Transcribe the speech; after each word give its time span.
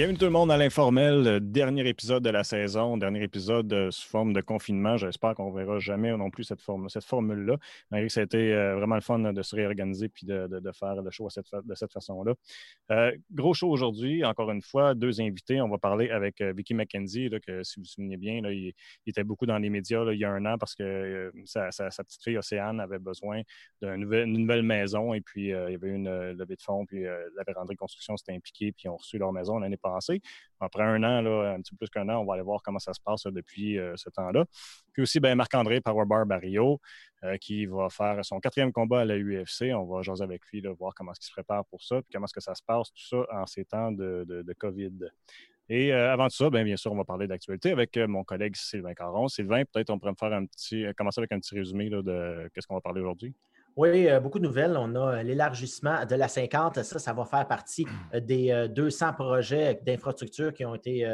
Bienvenue 0.00 0.16
tout 0.16 0.24
le 0.24 0.30
monde 0.30 0.50
à 0.50 0.56
l'informel, 0.56 1.40
dernier 1.42 1.86
épisode 1.86 2.24
de 2.24 2.30
la 2.30 2.42
saison, 2.42 2.96
dernier 2.96 3.22
épisode 3.22 3.70
euh, 3.70 3.90
sous 3.90 4.08
forme 4.08 4.32
de 4.32 4.40
confinement. 4.40 4.96
J'espère 4.96 5.34
qu'on 5.34 5.52
ne 5.52 5.58
verra 5.58 5.78
jamais 5.78 6.16
non 6.16 6.30
plus 6.30 6.44
cette, 6.44 6.62
forme, 6.62 6.88
cette 6.88 7.04
formule-là, 7.04 7.58
malgré 7.90 8.06
que 8.06 8.12
ça 8.14 8.22
a 8.22 8.24
été 8.24 8.54
euh, 8.54 8.76
vraiment 8.76 8.94
le 8.94 9.02
fun 9.02 9.18
de 9.18 9.42
se 9.42 9.54
réorganiser 9.54 10.08
puis 10.08 10.26
de, 10.26 10.48
faire 10.72 11.02
le 11.02 11.10
show 11.10 11.28
de 11.28 11.74
cette 11.74 11.92
façon-là. 11.92 12.32
Euh, 12.92 13.14
gros 13.30 13.52
show 13.52 13.68
aujourd'hui, 13.68 14.24
encore 14.24 14.50
une 14.50 14.62
fois, 14.62 14.94
deux 14.94 15.20
invités. 15.20 15.60
On 15.60 15.68
va 15.68 15.76
parler 15.76 16.08
avec 16.08 16.40
Vicky 16.40 16.72
McKenzie, 16.72 17.28
que 17.46 17.62
si 17.62 17.78
vous 17.78 17.82
vous 17.82 17.90
souvenez 17.90 18.16
bien, 18.16 18.40
il, 18.50 18.72
était 19.06 19.22
beaucoup 19.22 19.44
dans 19.44 19.58
les 19.58 19.68
médias 19.68 20.10
il 20.12 20.18
y 20.18 20.24
a 20.24 20.30
un 20.30 20.46
an 20.46 20.56
parce 20.56 20.74
que 20.74 21.30
sa, 21.44 21.68
petite 21.68 22.22
fille 22.24 22.38
Océane 22.38 22.80
avait 22.80 22.98
besoin 22.98 23.42
d'une 23.82 23.96
nouvelle, 23.96 24.62
maison 24.62 25.12
et 25.12 25.20
puis 25.20 25.48
il 25.48 25.50
y 25.50 25.52
avait 25.52 25.90
une 25.90 26.08
levée 26.30 26.56
de 26.56 26.62
fonds, 26.62 26.86
puis 26.86 27.02
la 27.02 27.42
véranderie 27.46 27.76
construction 27.76 28.16
s'était 28.16 28.32
impliquée, 28.32 28.72
puis 28.72 28.84
ils 28.86 28.88
ont 28.88 28.96
reçu 28.96 29.18
leur 29.18 29.34
maison 29.34 29.58
l'année 29.58 29.76
passée 29.76 29.89
après 30.60 30.82
un 30.82 31.02
an, 31.02 31.24
un 31.26 31.60
petit 31.60 31.72
peu 31.72 31.78
plus 31.78 31.90
qu'un 31.90 32.08
an, 32.08 32.18
on 32.20 32.24
va 32.24 32.34
aller 32.34 32.42
voir 32.42 32.62
comment 32.62 32.78
ça 32.78 32.92
se 32.92 33.00
passe 33.00 33.24
depuis 33.24 33.78
euh, 33.78 33.94
ce 33.96 34.10
temps-là. 34.10 34.44
Puis 34.92 35.02
aussi, 35.02 35.20
ben, 35.20 35.34
Marc-André 35.34 35.80
Powerbar 35.80 36.26
Barrio, 36.26 36.80
euh, 37.24 37.36
qui 37.38 37.66
va 37.66 37.88
faire 37.88 38.24
son 38.24 38.40
quatrième 38.40 38.72
combat 38.72 39.00
à 39.00 39.04
la 39.04 39.18
UFC. 39.18 39.72
On 39.74 39.84
va 39.84 40.02
jaser 40.02 40.24
avec 40.24 40.42
lui, 40.52 40.62
voir 40.78 40.94
comment 40.94 41.12
est-ce 41.12 41.26
se 41.26 41.32
prépare 41.32 41.64
pour 41.66 41.82
ça, 41.82 41.96
puis 42.02 42.10
comment 42.12 42.26
est-ce 42.26 42.34
que 42.34 42.40
ça 42.40 42.54
se 42.54 42.62
passe, 42.62 42.92
tout 42.92 43.06
ça, 43.06 43.26
en 43.32 43.46
ces 43.46 43.64
temps 43.64 43.92
de, 43.92 44.54
COVID. 44.58 44.92
Et 45.68 45.92
euh, 45.92 46.12
avant 46.12 46.28
tout 46.28 46.36
ça, 46.36 46.50
bien, 46.50 46.64
bien 46.64 46.76
sûr, 46.76 46.92
on 46.92 46.96
va 46.96 47.04
parler 47.04 47.26
d'actualité 47.26 47.70
avec 47.70 47.96
mon 47.96 48.24
collègue 48.24 48.56
Sylvain 48.56 48.92
Caron. 48.92 49.28
Sylvain, 49.28 49.62
peut-être 49.64 49.90
on 49.90 49.98
pourrait 49.98 50.12
me 50.12 50.16
faire 50.16 50.32
un 50.32 50.44
petit, 50.44 50.84
commencer 50.96 51.20
avec 51.20 51.32
un 51.32 51.38
petit 51.38 51.54
résumé 51.54 51.88
de 51.88 52.50
qu'est-ce 52.52 52.66
qu'on 52.66 52.74
va 52.74 52.80
parler 52.80 53.00
aujourd'hui? 53.00 53.34
Oui, 53.76 54.08
euh, 54.08 54.20
beaucoup 54.20 54.38
de 54.38 54.44
nouvelles. 54.44 54.76
On 54.76 54.94
a 54.94 55.18
euh, 55.18 55.22
l'élargissement 55.22 56.04
de 56.04 56.14
la 56.14 56.28
50. 56.28 56.82
Ça, 56.82 56.98
ça 56.98 57.12
va 57.12 57.24
faire 57.24 57.46
partie 57.46 57.86
euh, 58.14 58.20
des 58.20 58.68
200 58.70 59.14
projets 59.14 59.80
d'infrastructures 59.84 60.52
qui 60.52 60.64
ont 60.64 60.74
été 60.74 61.06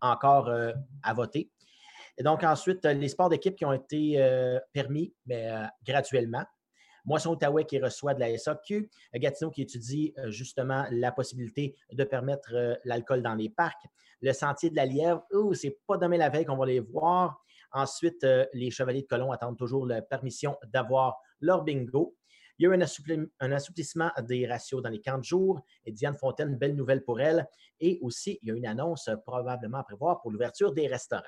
encore 0.00 0.50
à 1.02 1.14
voter. 1.14 1.50
Et 2.18 2.22
donc, 2.22 2.44
ensuite, 2.44 2.84
les 2.84 3.08
sports 3.08 3.28
d'équipe 3.28 3.56
qui 3.56 3.64
ont 3.64 3.72
été 3.72 4.18
permis, 4.72 5.14
mais 5.26 5.50
graduellement. 5.84 6.44
Moisson-Outaouais 7.04 7.64
qui 7.64 7.78
reçoit 7.78 8.14
de 8.14 8.20
la 8.20 8.36
SAQ, 8.36 8.90
Gatineau 9.14 9.50
qui 9.50 9.62
étudie 9.62 10.12
justement 10.26 10.86
la 10.90 11.12
possibilité 11.12 11.76
de 11.92 12.04
permettre 12.04 12.78
l'alcool 12.84 13.22
dans 13.22 13.34
les 13.34 13.48
parcs, 13.48 13.86
le 14.20 14.32
sentier 14.32 14.70
de 14.70 14.76
la 14.76 14.86
Lièvre, 14.86 15.24
oh, 15.32 15.54
c'est 15.54 15.78
pas 15.86 15.96
demain 15.96 16.16
la 16.16 16.28
veille 16.28 16.44
qu'on 16.44 16.56
va 16.56 16.66
les 16.66 16.80
voir. 16.80 17.42
Ensuite, 17.72 18.26
les 18.52 18.70
Chevaliers 18.70 19.02
de 19.02 19.06
Colomb 19.06 19.30
attendent 19.30 19.58
toujours 19.58 19.86
la 19.86 20.02
permission 20.02 20.56
d'avoir 20.66 21.18
leur 21.40 21.62
bingo. 21.62 22.16
Il 22.58 22.64
y 22.64 22.66
a 22.66 22.74
eu 22.74 23.28
un, 23.40 23.52
assouplissement 23.52 24.10
des 24.22 24.46
ratios 24.46 24.82
dans 24.82 24.88
les 24.88 25.00
40 25.00 25.24
jours. 25.24 25.60
Et 25.84 25.92
Diane 25.92 26.16
Fontaine, 26.16 26.56
belle 26.56 26.74
nouvelle 26.74 27.04
pour 27.04 27.20
elle. 27.20 27.46
Et 27.80 27.98
aussi, 28.00 28.38
il 28.42 28.48
y 28.48 28.50
a 28.50 28.54
une 28.54 28.66
annonce 28.66 29.10
probablement 29.26 29.78
à 29.78 29.84
prévoir 29.84 30.22
pour 30.22 30.30
l'ouverture 30.30 30.72
des 30.72 30.86
restaurants. 30.86 31.22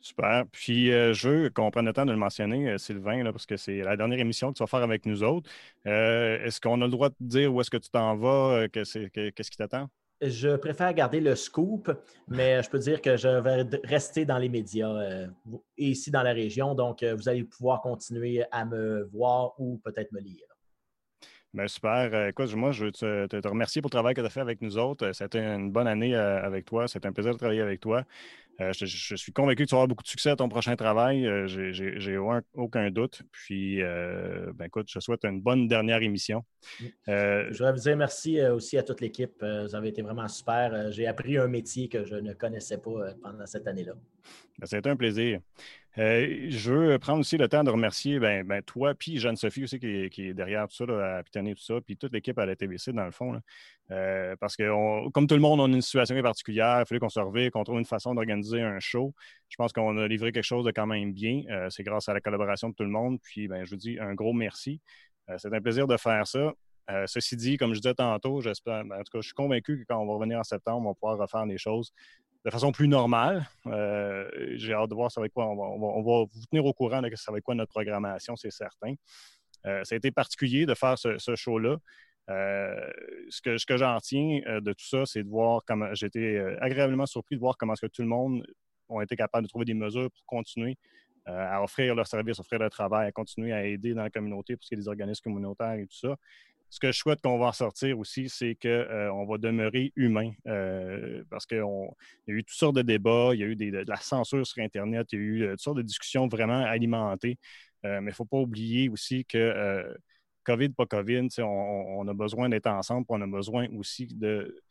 Super. 0.00 0.44
Puis, 0.52 0.92
euh, 0.92 1.12
je 1.12 1.28
veux 1.28 1.50
qu'on 1.50 1.70
prenne 1.70 1.86
le 1.86 1.92
temps 1.92 2.06
de 2.06 2.12
le 2.12 2.16
mentionner, 2.16 2.70
euh, 2.70 2.78
Sylvain, 2.78 3.24
parce 3.32 3.46
que 3.46 3.56
c'est 3.56 3.78
la 3.78 3.96
dernière 3.96 4.20
émission 4.20 4.52
que 4.52 4.56
tu 4.56 4.62
vas 4.62 4.68
faire 4.68 4.82
avec 4.82 5.04
nous 5.06 5.24
autres. 5.24 5.50
Euh, 5.86 6.42
est-ce 6.44 6.60
qu'on 6.60 6.80
a 6.80 6.84
le 6.84 6.90
droit 6.90 7.08
de 7.08 7.14
dire 7.20 7.52
où 7.52 7.60
est-ce 7.60 7.70
que 7.70 7.78
tu 7.78 7.90
t'en 7.90 8.16
vas? 8.16 8.68
Qu'est-ce 8.68 9.50
qui 9.50 9.56
t'attend? 9.56 9.88
Je 10.20 10.56
préfère 10.56 10.92
garder 10.94 11.20
le 11.20 11.36
scoop, 11.36 11.92
mais 12.26 12.60
je 12.62 12.68
peux 12.68 12.78
dire 12.78 13.00
que 13.00 13.16
je 13.16 13.28
vais 13.28 13.64
rester 13.84 14.24
dans 14.24 14.38
les 14.38 14.48
médias 14.48 14.90
euh, 14.90 15.26
ici 15.76 16.10
dans 16.10 16.22
la 16.22 16.32
région. 16.32 16.74
Donc, 16.74 17.02
euh, 17.04 17.14
vous 17.14 17.28
allez 17.28 17.44
pouvoir 17.44 17.80
continuer 17.80 18.44
à 18.50 18.64
me 18.64 19.04
voir 19.12 19.54
ou 19.60 19.78
peut-être 19.84 20.10
me 20.10 20.20
lire. 20.20 20.46
Bien, 21.54 21.68
super. 21.68 22.12
Euh, 22.12 22.28
écoute, 22.28 22.52
moi, 22.56 22.72
je 22.72 22.86
veux 22.86 22.92
te, 22.92 23.48
remercier 23.48 23.80
pour 23.80 23.90
le 23.90 23.92
travail 23.92 24.14
que 24.14 24.20
tu 24.20 24.26
as 24.26 24.30
fait 24.30 24.40
avec 24.40 24.60
nous 24.60 24.76
autres. 24.76 25.12
C'était 25.12 25.38
une 25.38 25.70
bonne 25.70 25.86
année 25.86 26.16
avec 26.16 26.64
toi. 26.64 26.88
C'était 26.88 27.06
un 27.06 27.12
plaisir 27.12 27.32
de 27.32 27.38
travailler 27.38 27.62
avec 27.62 27.80
toi. 27.80 28.04
Euh, 28.60 28.72
je, 28.72 29.14
suis 29.14 29.32
convaincu 29.32 29.64
que 29.64 29.68
tu 29.68 29.74
auras 29.74 29.86
beaucoup 29.86 30.02
de 30.02 30.08
succès 30.08 30.30
à 30.30 30.36
ton 30.36 30.48
prochain 30.48 30.74
travail. 30.74 31.26
Euh, 31.26 31.46
j'ai 31.46 32.18
aucun 32.54 32.90
doute. 32.90 33.22
Puis, 33.30 33.82
euh, 33.82 34.52
ben, 34.54 34.64
écoute, 34.64 34.88
je 34.90 34.98
souhaite 34.98 35.24
une 35.24 35.40
bonne 35.40 35.68
dernière 35.68 36.02
émission. 36.02 36.44
Mm. 36.80 36.86
je 37.06 37.52
voudrais 37.52 37.72
vous 37.72 37.80
dire 37.80 37.96
merci 37.96 38.42
aussi 38.42 38.76
à 38.76 38.82
toute 38.82 39.00
l'équipe. 39.00 39.42
vous 39.42 39.74
avez 39.74 39.88
été 39.88 40.02
vraiment 40.02 40.26
super. 40.26 40.90
J'ai 40.90 41.06
appris 41.06 41.38
un 41.38 41.46
métier 41.46 41.88
que 41.88 42.04
je 42.04 42.16
ne 42.16 42.32
connaissais 42.32 42.78
pas 42.78 43.14
pendant 43.22 43.46
cette 43.46 43.68
année-là. 43.68 43.92
Ben, 44.58 44.78
été 44.78 44.90
un 44.90 44.96
plaisir. 44.96 45.40
Je 45.98 46.72
veux 46.72 46.98
prendre 46.98 47.20
aussi 47.20 47.36
le 47.36 47.48
temps 47.48 47.64
de 47.64 47.70
remercier 47.70 48.18
ben, 48.18 48.46
ben 48.46 48.62
toi, 48.62 48.94
puis 48.94 49.18
Jeanne-Sophie 49.18 49.64
aussi 49.64 49.78
qui 49.78 49.86
est, 49.86 50.34
derrière 50.34 50.68
tout 50.68 50.86
ça, 50.86 51.16
à 51.18 51.22
pitonner 51.22 51.54
tout 51.54 51.62
ça, 51.62 51.80
puis 51.80 51.96
toute 51.96 52.12
l'équipe 52.12 52.38
à 52.38 52.46
la 52.46 52.54
TVC 52.56 52.92
dans 52.92 53.04
le 53.04 53.10
fond. 53.10 53.40
parce 54.40 54.56
que, 54.56 55.08
comme 55.10 55.26
tout 55.26 55.34
le 55.34 55.40
monde, 55.40 55.60
on 55.60 55.72
a 55.72 55.76
une 55.76 55.82
situation 55.82 56.20
particulière. 56.22 56.80
Il 56.80 56.86
fallait 56.86 57.00
qu'on 57.00 57.08
se 57.08 57.20
revive, 57.20 57.50
qu'on 57.50 57.64
trouve 57.64 57.78
une 57.78 57.84
façon 57.84 58.14
d'organiser 58.14 58.62
un 58.62 58.78
show. 58.80 59.14
Je 59.48 59.56
pense 59.56 59.72
qu'on 59.72 59.96
a 59.98 60.06
livré 60.06 60.32
quelque 60.32 60.44
chose 60.44 60.64
de 60.64 60.70
quand 60.70 60.86
même 60.86 61.12
bien. 61.12 61.42
Euh, 61.50 61.70
c'est 61.70 61.82
grâce 61.82 62.08
à 62.08 62.14
la 62.14 62.20
collaboration 62.20 62.68
de 62.68 62.74
tout 62.74 62.84
le 62.84 62.90
monde. 62.90 63.18
Puis, 63.22 63.48
ben, 63.48 63.64
je 63.64 63.70
vous 63.70 63.76
dis 63.76 63.98
un 63.98 64.14
gros 64.14 64.32
merci. 64.32 64.80
Euh, 65.30 65.36
c'est 65.38 65.52
un 65.52 65.60
plaisir 65.60 65.86
de 65.86 65.96
faire 65.96 66.26
ça. 66.26 66.52
Euh, 66.90 67.04
ceci 67.06 67.36
dit, 67.36 67.56
comme 67.56 67.74
je 67.74 67.80
disais 67.80 67.94
tantôt, 67.94 68.40
j'espère, 68.40 68.84
ben, 68.84 68.96
en 68.96 69.02
tout 69.02 69.12
cas, 69.12 69.20
je 69.20 69.26
suis 69.26 69.34
convaincu 69.34 69.80
que 69.80 69.84
quand 69.84 69.98
on 70.00 70.06
va 70.06 70.14
revenir 70.14 70.38
en 70.38 70.44
septembre, 70.44 70.86
on 70.86 70.90
va 70.90 70.94
pouvoir 70.94 71.18
refaire 71.18 71.44
les 71.46 71.58
choses 71.58 71.92
de 72.44 72.50
façon 72.50 72.72
plus 72.72 72.88
normale. 72.88 73.46
J'ai 74.54 74.72
hâte 74.72 74.90
de 74.90 74.94
voir 74.94 75.10
ça 75.10 75.20
va 75.20 75.28
quoi. 75.28 75.46
On 75.46 76.02
va, 76.02 76.24
vous 76.32 76.46
tenir 76.50 76.64
au 76.64 76.72
courant 76.72 77.02
de 77.02 77.14
ça 77.16 77.32
va 77.32 77.38
être 77.38 77.44
quoi 77.44 77.54
notre 77.54 77.72
programmation, 77.72 78.36
c'est 78.36 78.50
certain. 78.50 78.94
ça 79.64 79.82
a 79.90 79.94
été 79.94 80.10
particulier 80.10 80.66
de 80.66 80.74
faire 80.74 80.96
ce 80.98 81.34
show-là. 81.36 81.76
Euh, 82.30 82.90
ce 83.30 83.40
que, 83.40 83.56
ce 83.56 83.76
j'en 83.76 83.98
tiens 84.00 84.40
euh, 84.46 84.60
de 84.60 84.72
tout 84.72 84.84
ça, 84.84 85.06
c'est 85.06 85.22
de 85.22 85.28
voir 85.28 85.62
comment 85.66 85.94
j'ai 85.94 86.06
été 86.06 86.36
euh, 86.36 86.56
agréablement 86.60 87.06
surpris 87.06 87.36
de 87.36 87.40
voir 87.40 87.56
comment 87.56 87.72
est-ce 87.72 87.86
que 87.86 87.92
tout 87.92 88.02
le 88.02 88.08
monde 88.08 88.46
ont 88.88 89.00
été 89.00 89.16
capable 89.16 89.44
de 89.44 89.48
trouver 89.48 89.64
des 89.64 89.74
mesures 89.74 90.10
pour 90.10 90.24
continuer 90.26 90.76
à 91.30 91.62
offrir 91.62 91.94
leur 91.94 92.06
service, 92.06 92.40
offrir 92.40 92.58
leur 92.58 92.70
travail, 92.70 93.06
à 93.06 93.12
continuer 93.12 93.52
à 93.52 93.62
aider 93.66 93.92
dans 93.92 94.02
la 94.02 94.08
communauté 94.08 94.56
pour 94.56 94.64
ce 94.64 94.68
qui 94.68 94.74
est 94.76 94.78
des 94.78 94.88
organismes 94.88 95.24
communautaires 95.24 95.74
et 95.74 95.86
tout 95.86 95.98
ça. 95.98 96.16
Ce 96.70 96.80
que 96.80 96.92
je 96.92 96.98
souhaite 96.98 97.20
qu'on 97.22 97.38
va 97.38 97.46
en 97.46 97.52
sortir 97.52 97.98
aussi, 97.98 98.28
c'est 98.28 98.54
qu'on 98.54 99.26
va 99.26 99.38
demeurer 99.38 99.92
humain 99.96 100.32
parce 101.30 101.46
qu'il 101.46 101.58
y 101.58 101.60
a 101.60 102.34
eu 102.34 102.44
toutes 102.44 102.58
sortes 102.58 102.76
de 102.76 102.82
débats, 102.82 103.30
il 103.32 103.40
y 103.40 103.42
a 103.42 103.46
eu 103.46 103.56
de 103.56 103.84
la 103.86 103.96
censure 103.96 104.46
sur 104.46 104.62
Internet, 104.62 105.08
il 105.12 105.18
y 105.18 105.22
a 105.22 105.24
eu 105.24 105.48
toutes 105.50 105.60
sortes 105.60 105.78
de 105.78 105.82
discussions 105.82 106.28
vraiment 106.28 106.62
alimentées. 106.64 107.38
mais 107.84 107.98
il 107.98 108.04
ne 108.04 108.10
faut 108.12 108.26
pas 108.26 108.38
oublier 108.38 108.88
aussi 108.88 109.24
que 109.24 109.84
COVID, 110.48 110.70
pas 110.70 110.86
COVID, 110.86 111.28
on, 111.40 112.08
a 112.08 112.14
besoin 112.14 112.48
d'être 112.48 112.68
ensemble, 112.68 113.04
on 113.10 113.20
a 113.20 113.26
besoin 113.26 113.68
aussi 113.76 114.06
de, 114.06 114.62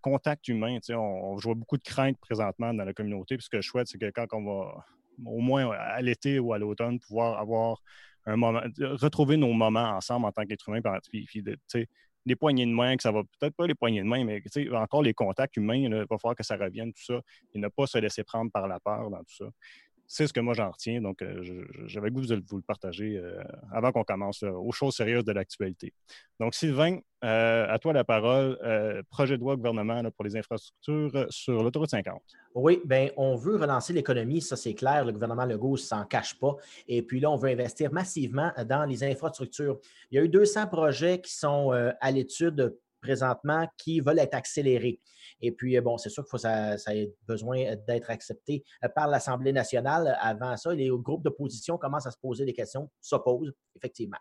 contact 0.00 0.46
humain. 0.46 0.78
On, 0.90 0.94
on 0.94 1.36
voit 1.36 1.54
beaucoup 1.54 1.76
de 1.76 1.82
craintes 1.82 2.18
présentement 2.18 2.72
dans 2.72 2.84
la 2.84 2.92
communauté. 2.92 3.36
Puis 3.36 3.44
ce 3.44 3.50
que 3.50 3.60
je 3.60 3.68
souhaite, 3.68 3.88
c'est 3.88 3.98
que 3.98 4.10
quand 4.10 4.26
on 4.32 4.44
va, 4.44 4.84
au 5.24 5.40
moins 5.40 5.70
à 5.72 6.00
l'été 6.00 6.38
ou 6.38 6.52
à 6.52 6.58
l'automne, 6.58 7.00
pouvoir 7.00 7.40
avoir 7.40 7.82
retrouver 8.26 9.36
nos 9.36 9.52
moments 9.52 9.90
ensemble 9.96 10.26
en 10.26 10.32
tant 10.32 10.44
qu'être 10.44 10.68
humain, 10.68 10.80
puis 11.10 11.28
les 12.26 12.34
poignées 12.34 12.66
de 12.66 12.72
main, 12.72 12.96
que 12.96 13.02
ça 13.02 13.12
va 13.12 13.22
peut-être 13.38 13.54
pas 13.54 13.68
les 13.68 13.74
poignées 13.76 14.00
de 14.00 14.06
main, 14.06 14.24
mais 14.24 14.42
encore 14.72 15.02
les 15.02 15.14
contacts 15.14 15.56
humains, 15.56 15.76
il 15.76 15.94
va 15.94 16.18
falloir 16.18 16.34
que 16.34 16.42
ça 16.42 16.56
revienne, 16.56 16.92
tout 16.92 17.04
ça, 17.04 17.20
et 17.54 17.58
ne 17.58 17.68
pas 17.68 17.86
se 17.86 17.98
laisser 17.98 18.24
prendre 18.24 18.50
par 18.50 18.66
la 18.66 18.80
peur 18.80 19.10
dans 19.10 19.20
tout 19.20 19.36
ça 19.36 19.44
c'est 20.08 20.26
ce 20.26 20.32
que 20.32 20.40
moi 20.40 20.54
j'en 20.54 20.70
retiens. 20.70 21.00
Donc, 21.00 21.22
euh, 21.22 21.64
j'avais 21.86 22.10
goût 22.10 22.24
de 22.26 22.42
vous 22.48 22.56
le 22.56 22.62
partager 22.62 23.16
euh, 23.16 23.42
avant 23.72 23.92
qu'on 23.92 24.04
commence 24.04 24.42
aux 24.42 24.72
choses 24.72 24.94
sérieuses 24.96 25.24
de 25.24 25.32
l'actualité. 25.32 25.92
Donc, 26.40 26.54
Sylvain, 26.54 26.98
euh, 27.24 27.66
à 27.68 27.78
toi 27.78 27.92
la 27.92 28.04
parole. 28.04 28.58
projet 29.10 29.36
de 29.36 29.40
loi 29.40 29.56
gouvernement 29.56 30.02
pour 30.16 30.24
les 30.24 30.36
infrastructures 30.36 31.26
sur 31.30 31.62
l'autoroute 31.62 31.90
50. 31.90 32.20
Oui, 32.54 32.80
bien, 32.84 33.10
on 33.16 33.36
veut 33.36 33.56
relancer 33.56 33.92
l'économie, 33.92 34.40
ça 34.40 34.56
c'est 34.56 34.74
clair. 34.74 35.04
Le 35.04 35.12
gouvernement 35.12 35.44
Legault 35.44 35.72
ne 35.72 35.76
s'en 35.76 36.04
cache 36.04 36.38
pas. 36.38 36.56
Et 36.86 37.02
puis 37.02 37.20
là, 37.20 37.30
on 37.30 37.36
veut 37.36 37.50
investir 37.50 37.92
massivement 37.92 38.52
dans 38.66 38.84
les 38.84 39.02
infrastructures. 39.02 39.78
Il 40.10 40.16
y 40.16 40.18
a 40.18 40.24
eu 40.24 40.28
200 40.28 40.68
projets 40.68 41.20
qui 41.20 41.34
sont 41.34 41.70
à 42.00 42.10
l'étude 42.10 42.76
présentement 43.00 43.68
qui 43.76 44.00
veulent 44.00 44.18
être 44.18 44.34
accélérés. 44.34 45.00
Et 45.40 45.52
puis, 45.52 45.76
euh, 45.76 45.80
bon, 45.80 45.98
c'est 45.98 46.08
sûr 46.08 46.26
que 46.26 46.38
ça, 46.38 46.78
ça 46.78 46.92
a 46.92 47.06
besoin 47.26 47.76
d'être 47.86 48.10
accepté 48.10 48.64
euh, 48.84 48.88
par 48.88 49.08
l'Assemblée 49.08 49.52
nationale. 49.52 50.16
Avant 50.20 50.56
ça, 50.56 50.74
les 50.74 50.88
groupes 50.88 51.22
d'opposition 51.22 51.78
commencent 51.78 52.06
à 52.06 52.10
se 52.10 52.18
poser 52.18 52.44
des 52.44 52.54
questions, 52.54 52.90
s'opposent, 53.00 53.52
effectivement. 53.74 54.18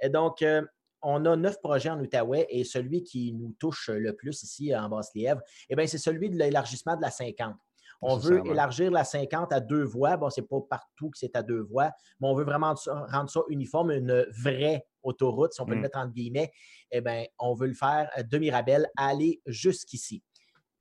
Et 0.00 0.08
donc, 0.08 0.42
euh, 0.42 0.62
on 1.02 1.24
a 1.24 1.36
neuf 1.36 1.60
projets 1.60 1.90
en 1.90 2.00
Outaouais 2.00 2.46
et 2.50 2.64
celui 2.64 3.02
qui 3.02 3.32
nous 3.32 3.54
touche 3.58 3.88
le 3.88 4.14
plus 4.14 4.42
ici 4.42 4.74
en 4.74 4.88
Basse-Lièvre, 4.88 5.40
eh 5.68 5.76
bien, 5.76 5.86
c'est 5.86 5.98
celui 5.98 6.30
de 6.30 6.36
l'élargissement 6.36 6.96
de 6.96 7.02
la 7.02 7.10
50. 7.10 7.54
On 8.02 8.16
veut 8.16 8.42
élargir 8.46 8.90
la 8.90 9.04
50 9.04 9.52
à 9.52 9.60
deux 9.60 9.84
voies. 9.84 10.16
Bon, 10.16 10.30
c'est 10.30 10.48
pas 10.48 10.60
partout 10.68 11.10
que 11.10 11.18
c'est 11.18 11.36
à 11.36 11.42
deux 11.42 11.60
voies, 11.60 11.90
mais 12.18 12.28
on 12.28 12.34
veut 12.34 12.44
vraiment 12.44 12.74
rendre 12.86 13.30
ça 13.30 13.40
uniforme, 13.48 13.90
une 13.90 14.26
vraie 14.42 14.86
autoroute, 15.02 15.52
si 15.52 15.60
on 15.60 15.66
peut 15.66 15.72
le 15.72 15.78
mm. 15.78 15.82
mettre 15.82 15.98
entre 15.98 16.12
guillemets. 16.12 16.50
Eh 16.90 17.00
bien, 17.02 17.24
on 17.38 17.54
veut 17.54 17.68
le 17.68 17.74
faire 17.74 18.10
de 18.18 18.38
Mirabel, 18.38 18.88
aller 18.96 19.42
jusqu'ici. 19.46 20.22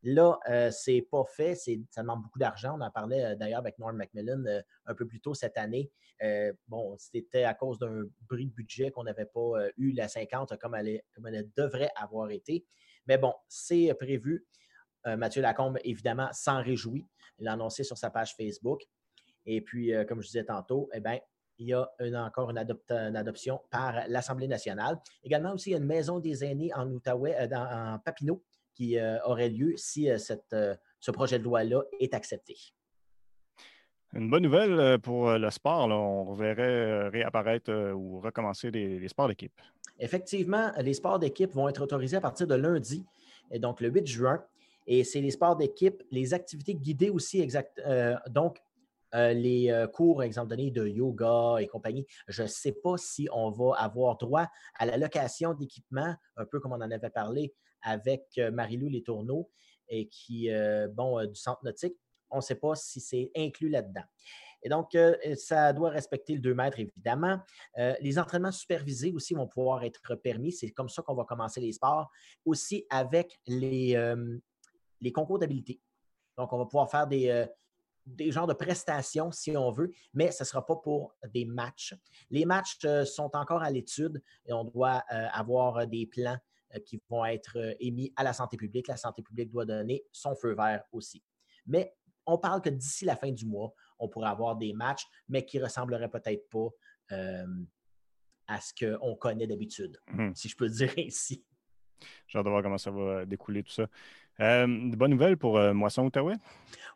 Là, 0.03 0.39
euh, 0.49 0.71
c'est 0.71 1.01
pas 1.01 1.25
fait, 1.25 1.55
ça 1.55 2.01
demande 2.01 2.23
beaucoup 2.23 2.39
d'argent. 2.39 2.77
On 2.77 2.81
en 2.81 2.91
parlait 2.91 3.23
euh, 3.25 3.35
d'ailleurs 3.35 3.59
avec 3.59 3.77
Norm 3.79 3.95
Macmillan 3.97 4.45
euh, 4.45 4.61
un 4.85 4.95
peu 4.95 5.05
plus 5.05 5.19
tôt 5.19 5.33
cette 5.33 5.57
année. 5.57 5.91
bon, 6.67 6.95
c'était 6.97 7.43
à 7.43 7.53
cause 7.53 7.79
d'un 7.79 8.03
bris 8.27 8.45
de 8.45 8.51
budget 8.51 8.91
qu'on 8.91 9.03
n'avait 9.03 9.25
pas 9.25 9.69
eu 9.77 9.91
la 9.91 10.07
50 10.07 10.57
comme 10.57 10.75
elle, 10.75 11.01
comme 11.13 11.27
elle 11.27 11.49
devrait 11.55 11.91
avoir 11.95 12.29
été. 12.31 12.65
Mais 13.07 13.17
bon, 13.17 13.33
c'est 13.47 13.93
prévu. 13.97 14.45
Mathieu 15.05 15.41
Lacombe, 15.41 15.79
évidemment, 15.85 16.27
s'en 16.33 16.61
réjouit. 16.61 17.07
Il 17.37 17.45
l'a 17.45 17.53
annoncé 17.53 17.85
sur 17.85 17.97
sa 17.97 18.09
page 18.09 18.35
Facebook. 18.35 18.81
Et 19.45 19.61
puis, 19.61 19.93
comme 20.09 20.21
je 20.21 20.27
disais 20.27 20.43
tantôt, 20.43 20.89
eh 20.93 20.99
bien, 20.99 21.19
il 21.57 21.67
y 21.67 21.73
a 21.73 21.89
encore 22.25 22.49
une, 22.49 22.57
adoption 22.57 23.61
par 23.69 24.05
l'Assemblée 24.09 24.49
nationale. 24.49 24.99
Également 25.23 25.53
aussi, 25.53 25.69
il 25.69 25.73
y 25.73 25.75
a 25.75 25.79
une 25.79 25.85
maison 25.85 26.19
des 26.19 26.43
aînés 26.43 26.73
en 26.73 26.89
Outaouais, 26.91 27.37
en 27.53 27.97
Papineau, 27.99 28.43
qui 28.79 28.97
aurait 29.25 29.49
lieu 29.49 29.73
si 29.75 30.07
cette, 30.17 30.55
ce 31.01 31.11
projet 31.11 31.37
de 31.37 31.43
loi-là 31.43 31.81
est 31.99 32.13
accepté. 32.13 32.55
Une 34.13 34.29
bonne 34.29 34.43
nouvelle 34.43 34.99
pour 34.99 35.31
le 35.31 35.49
sport. 35.49 35.89
On 35.89 36.33
verrait 36.33 37.09
réapparaître 37.09 37.71
ou 37.93 38.21
recommencer 38.21 38.71
les, 38.71 39.05
sports 39.09 39.27
d'équipe. 39.27 39.61
Effectivement, 39.99 40.71
les 40.79 40.93
sports 40.93 41.19
d'équipe 41.19 41.51
vont 41.51 41.67
être 41.67 41.81
autorisés 41.81 42.15
à 42.17 42.21
partir 42.21 42.47
de 42.47 42.55
lundi, 42.55 43.05
et 43.51 43.59
donc 43.59 43.81
le 43.81 43.89
8 43.89 44.07
juin. 44.07 44.41
Et 44.87 45.03
c'est 45.03 45.19
les 45.19 45.31
sports 45.31 45.57
d'équipe, 45.57 46.01
les 46.09 46.33
activités 46.33 46.73
guidées 46.73 47.09
aussi, 47.09 47.41
exact, 47.41 47.81
donc 48.29 48.61
les 49.13 49.85
cours, 49.93 50.23
exemple 50.23 50.47
donné, 50.47 50.71
de 50.71 50.87
yoga 50.87 51.57
et 51.59 51.67
compagnie. 51.67 52.07
Je 52.29 52.43
ne 52.43 52.47
sais 52.47 52.71
pas 52.71 52.95
si 52.95 53.27
on 53.33 53.51
va 53.51 53.75
avoir 53.77 54.17
droit 54.17 54.47
à 54.79 54.85
la 54.85 54.95
location 54.95 55.53
d'équipements, 55.53 56.15
un 56.37 56.45
peu 56.45 56.61
comme 56.61 56.71
on 56.71 56.81
en 56.81 56.91
avait 56.91 57.09
parlé 57.09 57.53
avec 57.81 58.39
Marie-Lou 58.53 58.89
Les 58.89 59.03
Tourneaux, 59.03 59.49
et 59.87 60.07
qui, 60.07 60.49
bon, 60.91 61.25
du 61.25 61.35
centre 61.35 61.63
nautique. 61.63 61.95
On 62.29 62.37
ne 62.37 62.41
sait 62.41 62.55
pas 62.55 62.75
si 62.75 62.99
c'est 62.99 63.31
inclus 63.35 63.69
là-dedans. 63.69 64.03
Et 64.61 64.69
donc, 64.69 64.95
ça 65.35 65.73
doit 65.73 65.89
respecter 65.89 66.33
le 66.33 66.41
2 66.41 66.53
mètres, 66.53 66.79
évidemment. 66.79 67.39
les 67.75 68.19
entraînements 68.19 68.51
supervisés 68.51 69.11
aussi 69.11 69.33
vont 69.33 69.47
pouvoir 69.47 69.83
être 69.83 70.15
permis. 70.15 70.51
C'est 70.51 70.69
comme 70.69 70.89
ça 70.89 71.01
qu'on 71.01 71.15
va 71.15 71.23
commencer 71.23 71.59
les 71.59 71.71
sports. 71.71 72.11
Aussi 72.45 72.85
avec 72.89 73.39
les, 73.47 73.97
les 75.01 75.11
concours 75.11 75.39
d'habileté. 75.39 75.79
Donc, 76.37 76.53
on 76.53 76.57
va 76.57 76.65
pouvoir 76.65 76.91
faire 76.91 77.07
des, 77.07 77.47
des 78.05 78.31
genres 78.31 78.47
de 78.47 78.53
prestations, 78.53 79.31
si 79.31 79.55
on 79.55 79.71
veut, 79.71 79.91
mais 80.13 80.31
ce 80.31 80.43
ne 80.43 80.47
sera 80.47 80.65
pas 80.65 80.75
pour 80.75 81.15
des 81.33 81.45
matchs. 81.45 81.95
Les 82.29 82.45
matchs 82.45 82.79
sont 83.05 83.31
encore 83.35 83.61
à 83.61 83.69
l'étude 83.69 84.21
et 84.45 84.53
on 84.53 84.63
doit 84.63 85.03
avoir 85.31 85.87
des 85.87 86.05
plans 86.05 86.37
qui 86.85 87.01
vont 87.09 87.25
être 87.25 87.75
émis 87.79 88.13
à 88.15 88.23
la 88.23 88.33
santé 88.33 88.57
publique. 88.57 88.87
La 88.87 88.97
santé 88.97 89.21
publique 89.21 89.49
doit 89.49 89.65
donner 89.65 90.03
son 90.11 90.35
feu 90.35 90.53
vert 90.53 90.83
aussi. 90.91 91.23
Mais 91.65 91.95
on 92.25 92.37
parle 92.37 92.61
que 92.61 92.69
d'ici 92.69 93.05
la 93.05 93.15
fin 93.15 93.31
du 93.31 93.45
mois, 93.45 93.73
on 93.97 94.07
pourrait 94.07 94.29
avoir 94.29 94.55
des 94.55 94.73
matchs, 94.73 95.05
mais 95.27 95.45
qui 95.45 95.57
ne 95.57 95.63
ressembleraient 95.63 96.09
peut-être 96.09 96.47
pas 96.49 96.69
à 98.49 98.59
ce 98.59 98.73
qu'on 98.73 99.15
connaît 99.15 99.47
d'habitude, 99.47 99.99
mmh. 100.07 100.31
si 100.35 100.49
je 100.49 100.57
peux 100.57 100.69
dire 100.69 100.91
ainsi. 100.97 101.45
J'ai 102.27 102.39
hâte 102.39 102.45
de 102.45 102.49
voir 102.49 102.63
comment 102.63 102.77
ça 102.77 102.91
va 102.91 103.25
découler 103.25 103.63
tout 103.63 103.71
ça. 103.71 103.87
Euh, 104.39 104.65
de 104.65 104.95
bonnes 104.95 105.11
nouvelles 105.11 105.37
pour 105.37 105.57
euh, 105.57 105.73
Moisson 105.73 106.05
Outaouais? 106.05 106.37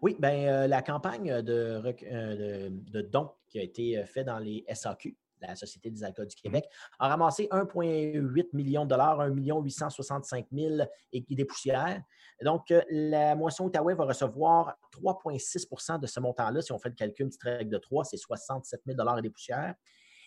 Oui, 0.02 0.16
bien, 0.18 0.32
euh, 0.32 0.68
la 0.68 0.82
campagne 0.82 1.42
de, 1.42 1.82
de, 1.82 3.02
dons 3.02 3.32
qui 3.48 3.60
a 3.60 3.64
été 3.64 4.04
faite 4.06 4.28
dans 4.28 4.40
les 4.40 4.64
SAQ, 4.74 5.18
la 5.48 5.56
Société 5.56 5.90
des 5.90 6.04
alcools 6.04 6.28
du 6.28 6.36
Québec, 6.36 6.70
a 7.00 7.08
ramassé 7.08 7.48
1,8 7.52 8.48
million 8.54 8.84
de 8.86 8.90
dollars, 8.90 9.22
1 9.22 9.30
865 9.30 10.48
000 10.52 10.78
et 11.12 11.26
des 11.30 11.46
poussières. 11.46 12.02
Donc, 12.44 12.74
la 12.90 13.36
Moisson 13.36 13.66
Outaouais 13.66 13.94
va 13.94 14.06
recevoir 14.06 14.78
3,6% 15.02 16.00
de 16.00 16.08
ce 16.08 16.20
montant-là. 16.20 16.62
Si 16.62 16.72
on 16.72 16.80
fait 16.80 16.90
le 16.90 16.96
calcul, 16.96 17.26
une 17.26 17.30
petite 17.30 17.44
règle 17.44 17.72
de 17.72 17.78
3, 17.78 18.04
c'est 18.06 18.18
67 18.18 18.82
000 18.86 19.18
et 19.18 19.22
des 19.22 19.30
poussières. 19.30 19.76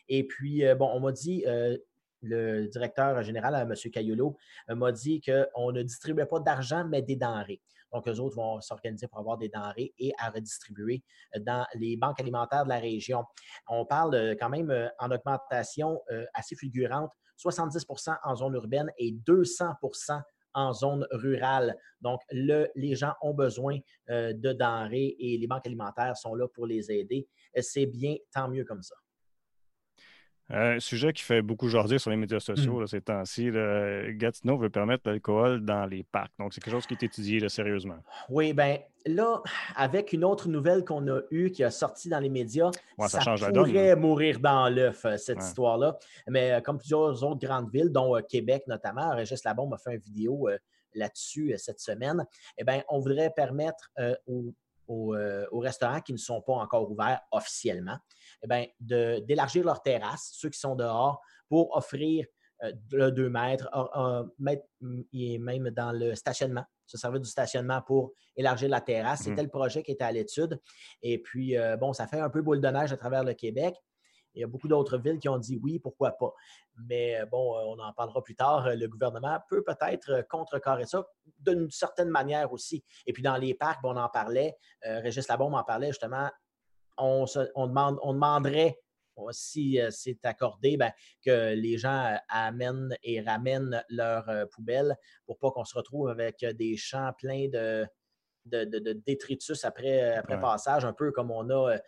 Et 0.08 0.26
puis, 0.26 0.62
bon, 0.78 0.90
on 0.92 1.00
m'a 1.00 1.12
dit, 1.12 1.44
le 2.22 2.66
directeur 2.69 3.22
général, 3.22 3.54
M. 3.54 3.74
Cayolo, 3.90 4.36
m'a 4.69 4.92
dit 4.92 5.20
qu'on 5.20 5.72
ne 5.72 5.82
distribuait 5.82 6.26
pas 6.26 6.40
d'argent, 6.40 6.84
mais 6.88 7.02
des 7.02 7.16
denrées. 7.16 7.60
Donc, 7.92 8.08
eux 8.08 8.18
autres 8.20 8.36
vont 8.36 8.60
s'organiser 8.60 9.08
pour 9.08 9.18
avoir 9.20 9.38
des 9.38 9.48
denrées 9.48 9.92
et 9.98 10.12
à 10.18 10.30
redistribuer 10.30 11.02
dans 11.40 11.66
les 11.74 11.96
banques 11.96 12.20
alimentaires 12.20 12.64
de 12.64 12.68
la 12.68 12.78
région. 12.78 13.24
On 13.68 13.86
parle 13.86 14.36
quand 14.40 14.48
même 14.48 14.90
en 14.98 15.10
augmentation 15.10 16.00
assez 16.34 16.56
fulgurante, 16.56 17.10
70% 17.38 18.16
en 18.24 18.34
zone 18.34 18.54
urbaine 18.54 18.90
et 18.98 19.12
200% 19.12 20.20
en 20.54 20.72
zone 20.72 21.06
rurale. 21.10 21.76
Donc, 22.00 22.20
les 22.30 22.94
gens 22.94 23.12
ont 23.22 23.34
besoin 23.34 23.78
de 24.08 24.52
denrées 24.52 25.16
et 25.18 25.38
les 25.38 25.46
banques 25.46 25.66
alimentaires 25.66 26.16
sont 26.16 26.34
là 26.34 26.48
pour 26.48 26.66
les 26.66 26.90
aider. 26.90 27.28
C'est 27.60 27.86
bien, 27.86 28.16
tant 28.32 28.48
mieux 28.48 28.64
comme 28.64 28.82
ça. 28.82 28.94
Un 30.48 30.78
sujet 30.78 31.12
qui 31.12 31.22
fait 31.22 31.43
beaucoup 31.43 31.69
jaser 31.69 31.98
sur 31.98 32.10
les 32.10 32.16
médias 32.16 32.40
sociaux 32.40 32.81
mmh. 32.81 32.87
ces 32.87 33.00
temps-ci, 33.00 33.50
Gatineau 34.10 34.56
veut 34.58 34.70
permettre 34.70 35.08
l'alcool 35.08 35.64
dans 35.64 35.87
les 35.87 36.04
parcs. 36.04 36.32
Donc, 36.38 36.54
c'est 36.54 36.62
quelque 36.62 36.75
chose 36.75 36.87
qui 36.87 36.94
est 36.94 37.02
étudié 37.02 37.48
sérieusement. 37.48 37.98
Oui, 38.28 38.52
bien 38.52 38.78
là, 39.06 39.43
avec 39.75 40.12
une 40.12 40.25
autre 40.25 40.48
nouvelle 40.48 40.84
qu'on 40.84 41.06
a 41.08 41.20
eue 41.31 41.50
qui 41.50 41.64
a 41.64 41.70
sorti 41.70 42.08
dans 42.08 42.19
les 42.19 42.28
médias, 42.28 42.70
ça, 43.08 43.20
pourrait 43.54 43.96
mourir 43.96 44.40
dans 44.40 44.69
l'œuf, 44.69 45.04
euh, 45.04 45.16
cette 45.16 45.43
histoire-là. 45.43 45.98
Mais 46.28 46.52
euh, 46.52 46.60
comme 46.60 46.78
plusieurs 46.78 47.22
autres 47.22 47.40
grandes 47.40 47.70
villes, 47.70 47.90
dont 47.90 48.16
euh, 48.16 48.20
Québec 48.20 48.64
notamment, 48.66 49.14
Régis 49.14 49.44
Labombe 49.44 49.75
a 49.75 49.78
fait 49.78 49.94
une 49.94 50.00
vidéo 50.00 50.48
là-dessus 50.94 51.54
cette 51.58 51.81
semaine, 51.81 52.25
eh 52.58 52.64
bien, 52.64 52.82
on 52.88 52.98
voudrait 52.98 53.31
permettre 53.31 53.90
aux 54.26 54.54
aux, 54.88 55.58
restaurants 55.58 56.00
qui 56.00 56.12
ne 56.12 56.19
sont 56.19 56.40
pas 56.40 56.54
encore 56.54 56.88
ouverts 56.90 57.20
officiellement, 57.32 57.98
eh 58.42 58.74
d'élargir 58.80 59.64
leurs 59.64 59.82
terrasses, 59.82 60.30
ceux 60.32 60.50
qui 60.50 60.58
sont 60.58 60.74
dehors, 60.74 61.20
pour 61.48 61.76
offrir 61.76 62.26
euh, 62.62 62.72
le 62.92 63.10
2 63.10 63.28
mètres, 63.28 63.68
et 65.12 65.38
même 65.38 65.70
dans 65.70 65.92
le 65.92 66.14
stationnement, 66.14 66.64
se 66.86 66.96
servir 66.96 67.20
du 67.20 67.28
stationnement 67.28 67.82
pour 67.82 68.12
élargir 68.34 68.68
la 68.68 68.80
terrasse. 68.80 69.22
C'était 69.22 69.42
mmh. 69.42 69.46
le 69.46 69.50
projet 69.50 69.82
qui 69.82 69.92
était 69.92 70.04
à 70.04 70.12
l'étude. 70.12 70.60
Et 71.02 71.20
puis, 71.20 71.58
euh, 71.58 71.76
bon, 71.76 71.92
ça 71.92 72.06
fait 72.06 72.20
un 72.20 72.30
peu 72.30 72.40
boule 72.42 72.60
de 72.60 72.68
neige 72.68 72.92
à 72.92 72.96
travers 72.96 73.24
le 73.24 73.34
Québec. 73.34 73.74
Il 74.34 74.40
y 74.40 74.44
a 74.44 74.46
beaucoup 74.46 74.68
d'autres 74.68 74.98
villes 74.98 75.18
qui 75.18 75.28
ont 75.28 75.38
dit 75.38 75.58
oui, 75.62 75.78
pourquoi 75.78 76.12
pas. 76.12 76.32
Mais 76.88 77.20
euh, 77.20 77.26
bon, 77.26 77.56
on 77.58 77.78
en 77.78 77.92
parlera 77.92 78.22
plus 78.22 78.36
tard. 78.36 78.68
Le 78.74 78.86
gouvernement 78.86 79.38
peut 79.48 79.64
peut-être 79.64 80.26
contrecarrer 80.28 80.86
ça 80.86 81.06
d'une 81.40 81.70
certaine 81.70 82.10
manière 82.10 82.52
aussi. 82.52 82.84
Et 83.06 83.12
puis 83.12 83.22
dans 83.22 83.36
les 83.36 83.54
parcs, 83.54 83.80
on 83.82 83.96
en 83.96 84.08
parlait. 84.08 84.56
Régis 84.82 85.26
Labombe 85.28 85.55
en 85.55 85.64
parlait 85.64 85.88
justement 85.88 86.31
on, 86.98 87.26
demande, 87.67 87.98
on 88.03 88.15
demanderait, 88.15 88.79
si 89.31 89.81
euh, 89.81 89.91
c'est 89.91 90.24
accordé, 90.24 90.76
ben, 90.76 90.93
que 91.24 91.55
les 91.55 91.79
gens 91.79 92.05
euh, 92.05 92.17
amènent 92.29 92.96
et 93.03 93.20
ramènent 93.20 93.82
leurs 93.88 94.29
euh, 94.29 94.46
poubelles 94.46 94.96
pour 95.26 95.38
pas 95.38 95.50
qu'on 95.50 95.65
se 95.65 95.76
retrouve 95.76 96.08
avec 96.08 96.44
des 96.44 96.76
champs 96.76 97.12
pleins 97.19 97.48
de, 97.48 97.86
de, 98.44 98.93
détritus 98.93 99.65
après, 99.65 100.15
après 100.17 100.41
passage, 100.41 100.84
un 100.84 100.93
peu 100.93 101.10
comme 101.10 101.31
on 101.31 101.50
a 101.50 101.79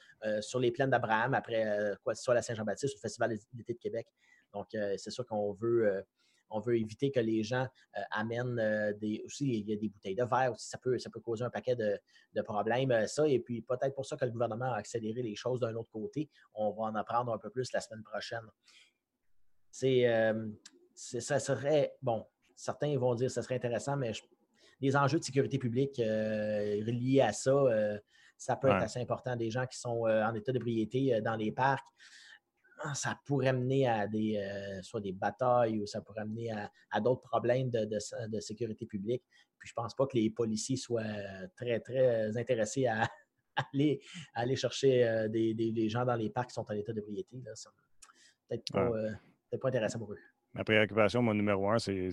sur 0.40 0.58
les 0.58 0.72
plaines 0.72 0.90
d'Abraham 0.90 1.34
après 1.34 1.64
quoi, 2.02 2.16
soit 2.16 2.34
la 2.34 2.42
Saint-Jean-Baptiste 2.42 2.94
ou 2.94 2.96
le 2.96 3.00
Festival 3.00 3.38
d'été 3.52 3.74
de 3.74 3.78
Québec. 3.78 4.08
Donc, 4.52 4.66
c'est 4.72 5.10
sûr 5.10 5.24
qu'on 5.24 5.52
veut 5.52 6.04
on 6.50 6.60
veut 6.60 6.78
éviter 6.78 7.10
que 7.10 7.20
les 7.20 7.42
gens 7.42 7.66
euh, 7.96 8.00
amènent 8.10 8.58
euh, 8.58 8.92
des. 8.94 9.22
Aussi, 9.24 9.48
il 9.48 9.68
y 9.68 9.72
a 9.72 9.76
des 9.76 9.88
bouteilles 9.88 10.14
de 10.14 10.24
verre 10.24 10.52
aussi, 10.52 10.68
ça 10.68 10.78
peut, 10.78 10.98
ça 10.98 11.10
peut 11.10 11.20
causer 11.20 11.44
un 11.44 11.50
paquet 11.50 11.76
de, 11.76 11.98
problèmes. 12.42 12.90
Euh, 12.90 13.06
ça, 13.06 13.26
et 13.26 13.40
puis 13.40 13.62
peut-être 13.62 13.94
pour 13.94 14.06
ça 14.06 14.16
que 14.16 14.24
le 14.24 14.30
gouvernement 14.30 14.72
a 14.72 14.76
accéléré 14.76 15.22
les 15.22 15.34
choses 15.34 15.60
d'un 15.60 15.74
autre 15.74 15.90
côté. 15.90 16.28
On 16.54 16.70
va 16.70 16.84
en 16.84 16.94
apprendre 16.94 17.32
un 17.32 17.38
peu 17.38 17.50
plus 17.50 17.72
la 17.72 17.80
semaine 17.80 18.02
prochaine. 18.02 18.44
C'est. 19.70 20.06
ça 20.94 21.38
serait. 21.38 21.94
Bon, 22.02 22.26
certains 22.56 22.96
vont 22.98 23.14
dire 23.14 23.28
que 23.28 23.32
ce 23.32 23.42
serait 23.42 23.56
intéressant, 23.56 23.96
mais 23.96 24.12
les 24.80 24.96
enjeux 24.96 25.18
de 25.18 25.24
sécurité 25.24 25.58
publique 25.58 25.96
reliés 25.98 27.20
à 27.20 27.32
ça, 27.32 28.00
ça 28.36 28.56
peut 28.56 28.68
être 28.68 28.82
assez 28.82 29.00
important. 29.00 29.36
Des 29.36 29.50
gens 29.50 29.66
qui 29.66 29.78
sont 29.78 30.06
en 30.06 30.34
état 30.34 30.52
d'ébriété 30.52 31.20
dans 31.20 31.36
les 31.36 31.52
parcs, 31.52 31.86
ça 32.94 33.18
pourrait 33.24 33.52
mener 33.52 33.88
à 33.88 34.06
des, 34.06 34.36
euh, 34.36 34.82
soit 34.82 35.00
des 35.00 35.12
batailles 35.12 35.78
ou 35.78 35.86
ça 35.86 36.00
pourrait 36.00 36.24
mener 36.24 36.50
à, 36.90 37.00
d'autres 37.00 37.22
problèmes 37.22 37.70
de, 37.70 38.40
sécurité 38.40 38.86
publique. 38.86 39.22
Puis 39.58 39.68
je 39.68 39.72
ne 39.72 39.82
pense 39.82 39.94
pas 39.94 40.06
que 40.06 40.16
les 40.16 40.30
policiers 40.30 40.76
soient 40.76 41.02
très, 41.56 41.80
très 41.80 42.36
intéressés 42.36 42.86
à, 42.86 43.08
aller, 43.72 44.00
aller 44.34 44.56
chercher 44.56 45.06
euh, 45.06 45.28
des, 45.28 45.88
gens 45.88 46.04
dans 46.04 46.16
les 46.16 46.30
parcs 46.30 46.48
qui 46.48 46.54
sont 46.54 46.66
en 46.68 46.74
état 46.74 46.92
d'ébriété. 46.92 47.42
Peut-être 48.48 48.72
pas, 48.72 48.80
euh, 48.80 49.12
peut 49.50 49.58
pas 49.58 49.68
intéressant 49.68 49.98
pour 49.98 50.12
eux. 50.12 50.18
Ma 50.58 50.64
préoccupation, 50.64 51.22
mon 51.22 51.34
numéro 51.34 51.70
un, 51.70 51.78
c'est 51.78 52.10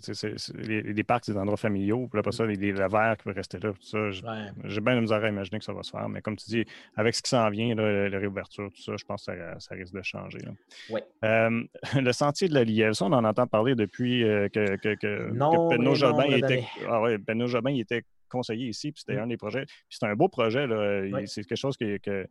les, 0.54 1.04
parcs, 1.04 1.26
c'est 1.26 1.32
des 1.32 1.38
endroits 1.40 1.58
familiaux. 1.58 2.08
Puis 2.12 2.20
après 2.20 2.32
ça, 2.32 2.46
les, 2.46 2.56
les 2.56 2.72
verres 2.72 3.16
qui 3.18 3.24
peuvent 3.24 3.36
rester 3.36 3.58
là. 3.58 3.72
J'ai 4.66 4.82
bien 4.82 4.96
de 4.96 5.02
misère 5.02 5.24
à 5.24 5.30
imaginer 5.30 5.58
que 5.58 5.66
ça 5.66 5.74
va 5.74 5.82
se 5.82 5.90
faire. 5.90 6.08
Mais 6.08 6.22
comme 6.22 6.36
tu 6.36 6.46
dis, 6.46 6.66
avec 6.96 7.16
ce 7.16 7.24
qui 7.24 7.30
s'en 7.30 7.50
vient, 7.50 7.74
la 7.74 8.20
réouverture, 8.20 8.72
tout 8.72 8.82
ça, 8.82 8.94
je 8.98 9.04
pense 9.04 9.26
que 9.26 9.32
ça, 9.58 9.76
risque 9.76 9.96
de 9.96 10.02
changer. 10.04 10.40
Euh, 11.24 11.64
le 11.96 12.12
sentier 12.12 12.48
de 12.48 12.54
la 12.54 12.64
Lièvre, 12.64 12.96
ça, 12.96 13.06
on 13.06 13.14
en 13.14 13.24
entend 13.24 13.48
parler 13.48 13.74
depuis 13.74 14.24
euh, 14.24 14.48
que, 14.48 14.76
que, 14.78 14.94
que, 14.94 15.32
Benoît 15.32 15.96
Jobin 15.96 16.26
était, 16.26 16.66
ah 16.88 17.02
ouais, 17.02 17.18
Jobin 17.48 17.74
était 17.74 18.04
conseiller 18.30 18.68
ici, 18.68 18.92
puis 18.92 19.02
c'était 19.06 19.20
mm. 19.20 19.24
un 19.24 19.28
des 19.28 19.38
projets. 19.38 19.66
Puis 19.66 19.98
c'est 20.00 20.06
un 20.06 20.16
beau 20.16 20.28
projet. 20.28 20.68
C'est 21.26 21.44
quelque 21.44 21.58
chose 21.58 21.78
que, 21.78 21.98
que, 21.98 22.28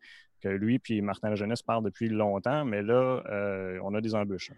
lui 0.49 0.81
et 0.91 1.01
Martin 1.01 1.35
Jeunesse 1.35 1.63
parlent 1.63 1.85
depuis 1.85 2.09
longtemps, 2.11 2.67
mais 2.67 2.83
là, 2.83 3.23
euh, 3.31 3.79
on 3.83 3.95
a 3.95 4.01
des 4.03 4.15
embûches. 4.15 4.53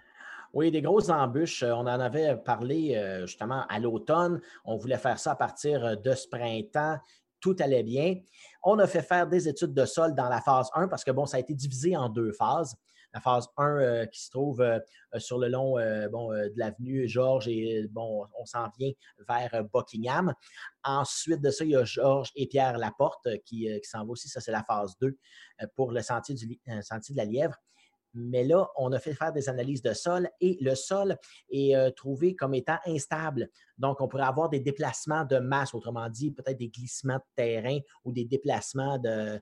Oui, 0.57 0.71
des 0.71 0.81
grosses 0.81 1.11
embûches. 1.11 1.63
On 1.63 1.81
en 1.81 1.87
avait 1.87 2.35
parlé 2.35 2.99
justement 3.27 3.67
à 3.69 3.79
l'automne. 3.79 4.41
On 4.65 4.77
voulait 4.77 4.97
faire 4.97 5.19
ça 5.19 5.33
à 5.33 5.37
partir 5.37 6.01
de 6.01 6.15
ce 6.15 6.27
printemps. 6.27 6.97
Tout 7.41 7.55
allait 7.61 7.83
bien. 7.83 8.15
On 8.63 8.79
a 8.79 8.87
fait 8.87 9.03
faire 9.03 9.27
des 9.27 9.49
études 9.49 9.75
de 9.75 9.85
sol 9.85 10.15
dans 10.15 10.31
la 10.31 10.41
phase 10.41 10.71
1 10.73 10.89
parce 10.89 11.05
que, 11.05 11.11
bon, 11.11 11.27
ça 11.27 11.37
a 11.37 11.41
été 11.41 11.53
divisé 11.53 11.95
en 11.95 12.09
deux 12.09 12.33
phases 12.33 12.75
la 13.17 13.21
phase 13.21 13.49
1 13.57 13.79
euh, 13.79 14.07
qui 14.07 14.23
se 14.23 14.31
trouve 14.31 14.61
euh, 14.61 14.79
euh, 15.15 15.19
sur 15.19 15.39
le 15.39 15.49
long 15.49 15.77
de 15.77 16.59
l'avenue 16.59 17.09
Georges 17.09 17.49
et 17.49 17.87
bon, 17.91 18.27
on 18.39 18.45
s'en 18.45 18.69
vient 18.79 18.93
vers 19.27 19.65
Buckingham. 19.73 20.35
Ensuite 20.85 21.41
de 21.41 21.51
ça, 21.51 21.65
il 21.65 21.71
y 21.71 21.77
a 21.77 21.85
Georges 21.85 22.31
et 22.37 22.47
Pierre 22.47 22.77
Laporte 22.77 23.27
qui, 23.45 23.69
s'en 23.85 24.05
va 24.05 24.11
aussi. 24.11 24.29
Ça, 24.29 24.41
c'est 24.41 24.53
la 24.53 24.63
phase 24.65 24.97
2 25.01 25.17
pour 25.75 25.93
le 25.93 26.03
sentier 26.03 26.35
de 26.35 27.17
la 27.17 27.25
Lièvre. 27.25 27.57
Mais 28.19 28.45
là, 28.45 28.71
on 28.77 28.93
a 28.93 28.99
fait 28.99 29.13
faire 29.13 29.33
des 29.33 29.49
analyses 29.51 29.83
de 29.83 29.93
sol 29.93 30.29
et 30.41 30.57
le 30.63 30.75
sol 30.75 31.19
est 31.51 31.77
euh, 31.77 31.91
trouvé 31.91 32.35
comme 32.35 32.55
étant 32.55 32.79
instable. 32.87 33.51
Donc, 33.77 34.01
on 34.01 34.09
pourrait 34.09 34.25
avoir 34.25 34.49
des 34.49 34.59
déplacements 34.59 35.25
de 35.25 35.39
masse, 35.39 35.75
autrement 35.75 36.09
dit, 36.09 36.31
peut-être 36.31 36.57
des 36.57 36.69
glissements 36.69 37.19
de 37.19 37.25
terrain 37.37 37.79
ou 38.05 38.13
des 38.13 38.25
déplacements 38.25 38.99
de, 38.99 39.41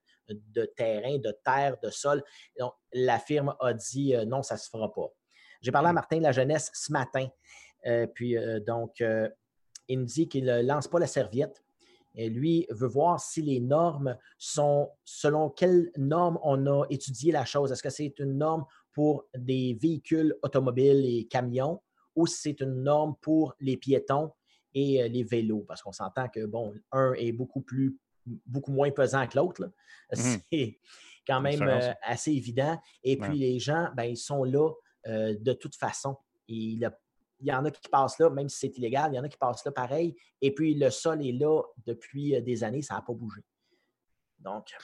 terrain, 0.76 1.18
de 1.18 1.32
terre, 1.44 1.76
de 1.80 1.90
sol. 1.90 2.22
Donc, 2.58 2.72
la 2.92 3.20
firme 3.20 3.54
a 3.60 3.72
dit 3.72 4.16
euh, 4.16 4.24
non, 4.24 4.42
ça 4.42 4.56
ne 4.56 4.60
se 4.60 4.68
fera 4.68 4.92
pas. 4.92 5.06
J'ai 5.62 5.70
parlé 5.70 5.88
à 5.88 5.92
mmh. 5.92 5.94
Martin 5.94 6.18
de 6.18 6.22
la 6.24 6.32
jeunesse 6.32 6.70
ce 6.74 6.92
matin. 6.92 7.28
Euh, 7.86 8.08
puis, 8.08 8.36
donc, 8.66 9.02
il 9.88 9.98
me 10.00 10.04
dit 10.04 10.28
qu'il 10.28 10.46
ne 10.46 10.62
lance 10.62 10.88
pas 10.88 10.98
la 10.98 11.06
serviette. 11.06 11.63
Et 12.14 12.28
lui 12.28 12.66
veut 12.70 12.88
voir 12.88 13.20
si 13.20 13.42
les 13.42 13.60
normes 13.60 14.16
sont 14.38 14.90
selon 15.04 15.50
quelles 15.50 15.90
normes 15.96 16.38
on 16.42 16.66
a 16.66 16.84
étudié 16.90 17.32
la 17.32 17.44
chose. 17.44 17.72
Est-ce 17.72 17.82
que 17.82 17.90
c'est 17.90 18.18
une 18.18 18.38
norme 18.38 18.64
pour 18.92 19.24
des 19.36 19.76
véhicules 19.80 20.34
automobiles 20.42 21.04
et 21.04 21.26
camions 21.26 21.82
ou 22.14 22.26
si 22.26 22.36
c'est 22.40 22.60
une 22.60 22.82
norme 22.82 23.14
pour 23.20 23.54
les 23.60 23.76
piétons 23.76 24.32
et 24.74 25.02
euh, 25.02 25.08
les 25.08 25.24
vélos? 25.24 25.64
Parce 25.66 25.82
qu'on 25.82 25.92
s'entend 25.92 26.28
que, 26.28 26.46
bon, 26.46 26.72
un 26.92 27.12
est 27.14 27.32
beaucoup 27.32 27.62
plus 27.62 27.98
beaucoup 28.46 28.72
moins 28.72 28.90
pesant 28.90 29.26
que 29.26 29.36
l'autre. 29.36 29.64
Mmh 29.64 29.70
c'est 30.50 30.78
quand 31.26 31.40
même 31.40 31.62
euh, 31.62 31.92
assez 32.02 32.32
évident. 32.32 32.78
Et 33.02 33.16
puis, 33.16 33.38
les 33.38 33.58
gens, 33.58 33.88
ben, 33.96 34.04
ils 34.04 34.16
sont 34.16 34.44
là 34.44 34.70
euh, 35.06 35.36
de 35.38 35.52
toute 35.52 35.74
façon. 35.74 36.16
Il 36.48 36.84
a 36.84 36.96
il 37.44 37.48
y 37.48 37.52
en 37.52 37.64
a 37.66 37.70
qui 37.70 37.88
passent 37.90 38.18
là, 38.18 38.30
même 38.30 38.48
si 38.48 38.58
c'est 38.58 38.78
illégal, 38.78 39.12
il 39.12 39.16
y 39.16 39.18
en 39.18 39.22
a 39.22 39.28
qui 39.28 39.36
passent 39.36 39.64
là 39.66 39.70
pareil. 39.70 40.16
Et 40.40 40.54
puis, 40.54 40.74
le 40.74 40.88
sol 40.88 41.24
est 41.24 41.32
là 41.32 41.62
depuis 41.84 42.34
euh, 42.34 42.40
des 42.40 42.64
années, 42.64 42.80
ça 42.80 42.94
n'a 42.94 43.02
pas 43.02 43.12
bougé. 43.12 43.42
Donc, 44.38 44.74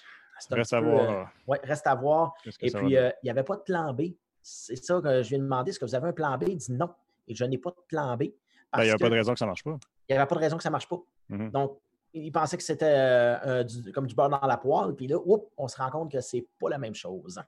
reste, 0.51 0.75
à 0.75 0.81
voir. 0.81 1.11
Euh, 1.11 1.25
ouais, 1.47 1.59
reste 1.65 1.87
à 1.87 1.95
voir. 1.95 2.35
Et 2.61 2.71
puis, 2.71 2.99
euh, 2.99 3.11
il 3.23 3.27
n'y 3.27 3.31
avait 3.31 3.45
pas 3.45 3.57
de 3.57 3.63
plan 3.63 3.95
B. 3.95 4.03
C'est 4.43 4.77
ça 4.77 5.01
que 5.03 5.23
je 5.23 5.29
viens 5.31 5.39
de 5.39 5.45
demander. 5.45 5.71
Est-ce 5.71 5.79
que 5.79 5.87
vous 5.87 5.95
avez 5.95 6.09
un 6.09 6.13
plan 6.13 6.37
B? 6.37 6.45
Il 6.49 6.59
dit 6.59 6.73
non. 6.73 6.91
Et 7.27 7.35
je 7.35 7.45
n'ai 7.45 7.57
pas 7.57 7.71
de 7.71 7.81
plan 7.89 8.15
B. 8.17 8.25
Ben, 8.73 8.83
il 8.83 8.85
n'y 8.85 8.91
a 8.91 8.99
pas 8.99 9.09
de 9.09 9.15
raison 9.15 9.33
que 9.33 9.39
ça 9.39 9.47
ne 9.47 9.51
marche 9.51 9.65
pas. 9.65 9.79
Il 10.09 10.13
n'y 10.13 10.19
avait 10.19 10.29
pas 10.29 10.35
de 10.35 10.41
raison 10.41 10.57
que 10.59 10.63
ça 10.63 10.69
ne 10.69 10.73
marche 10.73 10.89
pas. 10.89 11.01
Donc, 11.31 11.79
il 12.13 12.31
pensait 12.31 12.57
que 12.59 12.63
c'était 12.63 13.65
comme 13.95 14.07
du 14.07 14.15
beurre 14.15 14.29
dans 14.29 14.47
la 14.47 14.59
poêle. 14.59 14.95
Puis 14.95 15.07
là, 15.07 15.17
on 15.57 15.69
se 15.69 15.77
rend 15.77 15.91
compte 15.91 16.13
que 16.13 16.21
ce 16.21 16.37
n'est 16.37 16.47
pas 16.59 16.69
la 16.69 16.79
même 16.79 16.95
chose. 16.95 17.41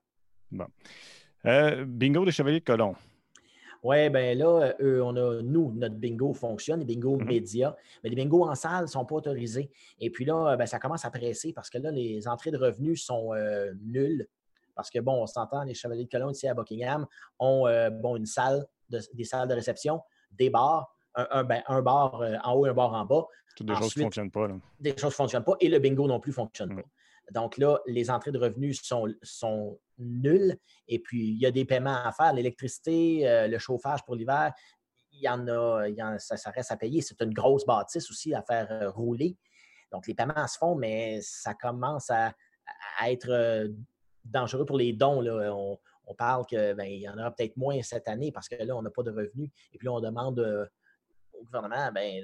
Bon. 0.50 0.66
bingo 1.86 2.24
des 2.24 2.32
Chevaliers 2.32 2.60
de 2.60 2.64
Colomb. 2.64 2.94
Oui, 3.82 4.08
bien 4.10 4.34
là, 4.36 4.74
eux, 4.80 5.02
on 5.02 5.16
a, 5.16 5.42
nous, 5.42 5.72
notre 5.72 5.96
bingo 5.96 6.32
fonctionne, 6.32 6.80
les 6.80 6.86
bingos 6.86 7.16
mmh 7.16 7.24
médias, 7.24 7.74
mais 8.02 8.10
les 8.10 8.16
bingos 8.16 8.44
en 8.44 8.54
salle 8.54 8.82
ne 8.82 8.86
sont 8.86 9.04
pas 9.04 9.16
autorisés. 9.16 9.70
Et 9.98 10.10
puis 10.10 10.24
là, 10.24 10.56
ben, 10.56 10.66
ça 10.66 10.78
commence 10.78 11.04
à 11.04 11.10
presser 11.10 11.52
parce 11.52 11.68
que 11.68 11.78
là, 11.78 11.90
les 11.90 12.28
entrées 12.28 12.52
de 12.52 12.58
revenus 12.58 13.04
sont 13.04 13.34
euh, 13.34 13.72
nulles. 13.82 14.28
Parce 14.74 14.88
que, 14.88 15.00
bon, 15.00 15.22
on 15.22 15.26
s'entend, 15.26 15.64
les 15.64 15.74
Chevaliers 15.74 16.04
de 16.04 16.08
Colomb 16.08 16.30
ici 16.30 16.46
à 16.46 16.54
Buckingham 16.54 17.06
ont 17.40 17.66
euh, 17.66 17.90
bon, 17.90 18.16
une 18.16 18.26
salle, 18.26 18.64
des 18.88 19.24
salles 19.24 19.48
de 19.48 19.54
réception, 19.54 20.00
des 20.30 20.48
bars, 20.48 20.94
un, 21.14 21.44
ben, 21.44 21.62
bar 21.82 22.20
euh, 22.22 22.36
en 22.44 22.54
haut 22.54 22.66
et 22.66 22.70
un 22.70 22.74
bar 22.74 22.92
en 22.94 23.04
bas. 23.04 23.26
Toutes 23.56 23.66
des 23.66 23.74
choses 23.74 23.92
qui 23.92 23.98
ne 23.98 24.04
fonctionnent 24.04 24.30
pas. 24.30 24.48
Des 24.80 24.96
choses 24.96 25.10
ne 25.10 25.16
fonctionnent 25.16 25.44
pas 25.44 25.56
et 25.60 25.68
le 25.68 25.78
bingo 25.78 26.06
non 26.06 26.20
plus 26.20 26.30
ne 26.30 26.36
fonctionne 26.36 26.72
mmh. 26.72 26.76
pas. 26.76 26.88
Donc 27.30 27.56
là, 27.56 27.78
les 27.86 28.10
entrées 28.10 28.32
de 28.32 28.38
revenus 28.38 28.82
sont, 28.82 29.78
nulles. 29.98 30.58
Et 30.88 30.98
puis, 30.98 31.28
il 31.28 31.38
y 31.38 31.46
a 31.46 31.50
des 31.50 31.64
paiements 31.64 32.02
à 32.04 32.12
faire. 32.12 32.32
L'électricité, 32.32 33.28
euh, 33.28 33.46
le 33.46 33.58
chauffage 33.58 34.04
pour 34.04 34.16
l'hiver, 34.16 34.52
il 35.12 35.20
y 35.20 35.28
en 35.28 35.46
a, 35.46 36.18
ça, 36.18 36.50
reste 36.50 36.72
à 36.72 36.76
payer. 36.76 37.00
C'est 37.02 37.20
une 37.22 37.32
grosse 37.32 37.64
bâtisse 37.64 38.10
aussi 38.10 38.34
à 38.34 38.42
faire 38.42 38.66
euh, 38.70 38.90
rouler. 38.90 39.36
Donc, 39.92 40.06
les 40.06 40.14
paiements 40.14 40.46
se 40.46 40.58
font, 40.58 40.74
mais 40.74 41.20
ça 41.22 41.54
commence 41.54 42.10
à, 42.10 42.34
être 43.04 43.30
euh, 43.30 43.68
dangereux 44.24 44.64
pour 44.64 44.78
les 44.78 44.92
dons. 44.92 45.22
On, 46.06 46.14
parle 46.14 46.44
qu'il 46.46 46.74
ben, 46.74 46.84
y 46.84 47.08
en 47.08 47.16
aura 47.16 47.30
peut-être 47.30 47.56
moins 47.56 47.80
cette 47.82 48.06
année 48.06 48.32
parce 48.32 48.48
que 48.48 48.56
là, 48.56 48.76
on 48.76 48.82
n'a 48.82 48.90
pas 48.90 49.02
de 49.02 49.10
revenus. 49.10 49.50
Et 49.72 49.78
puis 49.78 49.86
là, 49.86 49.92
on 49.92 50.00
demande 50.00 50.38
au 51.32 51.44
gouvernement, 51.44 51.90
ben 51.92 52.22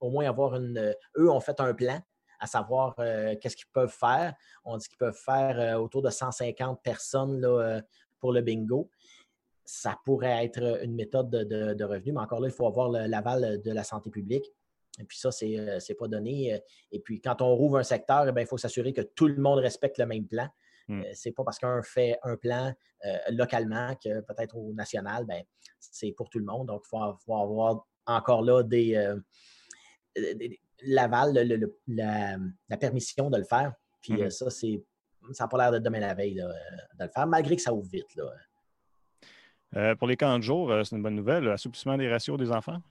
au 0.00 0.10
moins 0.10 0.26
avoir 0.26 0.54
une. 0.54 0.94
Eux 1.18 1.30
ont 1.30 1.40
fait 1.40 1.60
un 1.60 1.74
plan 1.74 2.00
à 2.44 2.46
savoir 2.46 2.94
euh, 2.98 3.34
qu'est-ce 3.40 3.56
qu'ils 3.56 3.70
peuvent 3.72 3.92
faire. 3.92 4.34
On 4.64 4.76
dit 4.76 4.86
qu'ils 4.86 4.98
peuvent 4.98 5.18
faire 5.18 5.58
euh, 5.58 5.78
autour 5.78 6.02
de 6.02 6.10
150 6.10 6.82
personnes 6.82 7.40
là, 7.40 7.48
euh, 7.48 7.80
pour 8.20 8.32
le 8.32 8.42
bingo. 8.42 8.90
Ça 9.64 9.98
pourrait 10.04 10.44
être 10.44 10.82
une 10.84 10.94
méthode 10.94 11.30
de, 11.30 11.72
de, 11.72 11.84
revenu, 11.84 12.12
mais 12.12 12.20
encore 12.20 12.40
là, 12.40 12.48
il 12.48 12.52
faut 12.52 12.66
avoir 12.66 12.90
l'aval 12.90 13.62
de 13.62 13.72
la 13.72 13.82
santé 13.82 14.10
publique. 14.10 14.44
Et 15.00 15.04
puis 15.04 15.16
ça, 15.16 15.30
ce 15.30 15.44
n'est 15.46 15.96
pas 15.96 16.06
donné. 16.06 16.60
Et 16.92 17.00
puis 17.00 17.22
quand 17.22 17.40
on 17.40 17.56
rouvre 17.56 17.78
un 17.78 17.82
secteur, 17.82 18.28
eh 18.28 18.40
il 18.40 18.46
faut 18.46 18.58
s'assurer 18.58 18.92
que 18.92 19.00
tout 19.00 19.26
le 19.26 19.36
monde 19.36 19.60
respecte 19.60 19.96
le 19.96 20.04
même 20.04 20.26
plan. 20.26 20.46
Hmm. 20.86 21.02
Ce 21.14 21.28
n'est 21.28 21.32
pas 21.32 21.44
parce 21.44 21.58
qu'un 21.58 21.82
fait 21.82 22.18
un 22.24 22.36
plan 22.36 22.74
localement 23.30 23.94
que 23.96 24.20
peut-être 24.20 24.54
au 24.54 24.74
national, 24.74 25.24
ben, 25.24 25.42
c'est 25.80 26.12
pour 26.12 26.28
tout 26.28 26.38
le 26.38 26.44
monde. 26.44 26.68
Donc, 26.68 26.82
il 26.84 26.88
faut, 26.90 27.34
avoir 27.34 27.86
encore 28.06 28.42
là 28.42 28.62
des, 28.62 29.18
l'aval, 30.86 31.32
la, 31.86 32.76
permission 32.76 33.30
de 33.30 33.38
le 33.38 33.44
faire. 33.44 33.72
Puis 34.00 34.20
euh, 34.20 34.26
mmh 34.26 34.30
ça, 34.30 34.50
c'est 34.50 34.82
ça 35.32 35.44
n'a 35.44 35.48
pas 35.48 35.56
l'air 35.56 35.72
de 35.72 35.78
demain 35.78 36.00
la 36.00 36.12
veille 36.12 36.40
euh, 36.40 36.48
de 36.98 37.04
le 37.04 37.10
faire, 37.10 37.26
malgré 37.26 37.56
que 37.56 37.62
ça 37.62 37.72
ouvre 37.72 37.88
vite. 37.88 38.06
Euh, 39.76 39.94
pour 39.94 40.06
les 40.06 40.16
camps 40.16 40.36
de 40.38 40.42
jour, 40.42 40.72
c'est 40.84 40.94
une 40.94 41.02
bonne 41.02 41.14
nouvelle, 41.14 41.44
l'assouplissement 41.44 41.96
des 41.96 42.10
ratios 42.10 42.38
des 42.38 42.52
enfants? 42.52 42.82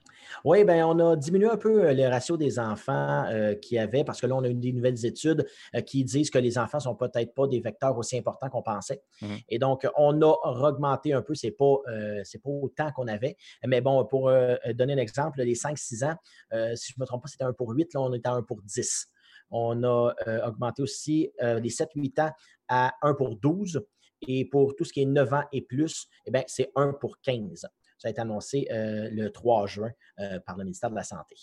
Oui, 0.46 0.64
bien, 0.64 0.88
on 0.88 1.00
a 1.00 1.16
diminué 1.16 1.50
un 1.50 1.58
peu 1.58 1.92
les 1.92 2.08
ratios 2.08 2.38
des 2.38 2.60
enfants 2.60 3.28
qu'il 3.62 3.78
y 3.78 3.80
avait 3.80 4.04
parce 4.04 4.22
que 4.22 4.28
là, 4.28 4.36
on 4.36 4.44
a 4.44 4.50
eu 4.50 4.54
des 4.54 4.74
nouvelles 4.74 5.06
études 5.06 5.46
qui 5.86 6.04
disent 6.04 6.30
que 6.30 6.38
les 6.40 6.58
enfants 6.58 6.78
ne 6.78 6.84
sont 6.84 6.96
peut-être 6.96 7.34
pas 7.34 7.48
des 7.48 7.60
vecteurs 7.60 7.98
aussi 7.98 8.18
importants 8.18 8.50
qu'on 8.50 8.62
pensait. 8.62 9.02
Mmh 9.22 9.36
Et 9.50 9.60
donc, 9.60 9.88
on 9.98 10.22
a 10.22 10.36
augmenté 10.70 11.14
un 11.14 11.22
peu, 11.22 11.36
ce 11.36 11.48
n'est 11.48 11.52
pas, 11.52 11.78
pas 11.86 12.50
autant 12.50 12.92
qu'on 12.92 13.08
avait. 13.08 13.38
Mais 13.66 13.82
bon, 13.82 14.06
pour 14.06 14.32
donner 14.74 14.94
un 14.94 14.98
exemple, 14.98 15.42
les 15.42 15.56
5-6 15.56 16.06
ans, 16.06 16.16
si 16.76 16.92
je 16.92 16.96
ne 16.98 17.04
me 17.04 17.06
trompe 17.06 17.24
pas, 17.24 17.28
c'était 17.28 17.44
1 17.44 17.54
pour 17.54 17.70
8, 17.72 17.94
là, 17.94 18.02
on 18.02 18.14
est 18.14 18.26
à 18.26 18.32
1 18.34 18.44
pour 18.44 18.62
10. 18.62 19.08
On 19.52 19.84
a 19.84 20.14
augmenté 20.46 20.82
aussi 20.82 21.32
les 21.42 21.70
7-8 21.70 22.22
ans 22.22 22.32
à 22.68 22.94
1 23.02 23.14
pour 23.14 23.36
12. 23.36 23.82
Et 24.28 24.46
pour 24.46 24.76
tout 24.76 24.86
ce 24.86 24.94
qui 24.94 25.02
est 25.02 25.06
9 25.06 25.34
ans 25.34 25.44
et 25.52 25.62
plus, 25.62 26.08
eh 26.26 26.32
c'est 26.48 26.72
1 26.76 26.94
pour 26.94 27.20
15. 27.20 27.68
Ça 28.04 28.10
a 28.10 28.12
été 28.12 28.20
annoncé 28.20 28.68
euh, 28.70 29.08
le 29.14 29.30
3 29.30 29.66
juin 29.66 29.90
euh, 30.20 30.38
par 30.46 30.58
le 30.58 30.66
ministère 30.66 30.90
de 30.90 30.96
la 30.96 31.04
Santé. 31.04 31.38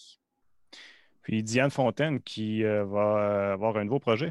Puis 1.22 1.42
Diane 1.42 1.70
Fontaine 1.70 2.20
qui 2.20 2.64
euh, 2.64 2.84
va 2.84 3.52
avoir 3.54 3.78
un 3.78 3.84
nouveau 3.84 3.98
projet. 3.98 4.30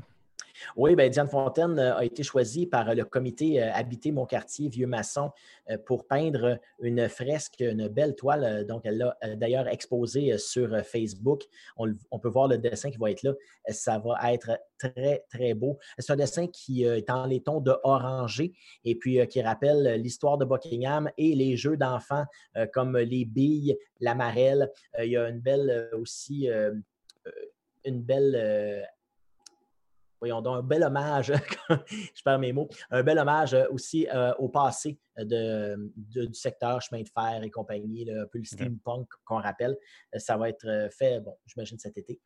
Oui, 0.76 0.96
bien, 0.96 1.10
Diane 1.10 1.28
Fontaine 1.28 1.80
euh, 1.80 1.96
a 1.96 2.06
été 2.06 2.24
choisie 2.24 2.66
par 2.66 2.94
le 2.94 3.06
comité 3.06 3.62
euh, 3.62 3.72
Habiter 3.74 4.12
mon 4.12 4.26
quartier 4.26 4.70
Vieux-Maçon 4.70 5.32
euh, 5.70 5.78
pour 5.78 6.08
peindre 6.08 6.60
une 6.82 7.08
fresque, 7.10 7.60
une 7.60 7.88
belle 7.88 8.16
toile. 8.16 8.66
Donc, 8.66 8.86
elle 8.86 8.98
l'a 8.98 9.36
d'ailleurs 9.36 9.68
exposée 9.68 10.38
sur 10.38 10.86
Facebook. 10.86 11.44
On, 11.78 12.20
peut 12.20 12.30
voir 12.30 12.48
le 12.48 12.58
dessin 12.58 12.92
qui 12.92 12.98
va 12.98 13.12
être 13.12 13.24
là. 13.24 13.34
Ça 13.70 14.00
va 14.00 14.34
être 14.34 14.60
très, 14.78 15.26
très 15.30 15.54
beau. 15.54 15.78
C'est 15.98 16.12
un 16.12 16.16
dessin 16.16 16.48
qui 16.48 16.84
est 16.84 17.10
en 17.10 17.26
les 17.26 17.42
tons 17.42 17.62
de 17.62 17.74
orangé 17.84 18.54
et 18.84 18.96
puis 18.96 19.26
qui 19.28 19.42
rappelle 19.42 20.02
l'histoire 20.02 20.38
de 20.38 20.46
Buckingham 20.46 21.10
et 21.18 21.36
les 21.36 21.56
jeux 21.58 21.78
d'enfants 21.78 22.26
comme 22.74 22.98
les 22.98 23.26
billes, 23.26 23.78
la 24.00 24.16
marelle. 24.16 24.72
Il 25.00 25.12
y 25.12 25.18
a 25.18 25.30
une 25.30 25.40
belle 25.40 25.90
aussi 25.94 26.50
une 27.86 28.02
belle 28.02 28.86
voyons 30.20 30.42
donc, 30.42 30.58
un 30.58 30.64
bel 30.64 30.84
hommage, 30.84 31.32
je 31.70 32.24
perds 32.24 32.40
mes 32.40 32.54
mots, 32.54 32.70
un 32.90 33.04
bel 33.04 33.18
hommage 33.18 33.54
euh, 33.54 33.66
aussi 33.72 34.08
euh, 34.14 34.34
au 34.36 34.50
passé 34.50 35.00
euh, 35.18 35.26
de, 35.26 35.92
du 35.96 36.34
secteur 36.34 36.82
chemin 36.82 37.02
de 37.02 37.10
fer 37.10 37.42
et 37.44 37.50
compagnie, 37.50 38.10
un 38.10 38.26
peu 38.32 38.40
le 38.40 38.46
steampunk 38.46 39.08
qu'on 39.26 39.42
rappelle. 39.42 39.78
Ça 40.18 40.38
va 40.38 40.50
être 40.50 40.90
fait, 40.92 41.20
bon, 41.22 41.36
j'imagine 41.46 41.78
cet 41.78 41.98
été. 41.98 42.20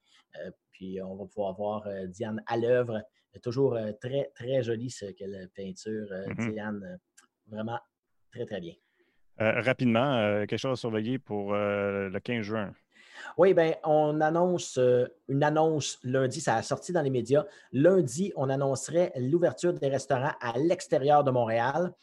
puis 0.71 1.01
on 1.01 1.15
va 1.15 1.25
pouvoir 1.25 1.55
voir 1.55 1.87
Diane 2.07 2.41
à 2.47 2.57
l'œuvre. 2.57 3.01
Toujours 3.41 3.77
très, 3.99 4.31
très 4.35 4.61
jolie 4.61 4.91
ce 4.91 5.05
qu'elle 5.05 5.49
peinture. 5.55 6.07
Mm-hmm. 6.07 6.51
Diane, 6.51 6.99
vraiment 7.47 7.79
très, 8.31 8.45
très 8.45 8.61
bien. 8.61 8.73
rapidement, 9.37 10.45
quelque 10.45 10.57
chose 10.57 10.73
à 10.73 10.81
surveiller 10.81 11.19
pour 11.19 11.53
le 11.53 12.19
15 12.19 12.41
juin. 12.41 12.73
Oui, 13.37 13.53
bien, 13.53 13.75
on 13.83 14.21
annonce 14.21 14.77
euh, 14.77 15.05
une 15.27 15.43
annonce 15.43 15.99
lundi, 16.03 16.41
ça 16.41 16.55
a 16.55 16.61
sorti 16.61 16.91
dans 16.91 17.01
les 17.01 17.09
médias. 17.09 17.45
Lundi, 17.71 18.31
on 18.35 18.49
annoncerait 18.49 19.11
l'ouverture 19.15 19.73
des 19.73 19.89
restaurants 19.89 20.33
à 20.41 20.57
l'extérieur 20.57 21.23
de 21.23 21.31
Montréal 21.31 21.93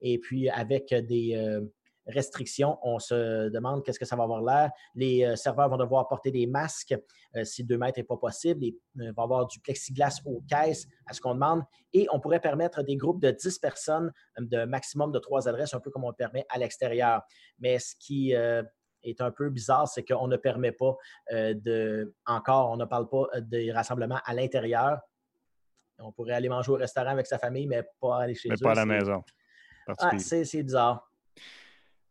et 0.00 0.18
puis 0.18 0.48
avec 0.48 0.94
des, 0.94 1.34
euh, 1.36 1.60
restrictions. 2.06 2.78
On 2.82 2.98
se 2.98 3.50
demande 3.50 3.84
qu'est-ce 3.84 3.98
que 3.98 4.06
ça 4.06 4.16
va 4.16 4.22
avoir 4.22 4.40
l'air. 4.40 4.70
Les 4.94 5.24
euh, 5.24 5.36
serveurs 5.36 5.68
vont 5.68 5.76
devoir 5.76 6.08
porter 6.08 6.30
des 6.30 6.46
masques 6.46 6.96
si 7.44 7.62
deux 7.62 7.76
mètres 7.76 7.98
n'est 7.98 8.04
pas 8.04 8.16
possible. 8.16 8.64
Il 8.64 8.74
va 8.94 9.04
y 9.04 9.08
avoir 9.22 9.46
du 9.46 9.60
plexiglas 9.60 10.22
aux 10.24 10.42
caisses, 10.48 10.88
à 11.06 11.12
ce 11.12 11.20
qu'on 11.20 11.34
demande. 11.34 11.62
Et 11.92 12.06
on 12.10 12.18
pourrait 12.18 12.40
permettre 12.40 12.82
des 12.82 12.96
groupes 12.96 13.20
de 13.20 13.30
10 13.30 13.58
personnes 13.58 14.10
de 14.38 14.64
maximum 14.64 15.12
de 15.12 15.18
trois 15.18 15.46
adresses, 15.46 15.74
un 15.74 15.80
peu 15.80 15.90
comme 15.90 16.04
on 16.04 16.08
le 16.08 16.14
permet 16.14 16.46
à 16.48 16.58
l'extérieur. 16.58 17.20
Mais 17.58 17.78
ce 17.78 17.94
qui 17.96 18.34
est 19.10 19.20
un 19.20 19.30
peu 19.30 19.50
bizarre, 19.50 19.88
c'est 19.88 20.04
qu'on 20.04 20.28
ne 20.28 20.36
permet 20.36 20.72
pas 20.72 20.96
de, 21.32 22.14
encore, 22.26 22.70
on 22.70 22.76
ne 22.76 22.84
parle 22.84 23.08
pas 23.08 23.26
des 23.40 23.72
rassemblements 23.72 24.20
à 24.24 24.34
l'intérieur. 24.34 25.00
On 25.98 26.12
pourrait 26.12 26.34
aller 26.34 26.48
manger 26.48 26.72
au 26.72 26.76
restaurant 26.76 27.10
avec 27.10 27.26
sa 27.26 27.38
famille, 27.38 27.66
mais 27.66 27.82
pas 28.00 28.22
aller 28.22 28.34
chez 28.34 28.48
mais 28.48 28.56
pas 28.60 28.72
à 28.72 28.74
la 28.74 28.86
maison. 28.86 29.24
Ah, 29.98 30.18
c'est 30.18 30.62
bizarre. 30.62 31.08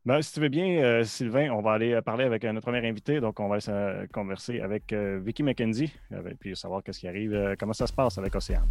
Ben, 0.08 0.22
si 0.22 0.32
tu 0.32 0.40
veux 0.40 0.48
bien, 0.48 0.82
euh, 0.82 1.04
Sylvain, 1.04 1.50
on 1.52 1.62
va 1.62 1.74
aller 1.74 1.92
euh, 1.92 2.02
parler 2.02 2.24
avec 2.24 2.46
euh, 2.46 2.54
notre 2.54 2.72
premier 2.72 2.88
invité. 2.88 3.20
Donc, 3.20 3.42
on 3.42 3.50
va 3.50 3.58
converser 4.14 4.62
avec 4.62 4.94
Vicky 4.94 5.44
McKenzie, 5.44 5.94
puis 6.40 6.56
savoir 6.56 6.82
qu'est-ce 6.82 7.02
qui 7.02 7.10
arrive, 7.10 7.58
comment 7.60 7.74
ça 7.74 7.88
se 7.88 7.94
passe 7.94 8.18
avec 8.18 8.34
Océane. 8.34 8.70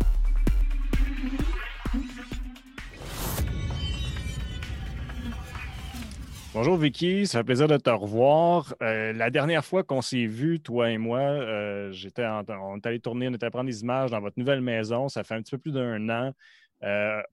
Bonjour 6.56 6.78
Vicky, 6.78 7.26
ça 7.26 7.40
fait 7.40 7.44
plaisir 7.44 7.68
de 7.68 7.76
te 7.76 7.90
revoir. 7.90 8.74
la 8.80 9.28
dernière 9.28 9.62
fois 9.62 9.84
qu'on 9.84 10.00
s'est 10.00 10.24
vu, 10.24 10.58
toi 10.58 10.90
et 10.90 10.96
moi, 10.96 11.90
j'étais 11.90 12.24
on 12.24 12.76
est 12.78 12.86
allé 12.86 12.98
tourner, 12.98 13.28
on 13.28 13.34
était 13.34 13.44
allé 13.44 13.50
prendre 13.50 13.66
des 13.66 13.82
images 13.82 14.10
dans 14.10 14.22
votre 14.22 14.38
nouvelle 14.38 14.62
maison. 14.62 15.10
Ça 15.10 15.22
fait 15.22 15.34
un 15.34 15.42
petit 15.42 15.50
peu 15.50 15.58
plus 15.58 15.72
d'un 15.72 16.08
an. 16.08 16.32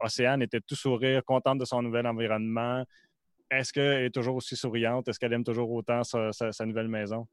Océane 0.02 0.42
était 0.42 0.60
tout 0.60 0.76
sourire, 0.76 1.24
contente 1.24 1.58
de 1.58 1.64
son 1.64 1.82
nouvel 1.82 2.06
environnement. 2.06 2.84
Est-ce 3.50 3.72
qu'elle 3.72 4.04
est 4.04 4.14
toujours 4.14 4.36
aussi 4.36 4.58
souriante? 4.58 5.08
Est-ce 5.08 5.18
qu'elle 5.18 5.32
aime 5.32 5.46
toujours 5.46 5.72
autant 5.72 6.02
sa, 6.04 6.66
nouvelle 6.66 6.90
maison? 6.90 7.26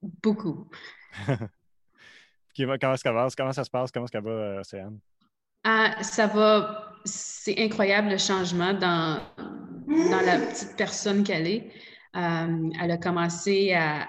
Beaucoup. 0.00 0.70
comment, 2.56 2.96
ça 2.96 3.12
va? 3.12 3.28
Comment 3.36 3.52
ça 3.52 3.64
se 3.64 3.70
passe? 3.70 3.92
Comment 3.92 4.06
est-ce 4.06 4.12
qu'elle 4.12 4.24
va, 4.24 4.60
Océane? 4.60 4.98
Ah, 5.64 6.02
ça 6.02 6.28
va. 6.28 6.94
C'est 7.04 7.58
incroyable 7.58 8.08
le 8.08 8.16
changement 8.16 8.72
dans, 8.72 9.20
dans 10.10 10.20
la 10.20 10.38
petite 10.38 10.76
personne 10.76 11.24
qu'elle 11.24 11.46
est. 11.46 11.70
Euh, 12.16 12.70
elle 12.80 12.90
a 12.90 12.98
commencé 12.98 13.72
à, 13.72 14.08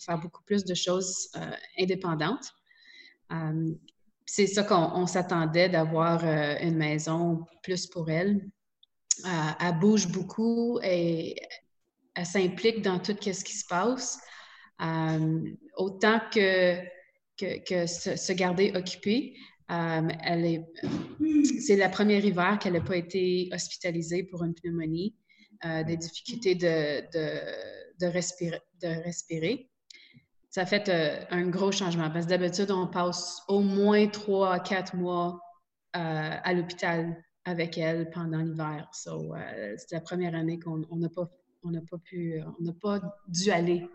faire 0.00 0.18
beaucoup 0.18 0.42
plus 0.44 0.64
de 0.64 0.74
choses 0.74 1.28
euh, 1.36 1.50
indépendantes. 1.76 2.52
Euh, 3.32 3.72
c'est 4.24 4.46
ça 4.46 4.62
qu'on 4.62 5.04
s'attendait 5.08 5.68
d'avoir 5.68 6.24
une 6.24 6.76
maison 6.76 7.44
plus 7.62 7.88
pour 7.88 8.08
elle. 8.08 8.40
elle 9.24 9.78
bouge 9.80 10.06
beaucoup 10.06 10.78
et 10.82 11.34
elle 12.14 12.24
s'implique 12.24 12.82
dans 12.82 13.00
tout 13.00 13.16
ce 13.20 13.44
qui 13.44 13.56
se 13.56 13.66
passe. 13.66 14.20
autant 15.76 16.20
que, 16.32 16.76
que, 17.36 17.86
se, 17.86 18.32
garder 18.32 18.72
occupée, 18.76 19.34
euh, 19.70 20.08
c'est 21.58 21.76
la 21.76 21.88
première 21.88 22.24
hiver 22.24 22.58
qu'elle 22.58 22.74
n'a 22.74 22.80
pas 22.80 22.96
été 22.96 23.48
hospitalisée 23.52 24.24
pour 24.24 24.42
une 24.44 24.54
pneumonie, 24.54 25.14
euh, 25.64 25.84
des 25.84 25.96
difficultés 25.96 26.54
de, 26.54 28.06
respirer. 28.06 29.70
Ça 30.50 30.62
a 30.62 30.66
fait 30.66 30.88
euh, 30.88 31.24
un 31.30 31.48
gros 31.48 31.72
changement 31.72 32.10
parce 32.10 32.26
que 32.26 32.30
d'habitude, 32.30 32.70
on 32.70 32.86
passe 32.88 33.42
au 33.48 33.60
moins 33.60 34.06
trois 34.08 34.54
à 34.54 34.60
quatre 34.60 34.96
mois 34.96 35.40
à 35.94 36.54
l'hôpital 36.54 37.22
avec 37.44 37.76
elle 37.76 38.08
pendant 38.10 38.38
l'hiver. 38.38 38.88
So, 38.94 39.34
c'est 39.76 39.92
la 39.92 40.00
première 40.00 40.34
année 40.34 40.58
qu'on 40.58 40.78
n'a 40.96 41.10
pas, 41.10 41.30
n'a 41.64 42.72
pas 42.72 43.00
dû 43.28 43.50
aller 43.50 43.86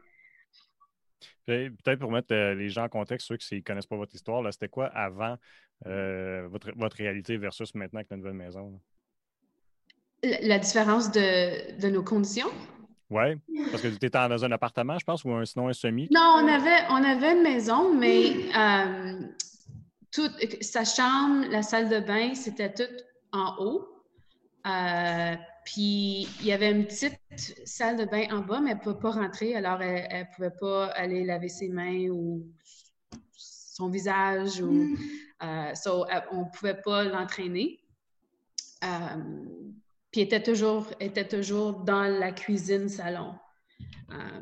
Peut-être 1.47 1.99
pour 1.99 2.11
mettre 2.11 2.33
les 2.33 2.69
gens 2.69 2.83
en 2.83 2.89
contexte, 2.89 3.27
ceux 3.27 3.37
qui 3.37 3.55
ne 3.55 3.61
connaissent 3.61 3.85
pas 3.85 3.95
votre 3.95 4.13
histoire, 4.13 4.43
c'était 4.51 4.67
quoi 4.67 4.87
avant 4.87 5.37
euh, 5.85 6.45
votre, 6.49 6.71
votre, 6.75 6.97
réalité 6.97 7.37
versus 7.37 7.73
maintenant 7.73 7.99
avec 7.99 8.09
la 8.11 8.17
nouvelle 8.17 8.33
maison? 8.33 8.81
La, 10.23 10.59
différence 10.59 11.09
de, 11.09 11.79
de, 11.79 11.87
nos 11.87 12.03
conditions? 12.03 12.49
Oui, 13.09 13.39
parce 13.71 13.81
que 13.81 13.87
tu 13.87 13.95
étais 13.95 14.09
dans 14.09 14.43
un 14.43 14.51
appartement, 14.51 14.99
je 14.99 15.05
pense, 15.05 15.23
ou 15.23 15.31
un, 15.31 15.45
sinon 15.45 15.69
un 15.69 15.73
semi? 15.73 16.09
Non, 16.11 16.41
on 16.43 16.47
avait, 16.47 16.83
on 16.89 17.01
avait 17.01 17.31
une 17.31 17.43
maison, 17.43 17.93
mais 17.93 18.33
euh, 18.57 19.21
toute, 20.11 20.61
sa 20.61 20.83
chambre, 20.83 21.45
la 21.49 21.61
salle 21.61 21.87
de 21.87 21.99
bain, 21.99 22.35
c'était 22.35 22.73
tout 22.73 22.91
en 23.31 23.55
haut. 23.59 23.87
Euh, 24.65 25.35
puis 25.67 26.29
il 26.39 26.45
y 26.45 26.53
avait 26.53 26.71
une 26.71 26.85
petite 26.85 27.19
salle 27.65 27.97
de 27.97 28.05
bain 28.05 28.25
en 28.31 28.39
bas, 28.39 28.61
mais 28.61 28.71
elle 28.71 28.77
ne 28.77 28.81
pouvait 28.81 29.01
pas 29.01 29.11
rentrer, 29.11 29.53
alors 29.53 29.81
elle 29.81 30.21
ne 30.21 30.33
pouvait 30.33 30.57
pas 30.61 30.85
aller 30.85 31.25
laver 31.25 31.49
ses 31.49 31.67
mains 31.67 32.07
ou 32.07 32.47
son 33.35 33.89
visage. 33.89 34.61
Ou, 34.61 34.71
mm. 34.71 34.97
euh, 35.43 35.73
on 36.31 36.45
ne 36.45 36.57
pouvait 36.57 36.81
pas 36.81 37.03
l'entraîner. 37.03 37.81
Euh, 38.85 38.87
puis 40.09 40.21
elle 40.21 40.27
était 40.27 40.41
toujours, 40.41 40.87
était 41.01 41.27
toujours 41.27 41.83
dans 41.83 42.03
la 42.03 42.31
cuisine-salon. 42.31 43.35
Euh, 44.13 44.41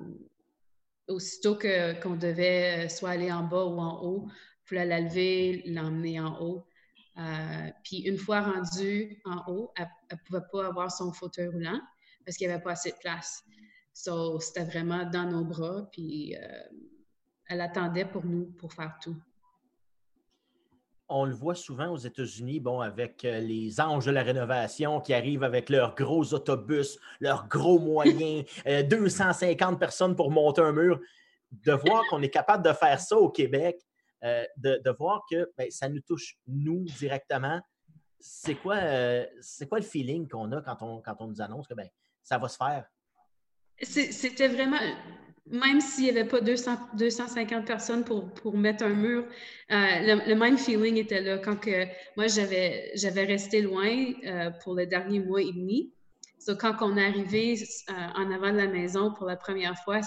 aussitôt 1.07 1.57
qu'on 2.03 2.17
devait 2.17 2.87
soit 2.87 3.09
aller 3.09 3.31
en 3.31 3.41
bas 3.41 3.65
ou 3.65 3.79
en 3.79 3.99
haut, 4.03 4.27
il 4.27 4.67
fallait 4.67 4.85
la 4.85 5.01
lever, 5.01 5.63
l'emmener 5.65 6.19
en 6.19 6.39
haut. 6.39 6.67
Puis 7.83 7.99
une 7.99 8.17
fois 8.17 8.41
rendue 8.41 9.21
en 9.25 9.43
haut, 9.47 9.71
elle 9.77 9.89
ne 10.11 10.17
pouvait 10.25 10.45
pas 10.51 10.67
avoir 10.67 10.91
son 10.91 11.11
fauteuil 11.11 11.47
roulant 11.47 11.79
parce 12.25 12.37
qu'il 12.37 12.47
n'y 12.47 12.53
avait 12.53 12.63
pas 12.63 12.71
assez 12.71 12.91
de 12.91 12.97
place. 12.97 13.43
So, 13.93 14.39
c'était 14.39 14.65
vraiment 14.65 15.05
dans 15.05 15.29
nos 15.29 15.45
bras, 15.45 15.87
puis 15.91 16.35
elle 17.47 17.61
attendait 17.61 18.05
pour 18.05 18.25
nous 18.25 18.45
pour 18.57 18.73
faire 18.73 18.97
tout 19.01 19.15
on 21.07 21.25
le 21.25 21.33
voit 21.33 21.55
souvent 21.55 21.89
aux 21.89 21.97
États-Unis, 21.97 22.59
bon, 22.59 22.81
avec 22.81 23.25
euh, 23.25 23.39
les 23.39 23.79
anges 23.79 24.05
de 24.05 24.11
la 24.11 24.23
rénovation 24.23 24.99
qui 25.01 25.13
arrivent 25.13 25.43
avec 25.43 25.69
leurs 25.69 25.95
gros 25.95 26.33
autobus, 26.33 26.99
leurs 27.19 27.47
gros 27.47 27.79
moyens, 27.79 28.45
250 28.65 29.73
euh, 29.73 29.77
personnes 29.77 30.15
pour 30.15 30.31
monter 30.31 30.61
un 30.61 30.71
mur. 30.71 30.99
De 31.51 31.71
voir 31.71 32.03
qu'on 32.09 32.21
est 32.21 32.29
capable 32.29 32.65
de 32.65 32.73
faire 32.73 32.99
ça 32.99 33.15
au 33.15 33.29
Québec, 33.29 33.79
euh, 34.25 34.45
de, 34.57 34.91
voir 34.97 35.25
que 35.29 35.51
ben, 35.57 35.69
ça 35.71 35.87
nous 35.87 36.01
touche, 36.01 36.37
nous, 36.47 36.83
directement. 36.99 37.61
C'est 38.19 38.55
quoi, 38.55 38.77
c'est 39.39 39.69
quoi 39.69 39.79
le 39.79 39.85
feeling 39.85 40.27
qu'on 40.27 40.51
a 40.51 40.61
quand 40.61 40.81
on, 40.81 41.01
quand 41.01 41.15
on 41.19 41.27
nous 41.27 41.41
annonce 41.41 41.67
que 41.67 41.75
ben, 41.75 41.87
ça 42.23 42.37
va 42.37 42.47
se 42.47 42.57
faire? 42.57 42.85
C'était 43.77 44.47
vraiment 44.47 44.79
même 45.47 45.79
s'il 45.79 46.05
n'y 46.05 46.09
avait 46.09 46.27
pas 46.27 46.41
200, 46.41 46.77
250 46.97 47.65
personnes 47.65 48.03
pour, 48.03 48.33
pour 48.33 48.57
mettre 48.57 48.83
un 48.83 48.89
mur, 48.89 49.25
euh, 49.71 49.75
le, 50.27 50.33
même 50.33 50.57
feeling 50.57 50.97
était 50.97 51.21
là. 51.21 51.37
Quand 51.37 51.55
que, 51.55 51.85
moi, 52.17 52.27
j'avais, 52.27 53.25
resté 53.25 53.61
loin 53.61 54.13
euh, 54.25 54.49
pour 54.63 54.73
le 54.73 54.87
dernier 54.87 55.19
mois 55.19 55.41
et 55.41 55.51
demi. 55.51 55.93
Donc, 56.47 56.61
quand 56.61 56.75
on 56.81 56.97
est 56.97 57.05
arrivé 57.05 57.61
euh, 57.89 57.93
en 58.15 58.31
avant 58.31 58.51
de 58.51 58.57
la 58.57 58.67
maison 58.67 59.13
pour 59.13 59.27
la 59.27 59.35
première 59.35 59.77
fois, 59.83 60.01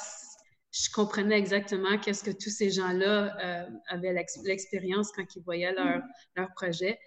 je 0.71 0.91
comprenais 0.93 1.39
exactement 1.39 1.99
qu'est-ce 1.99 2.23
que 2.23 2.31
tous 2.31 2.51
ces 2.51 2.71
gens-là 2.71 3.69
avaient 3.89 4.13
l'expérience 4.45 5.11
quand 5.13 5.25
ils 5.35 5.43
voyaient 5.43 5.73
leur, 5.73 6.03
leur 6.37 6.49
projet. 6.55 6.99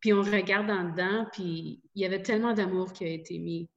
puis 0.00 0.12
on 0.12 0.22
regarde 0.22 0.70
en 0.70 0.90
dedans, 0.90 1.26
puis 1.32 1.82
il 1.94 2.02
y 2.02 2.04
avait 2.04 2.22
tellement 2.22 2.52
d'amour 2.52 2.92
qui 2.92 3.04
a 3.04 3.08
été 3.08 3.38
mis 3.38 3.68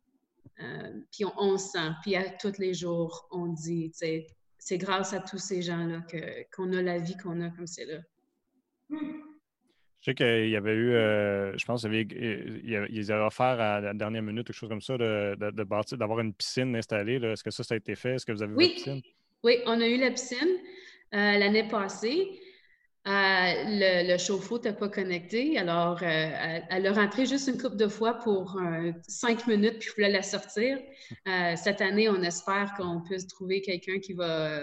euh, 0.60 1.02
puis 1.12 1.24
on, 1.38 1.58
sent, 1.58 1.92
puis 2.02 2.16
à 2.16 2.30
tous 2.30 2.58
les 2.58 2.74
jours, 2.74 3.28
on 3.32 3.48
dit, 3.48 3.92
c'est 3.94 4.78
grâce 4.78 5.14
à 5.14 5.20
tous 5.20 5.38
ces 5.38 5.62
gens-là 5.62 6.02
qu'on 6.56 6.74
a 6.74 6.82
la 6.82 6.98
vie 6.98 7.16
qu'on 7.18 7.42
a 7.42 7.50
comme 7.50 7.68
c'est 7.68 7.86
là. 7.86 8.00
Je 10.08 10.12
sais 10.12 10.16
qu'il 10.16 10.50
y 10.50 10.56
avait 10.56 10.74
eu, 10.74 10.94
euh, 10.94 11.58
je 11.58 11.66
pense 11.66 11.82
qu'ils 11.82 13.12
avaient 13.12 13.26
offert 13.26 13.60
à 13.60 13.82
la 13.82 13.94
dernière 13.94 14.22
minute, 14.22 14.48
quelque 14.48 14.56
chose 14.56 14.70
comme 14.70 14.80
ça, 14.80 14.98
de, 14.98 15.36
de, 15.36 15.96
d'avoir 15.98 16.20
une 16.22 16.34
piscine 16.34 16.74
installée. 16.78 17.16
Est-ce 17.16 17.44
que 17.44 17.52
ça, 17.52 17.62
ça 17.62 17.74
a 17.74 17.78
été 17.78 17.94
fait? 17.94 18.14
Est-ce 18.14 18.26
que 18.26 18.32
vous 18.32 18.42
avez 18.42 18.54
oui. 18.54 18.70
la 18.70 18.74
piscine? 18.74 19.02
Oui, 19.44 19.58
on 19.66 19.82
a 19.82 19.86
eu 19.86 19.98
la 19.98 20.12
piscine 20.12 20.48
euh, 21.14 21.38
l'année 21.38 21.68
passée. 21.68 22.26
Euh, 23.06 23.12
le, 23.68 24.18
chauffe-eau 24.18 24.56
n'était 24.56 24.72
pas 24.72 24.88
connecté, 24.88 25.58
alors 25.58 26.02
euh, 26.02 26.60
elle, 26.70 26.88
a 26.88 26.94
rentré 26.94 27.26
juste 27.26 27.50
une 27.50 27.62
couple 27.62 27.76
de 27.76 27.90
fois 27.90 28.14
pour 28.14 28.58
euh, 28.62 28.94
cinq 29.10 29.46
minutes, 29.46 29.80
puis 29.80 29.90
je 29.90 29.96
voulais 29.96 30.10
la 30.10 30.24
sortir. 30.24 30.78
cette 31.58 31.82
année, 31.82 32.08
on 32.08 32.22
espère 32.22 32.74
qu'on 32.78 33.02
puisse 33.02 33.28
trouver 33.28 33.62
quelqu'un 33.62 34.00
qui 34.00 34.14
va, 34.14 34.62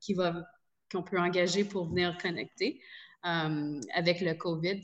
qui 0.00 0.14
va, 0.14 0.42
qu'on 0.90 1.02
peut 1.02 1.18
engager 1.18 1.64
pour 1.64 1.90
venir 1.90 2.16
connecter. 2.16 2.80
Avec 3.94 4.20
le 4.20 4.34
COVID, 4.34 4.82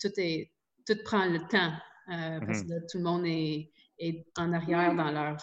tout, 0.00 0.12
est, 0.16 0.52
tout 0.86 0.96
prend 1.04 1.26
le 1.26 1.38
temps 1.48 1.72
parce 2.06 2.60
mm-hmm. 2.60 2.68
que 2.68 2.90
tout 2.90 2.98
le 2.98 3.04
monde 3.04 3.26
est, 3.26 3.70
est, 3.98 4.26
en 4.36 4.52
arrière 4.52 4.94
dans 4.94 5.10
leur, 5.10 5.36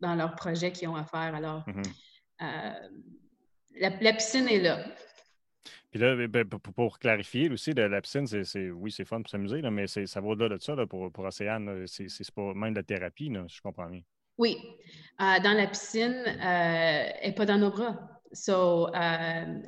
dans 0.00 0.14
leur 0.14 0.34
projet 0.34 0.72
qu'ils 0.72 0.88
ont 0.88 0.96
à 0.96 1.04
faire. 1.04 1.34
Alors, 1.34 1.64
mm-hmm. 1.68 2.90
la 3.80 4.12
piscine 4.12 4.48
est 4.48 4.60
là. 4.60 4.84
Puis 5.90 5.98
là, 5.98 6.14
ben, 6.28 6.48
pour, 6.48 6.98
clarifier 6.98 7.50
aussi, 7.50 7.72
la, 7.72 8.00
piscine, 8.00 8.26
c'est, 8.26 8.70
oui, 8.70 8.92
c'est 8.92 9.04
fun 9.04 9.22
pour 9.22 9.30
s'amuser, 9.30 9.60
mais 9.62 9.86
ça 9.88 10.20
va 10.20 10.28
au-delà 10.28 10.56
de 10.56 10.62
ça 10.62 10.74
pour, 10.86 11.10
pour 11.10 11.24
Océane. 11.24 11.84
C'est, 11.86 12.30
pas 12.32 12.54
même 12.54 12.72
de 12.72 12.78
la 12.78 12.84
thérapie, 12.84 13.32
je 13.48 13.60
comprends 13.60 13.88
bien. 13.88 14.02
Oui. 14.38 14.56
Euh, 15.20 15.40
dans 15.40 15.52
la 15.52 15.66
piscine, 15.66 16.24
elle 16.40 17.28
n'est 17.28 17.34
pas 17.34 17.44
dans 17.44 17.58
nos 17.58 17.70
bras. 17.70 18.19
So, 18.32 18.86
euh, 18.88 19.62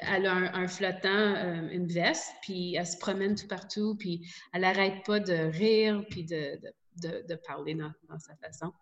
elle 0.00 0.26
a 0.26 0.32
un, 0.32 0.66
flottant, 0.66 1.08
euh, 1.08 1.68
une 1.70 1.86
veste, 1.86 2.32
puis 2.42 2.74
elle 2.74 2.86
se 2.86 2.96
promène 2.96 3.36
tout 3.36 3.46
partout, 3.46 3.96
puis 3.96 4.28
elle 4.52 4.62
n'arrête 4.62 5.04
pas 5.04 5.20
de 5.20 5.34
rire, 5.34 6.04
puis 6.10 6.24
de, 6.24 6.58
de, 6.96 7.24
de, 7.28 7.34
parler 7.46 7.74
dans, 7.74 7.92
dans, 8.08 8.18
sa 8.18 8.34
façon. 8.36 8.72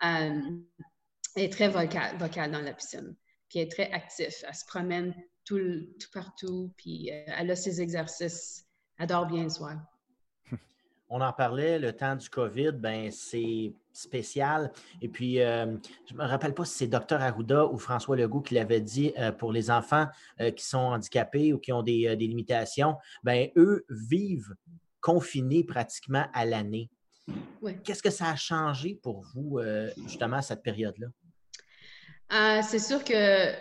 elle 0.00 0.62
est 1.36 1.52
très 1.52 1.68
vocale, 1.68 2.16
vocale 2.16 2.50
dans 2.50 2.62
la 2.62 2.72
piscine, 2.72 3.14
puis 3.50 3.58
elle 3.58 3.66
est 3.66 3.70
très 3.70 3.90
active. 3.90 4.34
Elle 4.46 4.54
se 4.54 4.64
promène 4.64 5.14
tout, 5.44 5.58
tout 6.00 6.10
partout, 6.12 6.72
puis 6.78 7.10
elle 7.10 7.50
a 7.50 7.56
ses 7.56 7.82
exercices. 7.82 8.66
Elle 8.96 9.04
adore 9.04 9.26
bien 9.26 9.44
le 9.44 9.50
soir. 9.50 9.76
On 11.10 11.20
en 11.22 11.32
parlait, 11.32 11.78
le 11.78 11.92
temps 11.92 12.16
du 12.16 12.28
COVID, 12.28 12.72
ben 12.72 13.10
c'est 13.10 13.72
spécial. 13.92 14.70
Et 15.00 15.08
puis, 15.08 15.40
euh, 15.40 15.76
je 16.06 16.14
ne 16.14 16.18
me 16.18 16.24
rappelle 16.24 16.54
pas 16.54 16.64
si 16.64 16.74
c'est 16.74 16.86
Dr 16.86 17.20
Arruda 17.20 17.66
ou 17.66 17.78
François 17.78 18.16
Legault 18.16 18.42
qui 18.42 18.54
l'avait 18.54 18.80
dit 18.80 19.12
euh, 19.18 19.32
pour 19.32 19.50
les 19.50 19.70
enfants 19.70 20.06
euh, 20.40 20.50
qui 20.50 20.64
sont 20.64 20.78
handicapés 20.78 21.52
ou 21.52 21.58
qui 21.58 21.72
ont 21.72 21.82
des, 21.82 22.14
limitations, 22.16 22.96
ben 23.24 23.48
eux 23.56 23.86
vivent 23.88 24.54
confinés 25.00 25.64
pratiquement 25.64 26.26
à 26.34 26.44
l'année. 26.44 26.90
Qu'est-ce 27.84 28.02
que 28.02 28.10
ça 28.10 28.30
a 28.30 28.36
changé 28.36 28.98
pour 29.02 29.22
vous, 29.34 29.60
justement, 30.04 30.36
à 30.36 30.42
cette 30.42 30.62
période-là? 30.62 31.08
c'est 32.62 32.78
sûr 32.78 33.04
que 33.04 33.52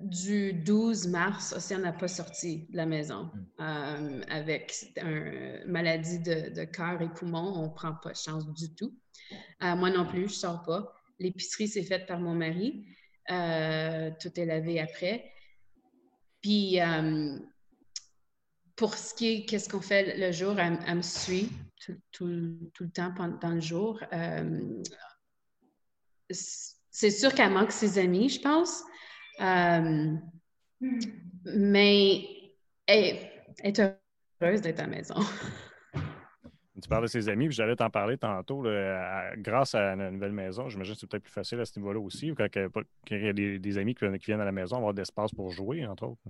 du 0.00 0.52
12 0.52 1.08
mars, 1.08 1.54
Océane 1.56 1.82
n'a 1.82 1.92
pas 1.92 2.08
sorti 2.08 2.66
de 2.70 2.76
la 2.76 2.86
maison. 2.86 3.30
Hmm. 3.58 3.62
Euh, 3.62 4.22
avec 4.28 4.92
une 4.96 5.70
maladie 5.70 6.18
de, 6.18 6.64
cœur 6.64 7.00
et 7.00 7.08
poumon, 7.08 7.54
on 7.56 7.68
ne 7.68 7.74
prend 7.74 7.94
pas 7.94 8.10
de 8.10 8.16
chance 8.16 8.46
du 8.52 8.74
tout. 8.74 8.94
Euh, 9.62 9.76
moi 9.76 9.90
non 9.90 10.06
plus, 10.06 10.22
je 10.22 10.34
ne 10.34 10.38
sors 10.38 10.62
pas. 10.62 10.92
L'épicerie, 11.18 11.68
c'est 11.68 11.84
faite 11.84 12.06
par 12.06 12.18
mon 12.18 12.34
mari. 12.34 12.86
Euh, 13.30 14.10
tout 14.20 14.38
est 14.38 14.44
lavé 14.44 14.80
après. 14.80 15.30
Puis, 16.42 16.78
pour 18.76 18.94
ce 18.94 19.14
qui 19.14 19.28
est, 19.28 19.44
qu'est-ce 19.46 19.68
qu'on 19.68 19.80
fait 19.80 20.18
le 20.18 20.30
jour, 20.30 20.58
elle, 20.58 20.96
me 20.96 21.02
suit 21.02 21.50
tout, 22.12 22.26
le 22.26 22.90
temps 22.92 23.14
pendant, 23.16 23.54
le 23.54 23.60
jour. 23.60 23.98
c'est 26.28 27.10
sûr 27.10 27.32
qu'elle 27.34 27.52
manque 27.52 27.72
ses 27.72 27.98
amis, 27.98 28.28
je 28.28 28.42
pense. 28.42 28.82
Euh, 29.40 30.16
mais 31.44 32.24
elle, 32.86 33.16
est 33.62 33.80
heureuse 34.40 34.60
d'être 34.60 34.80
à 34.80 34.82
la 34.82 34.88
maison. 34.88 35.14
Tu 36.82 36.88
parles 36.88 37.04
de 37.04 37.08
ses 37.08 37.30
amis, 37.30 37.46
puis 37.46 37.54
j'allais 37.54 37.76
t'en 37.76 37.88
parler 37.88 38.18
tantôt. 38.18 38.62
grâce 39.38 39.74
à 39.74 39.94
la 39.96 40.10
nouvelle 40.10 40.32
maison, 40.32 40.68
j'imagine 40.68 40.92
que 40.92 41.00
c'est 41.00 41.06
peut-être 41.06 41.22
plus 41.22 41.32
facile 41.32 41.60
à 41.60 41.64
ce 41.64 41.78
niveau-là 41.78 41.98
aussi. 41.98 42.34
Quand, 42.36 42.46
il 43.10 43.24
y 43.24 43.28
a 43.28 43.32
des, 43.32 43.78
amis 43.78 43.94
qui, 43.94 44.04
viennent 44.26 44.40
à 44.40 44.44
la 44.44 44.52
maison, 44.52 44.76
avoir 44.76 44.92
d'espace 44.92 45.32
pour 45.32 45.50
jouer, 45.50 45.86
entre 45.86 46.08
autres. 46.08 46.20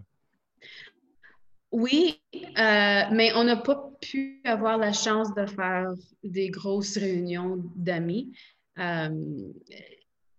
Oui, 1.72 2.20
euh, 2.32 3.02
mais 3.10 3.32
on 3.34 3.42
n'a 3.42 3.56
pas 3.56 3.90
pu 4.00 4.40
avoir 4.44 4.78
la 4.78 4.92
chance 4.92 5.34
de 5.34 5.44
faire 5.44 5.92
des 6.22 6.50
grosses 6.50 6.98
réunions 6.98 7.56
d'amis. 7.74 8.32
Euh, 8.78 9.10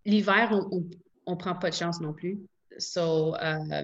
l'hiver, 0.05 0.57
on 1.25 1.31
ne 1.31 1.35
prend 1.35 1.55
pas 1.55 1.71
de 1.71 1.75
chance 1.75 1.99
non 1.99 2.13
plus. 2.13 2.39
So, 2.77 3.35
euh, 3.35 3.83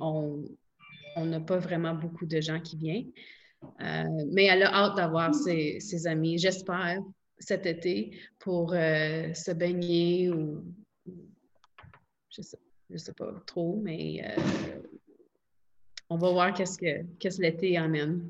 on 0.00 1.26
n'a 1.26 1.40
pas 1.40 1.58
vraiment 1.58 1.94
beaucoup 1.94 2.26
de 2.26 2.40
gens 2.40 2.60
qui 2.60 2.76
viennent. 2.76 3.12
Euh, 3.80 4.26
mais 4.32 4.44
elle 4.44 4.62
a 4.62 4.74
hâte 4.74 4.96
d'avoir 4.96 5.34
ses, 5.34 6.06
amis, 6.06 6.38
j'espère, 6.38 7.00
cet 7.38 7.66
été 7.66 8.18
pour 8.38 8.72
euh, 8.74 9.32
se 9.32 9.52
baigner 9.52 10.30
ou 10.30 10.64
je 12.30 12.42
sais, 12.42 12.58
sais 12.96 13.14
pas 13.14 13.32
trop, 13.46 13.80
mais 13.82 14.22
on 16.10 16.16
va 16.16 16.30
voir 16.30 16.52
qu'est-ce 16.52 16.76
que, 16.76 17.04
qu'est-ce 17.18 17.40
l'été 17.40 17.76
amène. 17.76 18.28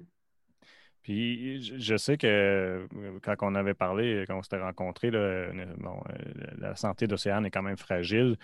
Puis 1.03 1.61
je 1.61 1.97
sais 1.97 2.17
que 2.17 2.87
quand 3.23 3.37
on 3.43 3.55
avait 3.55 3.75
parlé, 3.75 4.25
quand 4.27 4.39
on 4.39 4.43
s'était 4.43 4.61
rencontrés, 4.61 5.11
la 5.11 6.75
santé 6.77 7.07
d'Océane 7.07 7.45
est 7.45 7.51
quand 7.51 7.63
même 7.63 7.77
fragile 7.77 8.37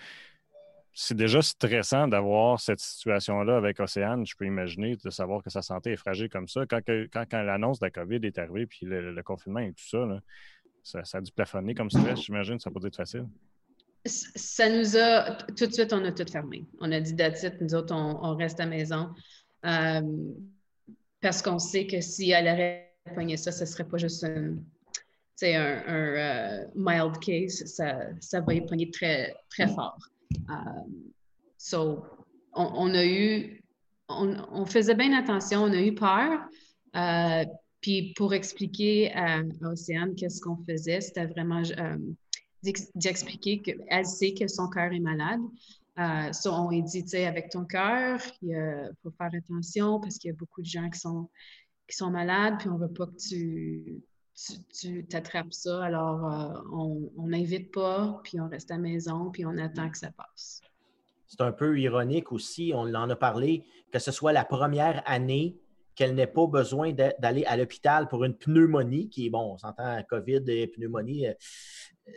c'est 0.93 1.15
déjà 1.15 1.41
stressant 1.41 2.07
d'avoir 2.07 2.59
cette 2.59 2.79
situation-là 2.79 3.55
avec 3.55 3.79
Océane. 3.79 4.25
Je 4.25 4.35
peux 4.35 4.45
imaginer 4.45 4.97
de 4.97 5.09
savoir 5.09 5.41
que 5.41 5.49
sa 5.49 5.61
santé 5.61 5.91
est 5.91 5.97
fragile 5.97 6.29
comme 6.29 6.47
ça. 6.47 6.65
Quand, 6.65 6.81
quand, 6.85 7.43
l'annonce 7.43 7.79
de 7.79 7.85
la 7.85 7.91
COVID 7.91 8.19
est 8.23 8.37
arrivée, 8.37 8.65
puis 8.65 8.85
le, 8.85 9.21
confinement 9.23 9.59
et 9.59 9.71
tout 9.71 9.87
ça, 10.83 11.03
ça, 11.03 11.17
a 11.17 11.21
dû 11.21 11.31
plafonner 11.31 11.75
comme 11.75 11.89
stress, 11.89 12.21
j'imagine. 12.21 12.59
Ça 12.59 12.71
peut 12.71 12.85
être 12.85 12.95
facile. 12.95 13.25
Ça 14.05 14.67
nous 14.69 14.97
a. 14.97 15.35
Tout 15.55 15.67
de 15.67 15.71
suite, 15.71 15.93
on 15.93 16.03
a 16.03 16.11
tout 16.11 16.29
fermé. 16.29 16.65
On 16.79 16.91
a 16.91 16.99
dit 16.99 17.13
d'attitude, 17.13 17.57
nous 17.61 17.75
autres, 17.75 17.93
on, 17.95 18.35
reste 18.35 18.59
à 18.59 18.63
la 18.65 18.69
maison. 18.69 19.09
Euh, 19.65 20.01
parce 21.21 21.41
qu'on 21.41 21.59
sait 21.59 21.85
que 21.85 22.01
si 22.01 22.31
elle 22.31 22.47
aurait 22.47 22.95
pogné 23.15 23.37
ça, 23.37 23.51
ce 23.51 23.61
ne 23.61 23.65
serait 23.65 23.87
pas 23.87 23.97
juste 23.97 24.23
un, 24.23 24.57
un 25.43 25.47
euh, 25.47 26.65
mild 26.75 27.17
case. 27.19 27.63
Ça, 27.65 27.99
ça 28.19 28.41
va 28.41 28.55
y 28.55 28.65
pogner 28.65 28.89
très, 28.89 29.35
très 29.49 29.67
fort. 29.67 29.97
Um, 30.49 31.11
so, 31.57 32.05
on, 32.53 32.93
a 32.93 33.05
eu, 33.05 33.63
on, 34.09 34.65
faisait 34.65 34.95
bien 34.95 35.13
attention, 35.13 35.63
on 35.63 35.71
a 35.71 35.81
eu 35.81 35.93
peur. 35.93 36.39
Euh, 36.95 37.45
puis 37.81 38.13
pour 38.15 38.33
expliquer 38.33 39.11
à, 39.13 39.41
Océane 39.63 40.15
qu'est-ce 40.15 40.41
qu'on 40.41 40.57
faisait, 40.57 41.01
c'était 41.01 41.25
vraiment 41.25 41.63
euh, 41.77 41.97
d'expliquer 42.95 43.61
qu'elle 43.61 44.05
sait 44.05 44.33
que 44.33 44.47
son 44.47 44.69
cœur 44.69 44.91
est 44.91 44.99
malade. 44.99 45.41
On 45.97 46.69
lui 46.69 46.83
dit, 46.83 47.03
tu 47.03 47.09
sais, 47.09 47.25
avec 47.25 47.49
ton 47.49 47.65
cœur, 47.65 48.19
il 48.41 48.91
faut 49.03 49.11
faire 49.11 49.31
attention 49.33 49.99
parce 49.99 50.17
qu'il 50.17 50.29
y 50.29 50.33
a 50.33 50.35
beaucoup 50.37 50.61
de 50.61 50.67
gens 50.67 50.89
qui 50.89 50.99
sont, 50.99 51.29
qui 51.87 51.95
sont 51.95 52.09
malades, 52.09 52.55
puis 52.59 52.69
on 52.69 52.77
ne 52.77 52.87
veut 52.87 52.93
pas 52.93 53.05
que 53.05 53.17
tu 53.17 54.01
tu 54.73 55.05
t'attrapes 55.05 55.53
ça. 55.53 55.83
Alors, 55.83 56.25
euh, 56.25 56.61
on 56.71 57.27
n'invite 57.27 57.71
pas, 57.71 58.19
puis 58.23 58.39
on 58.39 58.47
reste 58.47 58.71
à 58.71 58.75
la 58.75 58.81
maison, 58.81 59.29
puis 59.31 59.45
on 59.45 59.57
attend 59.57 59.89
que 59.89 59.97
ça 59.97 60.11
passe. 60.11 60.61
C'est 61.27 61.41
un 61.41 61.51
peu 61.51 61.79
ironique 61.79 62.31
aussi, 62.31 62.71
on 62.75 62.93
en 62.93 63.09
a 63.09 63.15
parlé, 63.15 63.63
que 63.91 63.99
ce 63.99 64.11
soit 64.11 64.33
la 64.33 64.43
première 64.43 65.01
année 65.05 65.57
qu'elle 65.95 66.15
n'ait 66.15 66.27
pas 66.27 66.47
besoin 66.47 66.93
d'aller 66.93 67.45
à 67.45 67.57
l'hôpital 67.57 68.07
pour 68.07 68.23
une 68.23 68.35
pneumonie, 68.35 69.09
qui 69.09 69.27
est, 69.27 69.29
bon, 69.29 69.53
on 69.53 69.57
s'entend, 69.57 70.01
COVID 70.09 70.43
et 70.47 70.67
pneumonie, 70.67 71.27
euh, 71.27 71.33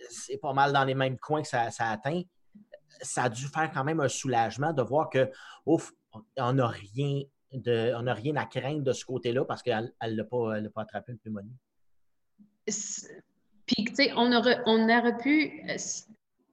c'est 0.08 0.38
pas 0.38 0.52
mal 0.52 0.72
dans 0.72 0.84
les 0.84 0.94
mêmes 0.94 1.18
coins 1.18 1.42
que 1.42 1.48
ça, 1.48 1.68
atteint. 1.78 2.22
Ça 3.02 3.24
a 3.24 3.28
dû 3.28 3.46
faire 3.46 3.70
quand 3.72 3.84
même 3.84 4.00
un 4.00 4.08
soulagement 4.08 4.72
de 4.72 4.82
voir 4.82 5.10
que, 5.10 5.30
ouf, 5.66 5.92
on 6.36 6.52
n'a 6.52 6.68
rien, 6.68 7.22
rien 7.52 8.36
à 8.36 8.46
craindre 8.46 8.82
de 8.82 8.92
ce 8.92 9.04
côté-là 9.04 9.44
parce 9.44 9.62
qu'elle 9.62 9.92
n'a 10.00 10.24
pas, 10.24 10.60
pas 10.74 10.82
attrapé 10.82 11.12
une 11.12 11.18
pneumonie. 11.18 11.56
Puis, 12.66 13.84
tu 13.84 13.94
sais, 13.94 14.12
on 14.16 14.32
aurait, 14.32 14.60
on 14.66 14.84
aurait 14.84 15.16
pu, 15.18 15.62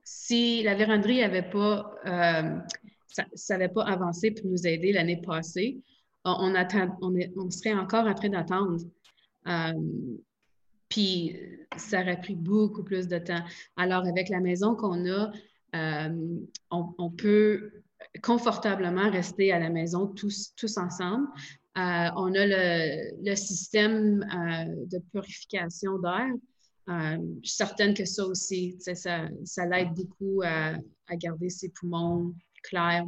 si 0.03 0.63
la 0.63 0.75
véranderie 0.75 1.21
n'avait 1.21 1.49
pas, 1.49 1.93
euh, 2.05 3.67
pas 3.67 3.83
avancé 3.83 4.31
pour 4.31 4.49
nous 4.49 4.67
aider 4.67 4.91
l'année 4.93 5.21
passée, 5.21 5.81
on, 6.23 6.53
serait 7.49 7.73
encore 7.73 8.05
en 8.05 8.13
train 8.13 8.29
d'attendre. 8.29 8.77
Euh, 9.47 9.73
puis, 10.89 11.37
ça 11.77 12.01
aurait 12.01 12.19
pris 12.19 12.35
beaucoup 12.35 12.83
plus 12.83 13.07
de 13.07 13.17
temps. 13.17 13.43
Alors, 13.77 14.05
avec 14.05 14.29
la 14.29 14.39
maison 14.39 14.75
qu'on 14.75 15.09
a, 15.09 15.31
euh, 15.75 16.39
on, 16.69 17.09
peut 17.09 17.71
confortablement 18.21 19.09
rester 19.09 19.51
à 19.53 19.59
la 19.59 19.69
maison 19.69 20.07
tous 20.07 20.77
ensemble. 20.77 21.27
Euh, 21.77 22.09
on 22.17 22.33
a 22.35 22.45
le, 22.45 23.35
système 23.35 24.23
euh, 24.23 24.85
de 24.87 24.99
purification 25.11 25.99
d'air. 25.99 26.33
Euh, 26.89 27.17
je 27.41 27.47
suis 27.47 27.55
certaine 27.55 27.93
que 27.93 28.03
ça 28.03 28.25
aussi, 28.25 28.75
ça, 28.79 28.93
ça 29.45 29.65
l'aide 29.65 29.93
beaucoup 29.93 30.41
à, 30.43 30.75
garder 31.13 31.49
ses 31.49 31.69
poumons 31.69 32.33
clairs. 32.63 33.05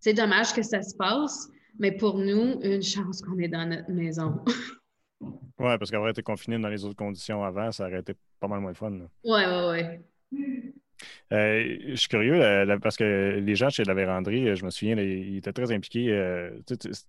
c'est 0.00 0.14
dommage 0.14 0.52
que 0.52 0.62
ça 0.62 0.82
se 0.82 0.94
passe, 0.96 1.48
mais 1.78 1.92
pour 1.92 2.18
nous, 2.18 2.60
une 2.62 2.82
chance 2.82 3.22
qu'on 3.22 3.38
est 3.38 3.48
dans 3.48 3.66
notre 3.66 3.90
maison. 3.90 4.44
oui, 5.20 5.38
parce 5.58 5.90
qu'avoir 5.90 6.10
été 6.10 6.22
confiné 6.22 6.58
dans 6.58 6.68
les 6.68 6.84
autres 6.84 6.96
conditions 6.96 7.42
avant, 7.42 7.72
ça 7.72 7.86
aurait 7.86 8.00
été 8.00 8.14
pas 8.38 8.48
mal 8.48 8.60
moins 8.60 8.74
fun. 8.74 8.92
Oui, 8.92 9.40
oui, 9.46 9.88
oui. 10.32 10.55
Euh, 11.32 11.76
je 11.88 11.94
suis 11.96 12.08
curieux 12.08 12.40
parce 12.82 12.96
que 12.96 13.40
les 13.44 13.54
gens 13.56 13.68
chez 13.70 13.84
la 13.84 13.94
véranderie, 13.94 14.54
je 14.56 14.64
me 14.64 14.70
souviens, 14.70 14.96
ils 14.96 15.38
étaient 15.38 15.52
très 15.52 15.72
impliqués. 15.72 16.10
Euh, 16.10 16.50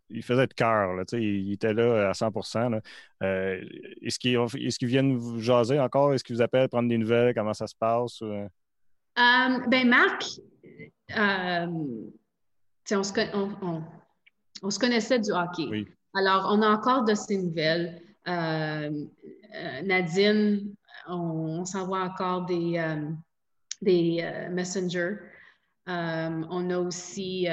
ils 0.10 0.24
faisaient 0.24 0.48
de 0.48 0.54
cœur. 0.54 0.92
Ils 1.14 1.54
étaient 1.54 1.74
là 1.74 2.10
à 2.10 2.14
100% 2.14 2.82
euh, 3.24 3.62
Est-ce 4.02 4.20
qu'ils 4.20 4.88
viennent 4.88 5.16
vous 5.16 5.40
jaser 5.40 5.80
encore? 5.80 6.14
Est-ce 6.14 6.24
qu'ils 6.24 6.36
vous 6.36 6.42
appellent 6.42 6.70
prendre 6.70 6.90
des 6.90 6.98
nouvelles? 6.98 7.34
Comment 7.34 7.54
ça 7.54 7.68
se 7.68 7.76
passe? 7.76 8.22
ben 9.16 9.88
Marc, 9.88 10.40
on 11.16 13.04
se, 13.04 13.12
on, 14.62 14.70
se, 14.70 14.80
connaissait 14.80 15.20
du 15.20 15.32
hockey. 15.32 15.86
Alors, 16.14 16.50
on 16.52 16.62
a 16.62 16.70
encore 16.70 17.04
de 17.04 17.14
ces 17.14 17.38
nouvelles. 17.38 18.02
Nadine, 19.84 20.74
on, 21.08 21.66
s'envoie 21.66 22.02
encore 22.02 22.46
des, 22.46 22.80
des 23.82 24.48
messengers. 24.52 25.16
on 25.88 26.70
a 26.70 26.80
aussi 26.80 27.48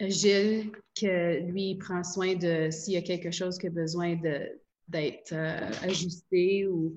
Gilles, 0.00 0.72
que 0.98 1.40
lui, 1.40 1.76
prend 1.76 2.02
soin 2.02 2.34
de 2.34 2.70
s'il 2.70 2.94
y 2.94 2.96
a 2.96 3.02
quelque 3.02 3.30
chose 3.30 3.58
qui 3.58 3.66
a 3.66 3.70
besoin 3.70 4.16
d'être 4.88 5.32
euh, 5.32 5.70
ajusté 5.82 6.66
ou. 6.66 6.94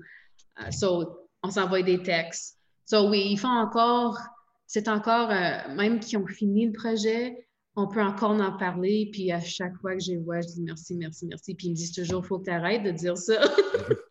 Euh, 0.60 1.04
on 1.44 1.50
s'envoie 1.50 1.82
des 1.82 2.02
textes. 2.02 2.58
So, 2.84 3.08
oui, 3.08 3.28
ils 3.30 3.38
font 3.38 3.48
encore. 3.48 4.18
C'est 4.66 4.88
encore, 4.88 5.30
euh, 5.30 5.74
même 5.76 6.00
qu'ils 6.00 6.18
ont 6.18 6.26
fini 6.26 6.66
le 6.66 6.72
projet, 6.72 7.46
on 7.76 7.86
peut 7.86 8.02
encore 8.02 8.32
en 8.32 8.56
parler. 8.56 9.08
Puis 9.12 9.30
à 9.30 9.40
chaque 9.40 9.76
fois 9.76 9.94
que 9.94 10.02
je 10.02 10.12
les 10.12 10.16
vois, 10.18 10.40
je 10.40 10.48
dis 10.48 10.62
merci, 10.62 10.96
merci, 10.96 11.26
merci. 11.26 11.54
Puis 11.54 11.68
ils 11.68 11.70
me 11.70 11.76
disent 11.76 11.92
toujours, 11.92 12.24
il 12.24 12.26
faut 12.26 12.38
que 12.40 12.46
tu 12.46 12.50
arrêtes 12.50 12.82
de 12.82 12.90
dire 12.90 13.16
ça. 13.16 13.40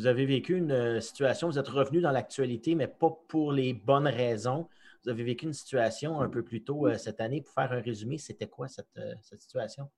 vous 0.00 0.06
avez 0.06 0.24
vécu 0.24 0.56
une 0.56 0.98
situation, 1.02 1.50
vous 1.50 1.58
êtes 1.58 1.68
revenu 1.68 2.00
dans 2.00 2.10
l'actualité, 2.10 2.74
mais 2.74 2.88
pas 2.88 3.10
pour 3.28 3.52
les 3.52 3.74
bonnes 3.74 4.08
raisons. 4.08 4.66
Vous 5.04 5.10
avez 5.10 5.22
vécu 5.22 5.44
une 5.44 5.52
situation 5.52 6.22
un 6.22 6.28
peu 6.30 6.42
plus 6.42 6.64
tôt 6.64 6.86
euh, 6.86 6.96
cette 6.96 7.20
année. 7.20 7.42
Pour 7.42 7.52
faire 7.52 7.70
un 7.70 7.82
résumé, 7.82 8.16
c'était 8.16 8.46
quoi 8.46 8.66
cette, 8.66 8.96
euh, 8.96 9.12
situation? 9.36 9.90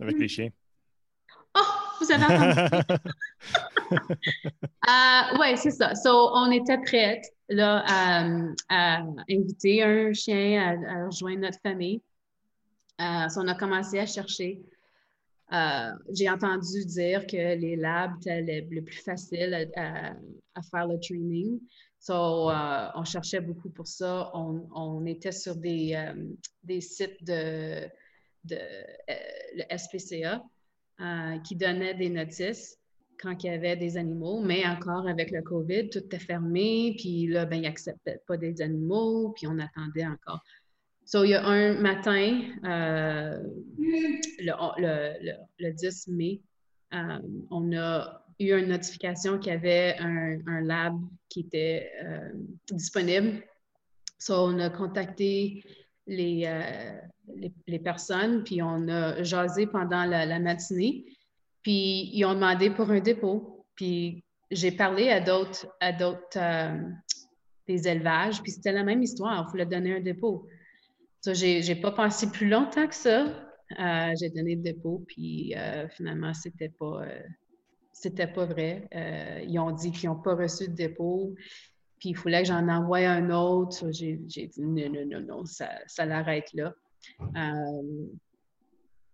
Avec 0.00 0.18
les 0.18 0.28
chiens. 0.28 0.48
Oh, 1.54 1.60
vous 2.00 2.10
avez 2.10 2.24
entendu? 2.24 2.84
Euh, 4.88 5.38
oui, 5.38 5.56
c'est 5.56 5.70
ça. 5.70 5.94
So, 5.94 6.30
on 6.34 6.50
était 6.50 6.78
prête 6.78 7.24
là, 7.48 7.84
à, 7.86 9.04
inviter 9.30 9.82
un 9.82 10.12
chien 10.12 10.78
à, 10.88 11.06
rejoindre 11.06 11.42
notre 11.42 11.60
famille. 11.60 12.02
on 12.98 13.48
a 13.48 13.54
commencé 13.54 13.98
à 13.98 14.06
chercher. 14.06 14.62
J'ai 15.50 16.28
entendu 16.28 16.84
dire 16.84 17.26
que 17.26 17.36
les 17.36 17.76
labs 17.76 18.16
étaient 18.20 18.66
le, 18.70 18.82
plus 18.82 19.02
facile 19.02 19.70
à, 19.76 20.14
faire 20.70 20.86
le 20.86 20.98
training. 20.98 21.60
So, 21.98 22.50
euh, 22.50 22.88
on 22.96 23.04
cherchait 23.04 23.40
beaucoup 23.40 23.70
pour 23.70 23.86
ça. 23.86 24.30
On, 24.34 25.06
était 25.06 25.32
sur 25.32 25.56
des, 25.56 25.94
euh, 25.94 26.80
sites 26.80 27.24
de, 27.24 27.88
de 28.44 28.58
euh, 29.10 29.76
SPCA 29.76 30.42
qui 31.44 31.56
donnaient 31.56 31.94
des 31.94 32.10
notices 32.10 32.78
quand 33.20 33.42
il 33.42 33.46
y 33.46 33.50
avait 33.50 33.76
des 33.76 33.96
animaux, 33.96 34.40
mais 34.40 34.66
encore 34.66 35.08
avec 35.08 35.30
le 35.30 35.42
COVID, 35.42 35.88
tout 35.88 36.00
était 36.00 36.18
fermé, 36.18 36.94
puis 36.98 37.26
là, 37.26 37.46
ben, 37.46 37.56
ils 37.56 37.62
n'acceptaient 37.62 38.20
pas 38.26 38.36
des 38.36 38.60
animaux, 38.60 39.32
puis 39.36 39.46
on 39.46 39.58
attendait 39.58 40.06
encore. 40.06 40.42
So, 41.06 41.24
il 41.24 41.30
y 41.30 41.34
a 41.34 41.44
un 41.44 41.74
matin, 41.74 42.40
le, 45.58 45.70
10 45.72 46.08
mai, 46.08 46.40
on 47.50 47.76
a 47.76 48.24
eu 48.38 48.52
une 48.52 48.68
notification 48.68 49.38
qu'il 49.38 49.52
y 49.52 49.56
avait 49.56 49.96
un, 49.98 50.60
lab 50.62 50.98
qui 51.28 51.40
était 51.40 51.90
euh, 52.02 52.30
disponible. 52.70 53.42
So, 54.18 54.34
on 54.34 54.58
a 54.58 54.70
contacté 54.70 55.64
les, 56.06 56.44
euh, 56.46 56.98
les, 57.66 57.78
personnes, 57.78 58.44
puis 58.44 58.62
on 58.62 58.88
a 58.88 59.22
jasé 59.22 59.66
pendant 59.66 60.04
la, 60.04 60.38
matinée. 60.38 61.04
Puis 61.62 62.10
ils 62.12 62.24
ont 62.24 62.34
demandé 62.34 62.70
pour 62.70 62.90
un 62.90 63.00
dépôt. 63.00 63.66
Puis 63.74 64.22
j'ai 64.50 64.72
parlé 64.72 65.10
à 65.10 65.20
d'autres, 65.20 65.66
à 65.80 65.92
d'autres 65.92 66.36
euh, 66.36 66.78
des 67.66 67.88
élevages, 67.88 68.42
puis 68.42 68.52
c'était 68.52 68.72
la 68.72 68.84
même 68.84 69.02
histoire. 69.02 69.46
Il 69.48 69.50
fallait 69.52 69.66
donner 69.66 69.96
un 69.96 70.00
dépôt. 70.00 70.46
J'ai, 71.32 71.74
pas 71.76 71.92
pensé 71.92 72.30
plus 72.30 72.48
longtemps 72.48 72.86
que 72.86 72.94
ça. 72.94 73.26
j'ai 74.20 74.30
donné 74.30 74.56
le 74.56 74.62
dépôt, 74.62 75.02
puis 75.06 75.54
finalement, 75.96 76.34
c'était 76.34 76.70
pas 76.70 77.04
c'était 77.94 78.26
pas 78.26 78.44
vrai. 78.44 78.88
Euh, 78.94 79.40
ils 79.48 79.58
ont 79.58 79.70
dit 79.70 79.90
qu'ils 79.92 80.10
n'ont 80.10 80.20
pas 80.20 80.34
reçu 80.34 80.68
de 80.68 80.74
dépôt, 80.74 81.34
puis 81.98 82.10
il 82.10 82.16
fallait 82.16 82.42
que 82.42 82.48
j'en 82.48 82.68
envoie 82.68 82.98
un 82.98 83.30
autre. 83.30 83.90
J'ai 83.92 84.16
dit 84.16 84.52
non, 84.58 84.90
non, 84.90 85.06
non, 85.06 85.20
non, 85.20 85.44
ça, 85.46 85.70
ça 85.86 86.04
l'arrête 86.04 86.52
là. 86.52 86.74
Euh, 87.20 88.06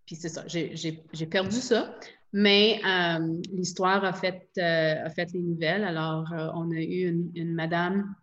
puis 0.07 0.17
c'est 0.17 0.29
ça, 0.29 0.45
j'ai 0.47 1.27
perdu 1.27 1.57
ça. 1.57 1.95
Mais 2.33 2.81
euh, 2.85 3.41
l'histoire 3.53 4.05
a 4.05 4.13
fait, 4.13 4.49
a 4.59 5.11
fait 5.11 5.31
les 5.33 5.41
nouvelles. 5.41 5.85
Alors, 5.85 6.25
on 6.55 6.71
a 6.71 6.81
eu 6.81 7.31
une, 7.35 7.55
madame 7.55 8.15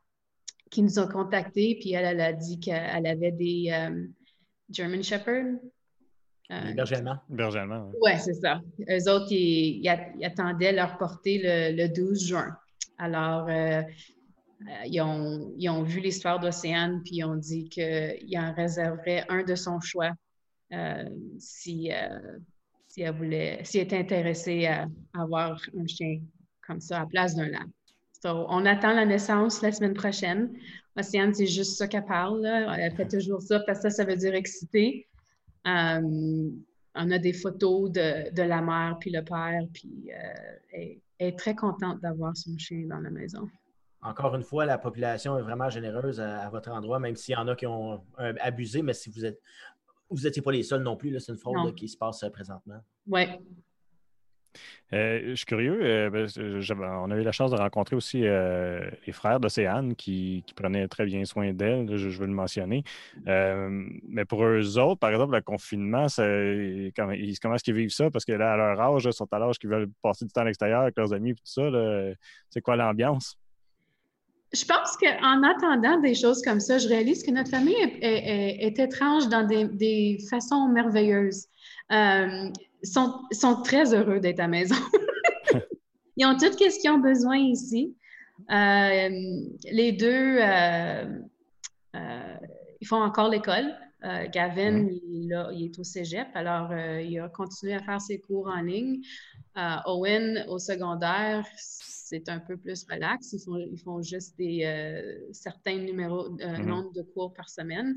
qui 0.69 0.83
nous 0.83 0.99
a 0.99 1.07
contactés, 1.07 1.77
puis 1.79 1.93
elle, 1.93 2.05
elle 2.05 2.21
a 2.21 2.33
dit 2.33 2.59
qu'elle 2.59 3.07
avait 3.07 3.31
des 3.31 3.71
German 4.69 5.03
Shepherd, 5.03 5.59
euh. 6.51 6.73
Bergèlement, 6.73 7.89
oui. 7.89 7.95
Ouais, 8.01 8.17
c'est 8.17 8.33
ça. 8.33 8.61
Eux 8.89 9.11
autres, 9.11 9.31
ils, 9.31 9.87
attendaient 10.23 10.71
leur 10.71 10.97
portée 10.97 11.41
le, 11.43 11.87
12 11.87 12.27
juin. 12.27 12.57
Alors, 12.97 13.47
euh, 13.49 13.81
euh, 13.81 14.85
ils, 14.85 15.01
ont, 15.01 15.83
vu 15.83 15.99
l'histoire 15.99 16.39
d'Océane, 16.39 17.01
puis 17.03 17.17
ils 17.17 17.25
ont 17.25 17.35
dit 17.35 17.67
qu'ils 17.67 18.39
en 18.39 18.53
réserveraient 18.53 19.25
un 19.29 19.43
de 19.43 19.55
son 19.55 19.79
choix 19.81 20.11
si, 21.37 21.91
si, 22.87 23.01
elle 23.01 23.15
voulait, 23.15 23.59
si 23.63 23.79
elle 23.79 23.85
était 23.85 23.97
intéressée 23.97 24.67
à 24.67 24.87
avoir 25.13 25.61
un 25.77 25.85
chien 25.85 26.21
comme 26.65 26.79
ça 26.79 27.01
à 27.01 27.05
place 27.05 27.35
d'un 27.35 27.49
lab. 27.49 27.67
On 28.25 28.65
attend 28.65 28.93
la 28.93 29.05
naissance 29.05 29.61
la 29.61 29.71
semaine 29.71 29.93
prochaine. 29.93 30.53
Océane, 30.97 31.33
c'est 31.33 31.47
juste 31.47 31.77
ça 31.77 31.87
qu'elle 31.87 32.05
parle. 32.05 32.45
Elle 32.45 32.95
fait 32.95 33.07
toujours 33.07 33.41
ça 33.41 33.59
parce 33.61 33.79
que 33.79 33.89
ça, 33.89 34.03
ça 34.03 34.05
veut 34.05 34.15
dire 34.15 34.33
excité. 34.33 35.07
Euh, 35.67 36.49
on 36.99 37.11
a 37.11 37.17
des 37.19 37.33
photos 37.33 37.91
de, 37.91 38.41
la 38.41 38.61
mère 38.61 38.97
puis 38.99 39.11
le 39.11 39.23
père, 39.23 39.61
puis 39.73 40.09
euh, 40.11 40.57
elle, 40.73 40.97
est 41.19 41.37
très 41.37 41.55
contente 41.55 42.01
d'avoir 42.01 42.35
son 42.35 42.57
chien 42.57 42.85
dans 42.87 42.99
la 42.99 43.09
maison. 43.09 43.47
Encore 44.01 44.35
une 44.35 44.43
fois, 44.43 44.65
la 44.65 44.77
population 44.77 45.37
est 45.37 45.41
vraiment 45.41 45.69
généreuse 45.69 46.19
à, 46.19 46.49
votre 46.49 46.71
endroit, 46.71 46.99
même 46.99 47.15
s'il 47.15 47.33
y 47.33 47.35
en 47.35 47.47
a 47.47 47.55
qui 47.55 47.67
ont 47.67 48.03
abusé, 48.17 48.81
mais 48.81 48.93
si 48.93 49.09
vous 49.09 49.25
êtes 49.25 49.39
vous 50.09 50.21
n'étiez 50.23 50.41
pas 50.41 50.51
les 50.51 50.63
seuls 50.63 50.83
non 50.83 50.95
plus, 50.95 51.17
c'est 51.19 51.31
une 51.31 51.37
fraude 51.37 51.75
qui 51.75 51.87
se 51.87 51.97
passe 51.97 52.23
euh, 52.23 52.29
présentement. 52.29 52.79
Oui, 53.07 53.23
euh, 54.93 55.31
je 55.31 55.35
suis 55.35 55.45
curieux. 55.45 55.79
Euh, 55.81 56.09
ben, 56.09 56.27
on 57.03 57.11
a 57.11 57.15
eu 57.15 57.23
la 57.23 57.31
chance 57.31 57.51
de 57.51 57.57
rencontrer 57.57 57.95
aussi 57.95 58.21
euh, 58.25 58.89
les 59.05 59.13
frères 59.13 59.39
d'Océane 59.39 59.95
qui, 59.95 60.43
prenaient 60.55 60.87
très 60.87 61.05
bien 61.05 61.25
soin 61.25 61.53
d'elle. 61.53 61.95
Je, 61.97 62.09
veux 62.09 62.27
le 62.27 62.33
mentionner. 62.33 62.83
mais 63.25 64.25
pour 64.25 64.43
eux 64.45 64.77
autres, 64.77 64.99
par 64.99 65.11
exemple, 65.11 65.35
le 65.35 65.41
confinement, 65.41 66.07
comment, 66.95 67.11
est-ce 67.11 67.63
qu'ils 67.63 67.73
vivent 67.73 67.89
ça? 67.89 68.09
Parce 68.09 68.25
que 68.25 68.31
là, 68.31 68.53
à 68.53 68.57
leur 68.57 68.79
âge, 68.79 69.05
ils 69.05 69.13
sont 69.13 69.27
à 69.31 69.39
l'âge 69.39 69.59
qu'ils 69.59 69.69
veulent 69.69 69.89
passer 70.01 70.25
du 70.25 70.31
temps 70.31 70.41
à 70.41 70.45
l'extérieur 70.45 70.81
avec 70.81 70.97
leurs 70.97 71.13
amis 71.13 71.31
et 71.31 71.35
tout 71.35 71.41
ça. 71.43 71.69
C'est 72.49 72.61
quoi 72.61 72.75
l'ambiance? 72.75 73.37
Je 74.53 74.63
pense 74.63 74.95
qu'en 74.95 75.43
attendant 75.43 75.99
des 75.99 76.15
choses 76.15 76.41
comme 76.41 76.61
ça, 76.61 76.77
je 76.77 76.87
réalise 76.87 77.21
que 77.21 77.31
notre 77.31 77.49
famille 77.49 77.75
est, 78.01 78.79
étrange 78.79 79.27
dans 79.27 79.45
des, 79.45 80.17
façons 80.29 80.69
merveilleuses 80.69 81.47
sont, 82.87 83.21
sont 83.31 83.61
très 83.61 83.93
heureux 83.93 84.19
d'être 84.19 84.39
à 84.39 84.43
la 84.43 84.47
maison. 84.47 84.75
ils 86.17 86.25
ont 86.25 86.37
toutes 86.37 86.53
ce 86.59 86.79
qu'ils 86.79 86.91
ont 86.91 86.99
besoin 86.99 87.37
ici. 87.37 87.95
Euh, 88.51 89.09
les 89.71 89.91
deux, 89.91 90.37
euh, 90.39 91.05
euh, 91.95 92.37
ils 92.81 92.87
font 92.87 93.01
encore 93.01 93.29
l'école. 93.29 93.73
Gavin, 94.31 94.87
il, 94.87 95.33
il, 95.53 95.65
est 95.65 95.79
au 95.79 95.83
cégep, 95.83 96.27
alors 96.33 96.71
il 96.71 97.19
a 97.19 97.27
continué 97.27 97.73
à 97.73 97.79
faire 97.79 97.99
ses 97.99 98.19
cours 98.19 98.47
en 98.47 98.61
ligne. 98.61 99.01
Owen, 99.85 100.45
au 100.47 100.59
secondaire, 100.59 101.45
c'est 101.57 102.29
un 102.29 102.39
peu 102.39 102.55
plus 102.55 102.85
relax. 102.89 103.33
Ils 103.33 103.39
font, 103.39 103.57
ils 103.57 103.79
font 103.79 104.01
juste 104.01 104.37
des 104.37 105.25
certains 105.33 105.77
numéros, 105.77 106.29
mm-hmm. 106.29 106.65
nombres 106.65 106.93
de 106.93 107.01
cours 107.01 107.33
par 107.33 107.49
semaine. 107.49 107.95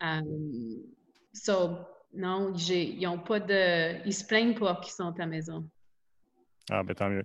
Mm 0.00 0.26
so, 1.36 1.86
non, 2.16 2.52
ils 2.54 3.06
ont 3.06 3.18
pas 3.18 3.40
de. 3.40 4.06
Ils 4.06 4.14
se 4.14 4.24
plaignent 4.24 4.54
pas 4.54 4.76
qu'ils 4.76 4.92
sont 4.92 5.12
à 5.12 5.18
la 5.18 5.26
maison. 5.26 5.68
Ah, 6.70 6.82
ben 6.82 6.94
tant 6.94 7.08
mieux. 7.08 7.24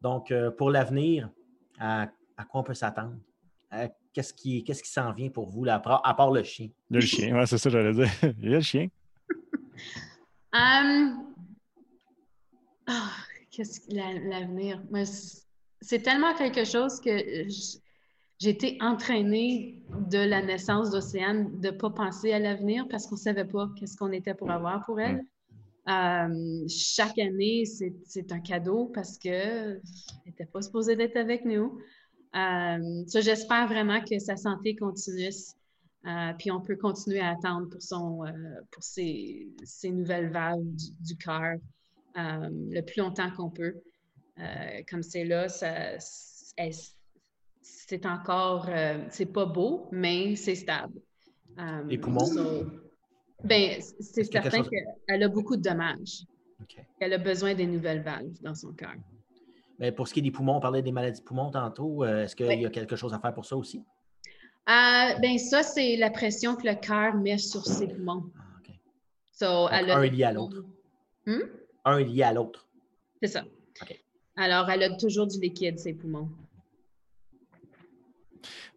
Donc, 0.00 0.30
euh, 0.30 0.50
pour 0.50 0.70
l'avenir, 0.70 1.30
à, 1.78 2.08
quoi 2.48 2.60
on 2.60 2.64
peut 2.64 2.74
s'attendre? 2.74 3.16
Qu'est-ce 4.12 4.32
qui 4.32 4.64
qu'est-ce 4.64 4.82
qui 4.82 4.90
s'en 4.90 5.12
vient 5.12 5.28
pour 5.28 5.48
vous, 5.48 5.64
là, 5.64 5.82
à, 6.04 6.14
part, 6.14 6.30
le 6.30 6.42
chien? 6.42 6.70
Le 6.90 7.00
chien, 7.00 7.36
oui, 7.36 7.46
c'est 7.46 7.58
ça 7.58 7.70
que 7.70 7.76
j'allais 7.76 7.92
dire. 7.92 8.10
Il 8.40 8.50
y 8.50 8.54
a 8.54 8.58
le 8.58 8.62
chien. 8.62 8.88
Um, 10.52 11.34
qu'est-ce 13.50 13.80
que 13.80 13.94
l'avenir? 13.94 14.82
C'est 15.82 16.00
tellement 16.00 16.34
quelque 16.34 16.64
chose 16.64 16.98
que 16.98 17.10
j'ai 17.46 17.78
été 18.44 18.76
entraînée 18.80 19.82
de 20.10 20.18
la 20.18 20.42
naissance 20.42 20.90
d'Océane 20.90 21.60
de 21.60 21.68
ne 21.68 21.72
pas 21.72 21.90
penser 21.90 22.32
à 22.32 22.38
l'avenir 22.38 22.86
parce 22.88 23.06
qu'on 23.06 23.14
ne 23.14 23.20
savait 23.20 23.46
pas 23.46 23.70
qu'est-ce 23.78 23.96
qu'on 23.96 24.12
était 24.12 24.34
pour 24.34 24.50
avoir 24.50 24.84
pour 24.84 25.00
elle. 25.00 25.24
chaque 26.68 27.18
année, 27.18 27.64
c'est 27.64 28.32
un 28.32 28.40
cadeau 28.40 28.90
parce 28.94 29.18
qu'elle 29.18 29.80
n'était 30.26 30.46
pas 30.46 30.62
supposée 30.62 30.96
d'être 30.96 31.16
avec 31.16 31.44
nous. 31.44 31.80
ça, 32.34 33.20
j'espère 33.20 33.68
vraiment 33.68 34.02
que 34.02 34.18
sa 34.18 34.36
santé 34.36 34.76
continue. 34.76 35.30
puis 36.38 36.50
on 36.50 36.60
peut 36.60 36.76
continuer 36.76 37.20
à 37.20 37.30
attendre 37.30 37.70
pour, 37.70 37.82
son, 37.82 38.24
pour 38.70 38.82
ses, 38.82 39.48
nouvelles 39.84 40.30
valves 40.30 40.62
du, 41.00 41.16
cœur 41.16 41.56
le 42.16 42.80
plus 42.82 43.00
longtemps 43.00 43.30
qu'on 43.30 43.50
peut. 43.50 43.76
comme 44.90 45.02
c'est 45.02 45.24
là, 45.24 45.48
ça, 45.48 45.98
c'est 47.86 48.04
encore, 48.04 48.68
c'est 49.10 49.32
pas 49.32 49.46
beau, 49.46 49.88
mais 49.92 50.36
c'est 50.36 50.56
stable. 50.56 51.00
Les 51.86 51.98
poumons? 51.98 52.26
ben, 53.44 53.80
c'est 54.00 54.24
certain 54.24 54.62
qu'elle 54.62 55.22
a 55.22 55.28
beaucoup 55.28 55.56
de 55.56 55.62
dommages. 55.62 56.24
Elle 57.00 57.12
a 57.12 57.18
besoin 57.18 57.54
des 57.54 57.66
nouvelles 57.66 58.02
valves 58.02 58.40
dans 58.42 58.54
son 58.54 58.72
cœur. 58.72 58.94
Mais 59.78 59.92
pour 59.92 60.08
ce 60.08 60.14
qui 60.14 60.20
est 60.20 60.22
des 60.22 60.30
poumons, 60.30 60.56
on 60.56 60.60
parlait 60.60 60.82
des 60.82 60.92
maladies 60.92 61.20
de 61.20 61.24
poumons 61.24 61.50
tantôt. 61.50 62.02
Euh, 62.02 62.24
est-ce 62.24 62.34
qu'il 62.34 62.60
y 62.60 62.66
a 62.66 62.70
quelque 62.70 62.96
chose 62.96 63.12
à 63.12 63.18
faire 63.18 63.34
pour 63.34 63.44
ça 63.44 63.56
aussi? 63.56 63.82
Euh, 64.68 65.18
ben 65.20 65.38
ça, 65.38 65.62
c'est 65.62 65.96
la 65.96 66.10
pression 66.10 66.56
que 66.56 66.66
le 66.66 66.74
cœur 66.74 67.14
met 67.14 67.38
sur 67.38 67.64
ses 67.64 67.86
poumons. 67.86 68.24
Ah, 69.42 69.50
un 69.50 70.02
est 70.02 70.10
lié 70.10 70.24
à 70.24 70.32
l'autre. 70.32 70.64
Hmm? 71.26 71.42
Un 71.84 71.98
est 71.98 72.04
lié 72.04 72.22
à 72.22 72.32
l'autre. 72.32 72.66
C'est 73.22 73.28
ça. 73.28 73.44
Alors, 74.36 74.68
elle 74.70 74.82
a 74.82 74.96
toujours 74.96 75.26
du 75.26 75.38
liquide, 75.40 75.78
ses 75.78 75.94
poumons. 75.94 76.28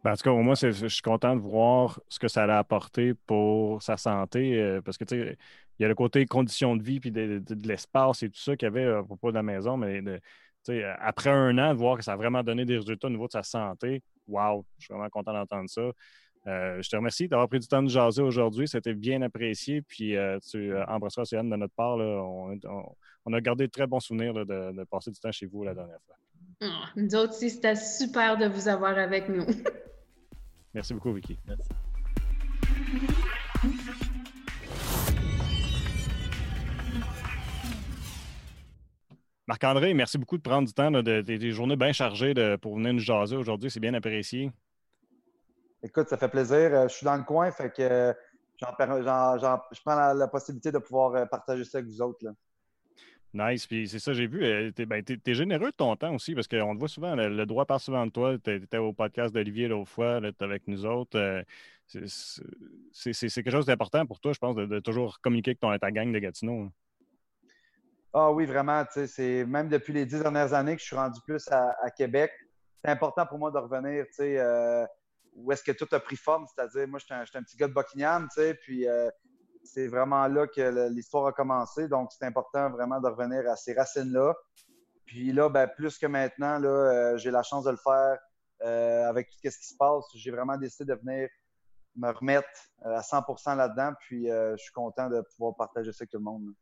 Ben, 0.03 0.13
en 0.13 0.15
tout 0.15 0.23
cas, 0.23 0.31
au 0.31 0.41
moins, 0.41 0.55
je 0.55 0.87
suis 0.87 1.01
content 1.01 1.35
de 1.35 1.41
voir 1.41 1.99
ce 2.09 2.19
que 2.19 2.27
ça 2.27 2.43
a 2.43 2.57
apporté 2.57 3.13
pour 3.13 3.81
sa 3.81 3.97
santé, 3.97 4.59
euh, 4.61 4.81
parce 4.81 4.97
que, 4.97 5.05
tu 5.05 5.15
sais, 5.15 5.37
il 5.77 5.83
y 5.83 5.85
a 5.85 5.87
le 5.87 5.95
côté 5.95 6.25
conditions 6.25 6.75
de 6.75 6.83
vie 6.83 6.99
puis 6.99 7.11
de, 7.11 7.41
l'espace 7.65 8.23
et 8.23 8.29
tout 8.29 8.39
ça 8.39 8.55
qu'il 8.55 8.65
y 8.65 8.67
avait 8.67 8.85
à 8.85 9.03
propos 9.03 9.31
de 9.31 9.35
la 9.35 9.43
maison, 9.43 9.77
mais 9.77 10.01
après 10.99 11.29
un 11.29 11.57
an, 11.57 11.73
de 11.73 11.79
voir 11.79 11.97
que 11.97 12.03
ça 12.03 12.13
a 12.13 12.15
vraiment 12.15 12.43
donné 12.43 12.65
des 12.65 12.77
résultats 12.77 13.07
au 13.07 13.11
niveau 13.11 13.27
de 13.27 13.31
sa 13.31 13.43
santé, 13.43 14.03
wow, 14.27 14.65
je 14.77 14.85
suis 14.85 14.93
vraiment 14.93 15.09
content 15.09 15.33
d'entendre 15.33 15.69
ça. 15.69 15.91
Euh, 16.47 16.81
je 16.81 16.89
te 16.89 16.95
remercie 16.95 17.27
d'avoir 17.27 17.49
pris 17.49 17.59
du 17.59 17.67
temps 17.67 17.83
de 17.83 17.89
jaser 17.89 18.21
aujourd'hui. 18.21 18.67
C'était 18.67 18.93
bien 18.93 19.21
apprécié. 19.21 19.81
Puis 19.81 20.15
euh, 20.15 20.39
tu 20.39 20.73
embrasseras 20.87 21.25
Céline 21.25 21.49
de 21.49 21.55
notre 21.55 21.73
part. 21.73 21.97
On, 21.97 23.33
a 23.33 23.41
gardé 23.41 23.67
de 23.67 23.71
très 23.71 23.87
bons 23.87 23.99
souvenirs 23.99 24.33
de, 24.33 24.43
de, 24.43 24.83
passer 24.85 25.11
du 25.11 25.19
temps 25.19 25.31
chez 25.31 25.45
vous 25.45 25.63
la 25.63 25.73
dernière 25.73 25.99
fois. 26.05 26.15
Ah, 26.61 26.89
nous 26.95 27.15
autres 27.15 27.35
aussi, 27.35 27.49
c'était 27.49 27.75
super 27.75 28.37
de 28.37 28.45
vous 28.45 28.67
avoir 28.67 28.97
avec 28.97 29.29
nous. 29.29 29.45
Merci 30.73 30.93
beaucoup, 30.93 31.13
Vicky. 31.13 31.37
Merci. 31.47 31.69
Marc-André, 39.47 39.95
merci 39.95 40.19
beaucoup 40.19 40.37
de 40.37 40.43
prendre 40.43 40.67
du 40.67 40.73
temps 40.73 40.91
de, 40.91 41.21
des 41.21 41.51
journées 41.51 41.75
bien 41.75 41.91
chargées 41.91 42.35
pour 42.61 42.75
venir 42.75 42.93
nous 42.93 42.99
jaser 42.99 43.35
aujourd'hui. 43.35 43.71
C'est 43.71 43.79
bien 43.79 43.95
apprécié. 43.95 44.51
Écoute, 45.81 46.09
ça 46.09 46.17
fait 46.17 46.27
plaisir. 46.27 46.73
Euh, 46.73 46.87
je 46.87 46.93
suis 46.93 47.05
dans 47.05 47.15
le 47.15 47.23
coin, 47.23 47.49
fait 47.51 47.69
que 47.69 47.81
euh, 47.81 48.13
je 48.61 49.81
prends 49.83 50.13
la, 50.13 50.27
possibilité 50.27 50.71
de 50.71 50.77
pouvoir 50.79 51.15
euh, 51.15 51.25
partager 51.25 51.63
ça 51.63 51.77
avec 51.77 51.89
vous 51.89 52.01
autres. 52.01 52.25
Nice. 53.33 53.67
Puis 53.67 53.87
c'est 53.87 53.99
ça, 53.99 54.13
j'ai 54.13 54.27
vu. 54.27 54.39
Tu 54.73 54.81
es, 54.81 54.85
ben, 54.85 55.03
généreux 55.27 55.71
de 55.71 55.75
ton 55.75 55.95
temps 55.95 56.13
aussi 56.15 56.33
parce 56.33 56.47
qu'on 56.47 56.73
te 56.73 56.79
voit 56.79 56.87
souvent, 56.87 57.15
le, 57.15 57.45
droit 57.45 57.65
part 57.65 57.79
souvent 57.79 58.05
de 58.05 58.11
toi. 58.11 58.37
Tu 58.43 58.55
étais 58.55 58.77
au 58.77 58.93
podcast 58.93 59.33
d'Olivier 59.33 59.67
l'autre 59.67 59.89
fois, 59.89 60.19
tu 60.21 60.43
avec 60.43 60.67
nous 60.67 60.85
autres. 60.85 61.43
c'est 61.87 63.29
quelque 63.29 63.51
chose 63.51 63.67
d'important 63.67 64.05
pour 64.05 64.19
toi, 64.19 64.33
je 64.33 64.39
pense, 64.39 64.55
de, 64.55 64.79
toujours 64.79 65.19
communiquer 65.21 65.51
avec 65.51 65.59
ton, 65.59 65.77
ta 65.77 65.91
gang 65.91 66.11
de 66.11 66.19
Gatineau. 66.19 66.71
Ah 68.13 68.31
oui, 68.31 68.45
vraiment. 68.45 68.83
C'est 69.05 69.45
même 69.45 69.69
depuis 69.69 69.93
les 69.93 70.05
dix 70.05 70.19
dernières 70.19 70.53
années 70.53 70.75
que 70.75 70.81
je 70.81 70.87
suis 70.87 70.95
rendu 70.95 71.19
plus 71.21 71.47
à, 71.51 71.91
Québec. 71.95 72.31
C'est 72.83 72.89
important 72.89 73.25
pour 73.27 73.37
moi 73.37 73.51
de 73.51 73.57
revenir, 73.57 74.05
tu 74.07 74.13
sais, 74.13 74.39
euh, 74.39 74.85
où 75.35 75.51
est-ce 75.51 75.63
que 75.63 75.73
tout 75.73 75.87
a 75.91 75.99
pris 75.99 76.15
forme. 76.15 76.45
C'est-à-dire, 76.47 76.87
moi, 76.87 76.97
j'étais 76.97 77.13
un, 77.13 77.21
un, 77.21 77.43
petit 77.43 77.57
gars 77.57 77.67
de 77.67 77.73
Buckingham, 77.73 78.27
tu 78.33 78.41
sais, 78.41 78.53
puis 78.55 78.87
euh, 78.87 79.09
c'est 79.73 79.87
vraiment 79.87 80.27
là 80.27 80.47
que 80.47 80.89
l'histoire 80.89 81.27
a 81.27 81.31
commencé. 81.31 81.87
Donc, 81.87 82.11
c'est 82.11 82.25
important 82.25 82.69
vraiment 82.69 82.99
de 82.99 83.07
revenir 83.07 83.49
à 83.49 83.55
ces 83.55 83.73
racines-là. 83.73 84.35
Puis 85.05 85.31
là, 85.31 85.49
ben, 85.49 85.67
plus 85.67 85.97
que 85.97 86.05
maintenant, 86.05 86.59
là, 86.59 86.69
euh, 86.69 87.17
j'ai 87.17 87.31
la 87.31 87.43
chance 87.43 87.65
de 87.65 87.71
le 87.71 87.77
faire 87.77 88.17
avec 88.61 89.29
tout 89.29 89.37
ce 89.43 89.57
qui 89.57 89.67
se 89.67 89.75
passe. 89.77 90.05
J'ai 90.15 90.31
vraiment 90.31 90.57
décidé 90.57 90.93
de 90.93 90.99
venir 90.99 91.29
me 91.95 92.11
remettre 92.11 92.49
à 92.83 93.01
100% 93.01 93.55
là-dedans. 93.55 93.93
Puis, 93.99 94.27
je 94.27 94.57
suis 94.57 94.73
content 94.73 95.09
de 95.09 95.21
pouvoir 95.21 95.55
partager 95.55 95.91
ça 95.91 96.03
avec 96.03 96.11
tout 96.11 96.17
le 96.17 96.23
monde. 96.23 96.53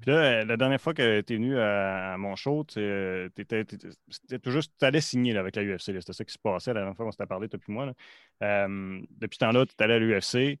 Puis 0.00 0.10
là, 0.10 0.16
euh, 0.16 0.44
la 0.44 0.56
dernière 0.56 0.80
fois 0.80 0.94
que 0.94 1.20
tu 1.20 1.32
es 1.32 1.36
venu 1.36 1.58
à, 1.58 2.16
mon 2.18 2.36
show, 2.36 2.64
tu 2.64 2.80
allais 4.80 5.00
signer 5.00 5.36
avec 5.36 5.56
la 5.56 5.62
UFC. 5.62 5.80
C'était 5.80 6.12
ça 6.12 6.24
qui 6.24 6.32
se 6.32 6.38
passait 6.38 6.72
la 6.72 6.80
dernière 6.80 6.96
fois 6.96 7.06
qu'on 7.06 7.12
s'était 7.12 7.26
parlé, 7.26 7.48
toi 7.48 7.60
et 7.66 7.72
moi. 7.72 7.92
Euh, 8.42 9.00
depuis 9.10 9.36
ce 9.36 9.44
temps-là, 9.44 9.66
tu 9.66 9.74
es 9.78 9.82
allé 9.82 9.94
à 9.94 9.98
l'UFC. 9.98 10.58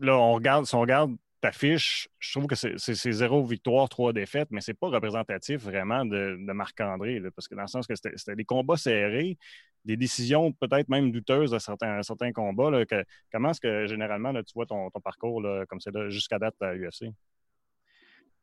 Là, 0.00 0.16
on 0.16 0.32
regarde, 0.32 0.66
si 0.66 0.74
on 0.74 0.80
regarde 0.80 1.16
ta 1.40 1.52
fiche, 1.52 2.08
je 2.18 2.32
trouve 2.32 2.46
que 2.46 2.56
c'est 2.56 3.12
zéro 3.12 3.44
victoire, 3.44 3.88
trois 3.88 4.12
défaites, 4.12 4.48
mais 4.50 4.60
c'est 4.60 4.74
pas 4.74 4.88
représentatif 4.88 5.62
vraiment 5.62 6.04
de, 6.04 6.36
Marc-André, 6.52 7.22
parce 7.34 7.46
que 7.46 7.54
dans 7.54 7.62
le 7.62 7.68
sens 7.68 7.86
que 7.86 7.94
c'était 7.94 8.34
des 8.34 8.44
combats 8.44 8.76
serrés, 8.76 9.38
des 9.84 9.96
décisions 9.96 10.52
peut-être 10.52 10.88
même 10.88 11.12
douteuses 11.12 11.54
à 11.54 11.60
certains, 11.60 12.32
combats. 12.32 12.84
comment 13.32 13.50
est-ce 13.50 13.60
que 13.60 13.86
généralement 13.86 14.32
tu 14.34 14.52
vois 14.54 14.66
ton, 14.66 14.90
parcours 14.90 15.42
comme 15.68 15.80
c'est 15.80 15.92
jusqu'à 16.10 16.38
date 16.38 16.56
à 16.60 16.74
l'UFC? 16.74 17.12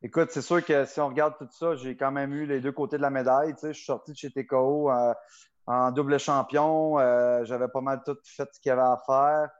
Écoute, 0.02 0.28
c'est 0.30 0.42
sûr 0.42 0.64
que 0.64 0.84
si 0.84 1.00
on 1.00 1.08
regarde 1.08 1.34
tout 1.38 1.48
ça, 1.50 1.74
j'ai 1.74 1.96
quand 1.96 2.12
même 2.12 2.32
eu 2.34 2.46
les 2.46 2.60
deux 2.60 2.72
côtés 2.72 2.96
de 2.96 3.02
la 3.02 3.10
médaille. 3.10 3.54
je 3.62 3.72
suis 3.72 3.86
sorti 3.86 4.12
de 4.12 4.16
chez 4.16 4.30
TKO 4.30 4.90
euh, 4.90 5.14
en 5.66 5.90
double 5.90 6.20
champion. 6.20 6.98
Euh, 6.98 7.44
j'avais 7.44 7.68
pas 7.68 7.80
mal 7.80 8.02
tout 8.04 8.16
fait 8.24 8.48
ce 8.52 8.60
qu'il 8.60 8.68
y 8.68 8.72
avait 8.72 8.82
à 8.82 9.00
faire. 9.06 9.50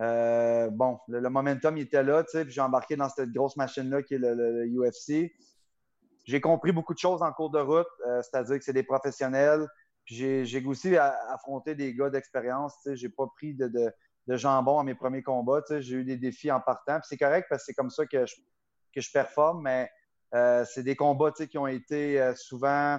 Euh, 0.00 0.70
bon, 0.70 0.98
le, 1.08 1.28
momentum 1.28 1.76
il 1.76 1.82
était 1.82 2.02
là, 2.02 2.24
puis 2.24 2.50
j'ai 2.50 2.60
embarqué 2.60 2.96
dans 2.96 3.08
cette 3.08 3.30
grosse 3.30 3.56
machine-là 3.56 4.02
qui 4.02 4.14
est 4.14 4.18
le, 4.18 4.66
UFC. 4.66 5.32
J'ai 6.24 6.40
compris 6.40 6.72
beaucoup 6.72 6.94
de 6.94 6.98
choses 6.98 7.22
en 7.22 7.32
cours 7.32 7.50
de 7.50 7.60
route, 7.60 7.86
c'est-à-dire 8.22 8.58
que 8.58 8.64
c'est 8.64 8.72
des 8.72 8.82
professionnels. 8.82 9.68
J'ai 10.06 10.64
aussi 10.66 10.96
affronté 10.96 11.74
des 11.74 11.94
gars 11.94 12.10
d'expérience. 12.10 12.74
J'ai 12.92 13.10
pas 13.10 13.26
pris 13.36 13.54
de, 13.54 13.92
jambon 14.28 14.78
à 14.78 14.84
mes 14.84 14.94
premiers 14.94 15.22
combats. 15.22 15.62
J'ai 15.68 15.96
eu 15.96 16.04
des 16.04 16.16
défis 16.16 16.50
en 16.50 16.60
partant. 16.60 16.98
C'est 17.02 17.18
correct 17.18 17.46
parce 17.50 17.62
que 17.62 17.66
c'est 17.66 17.74
comme 17.74 17.90
ça 17.90 18.06
que 18.06 18.24
je, 18.24 18.36
que 18.94 19.00
je 19.00 19.10
performe, 19.12 19.62
mais 19.62 19.90
euh, 20.34 20.64
c'est 20.64 20.82
des 20.82 20.96
combats 20.96 21.32
qui 21.32 21.58
ont 21.58 21.66
été 21.66 22.20
euh, 22.20 22.34
souvent 22.34 22.98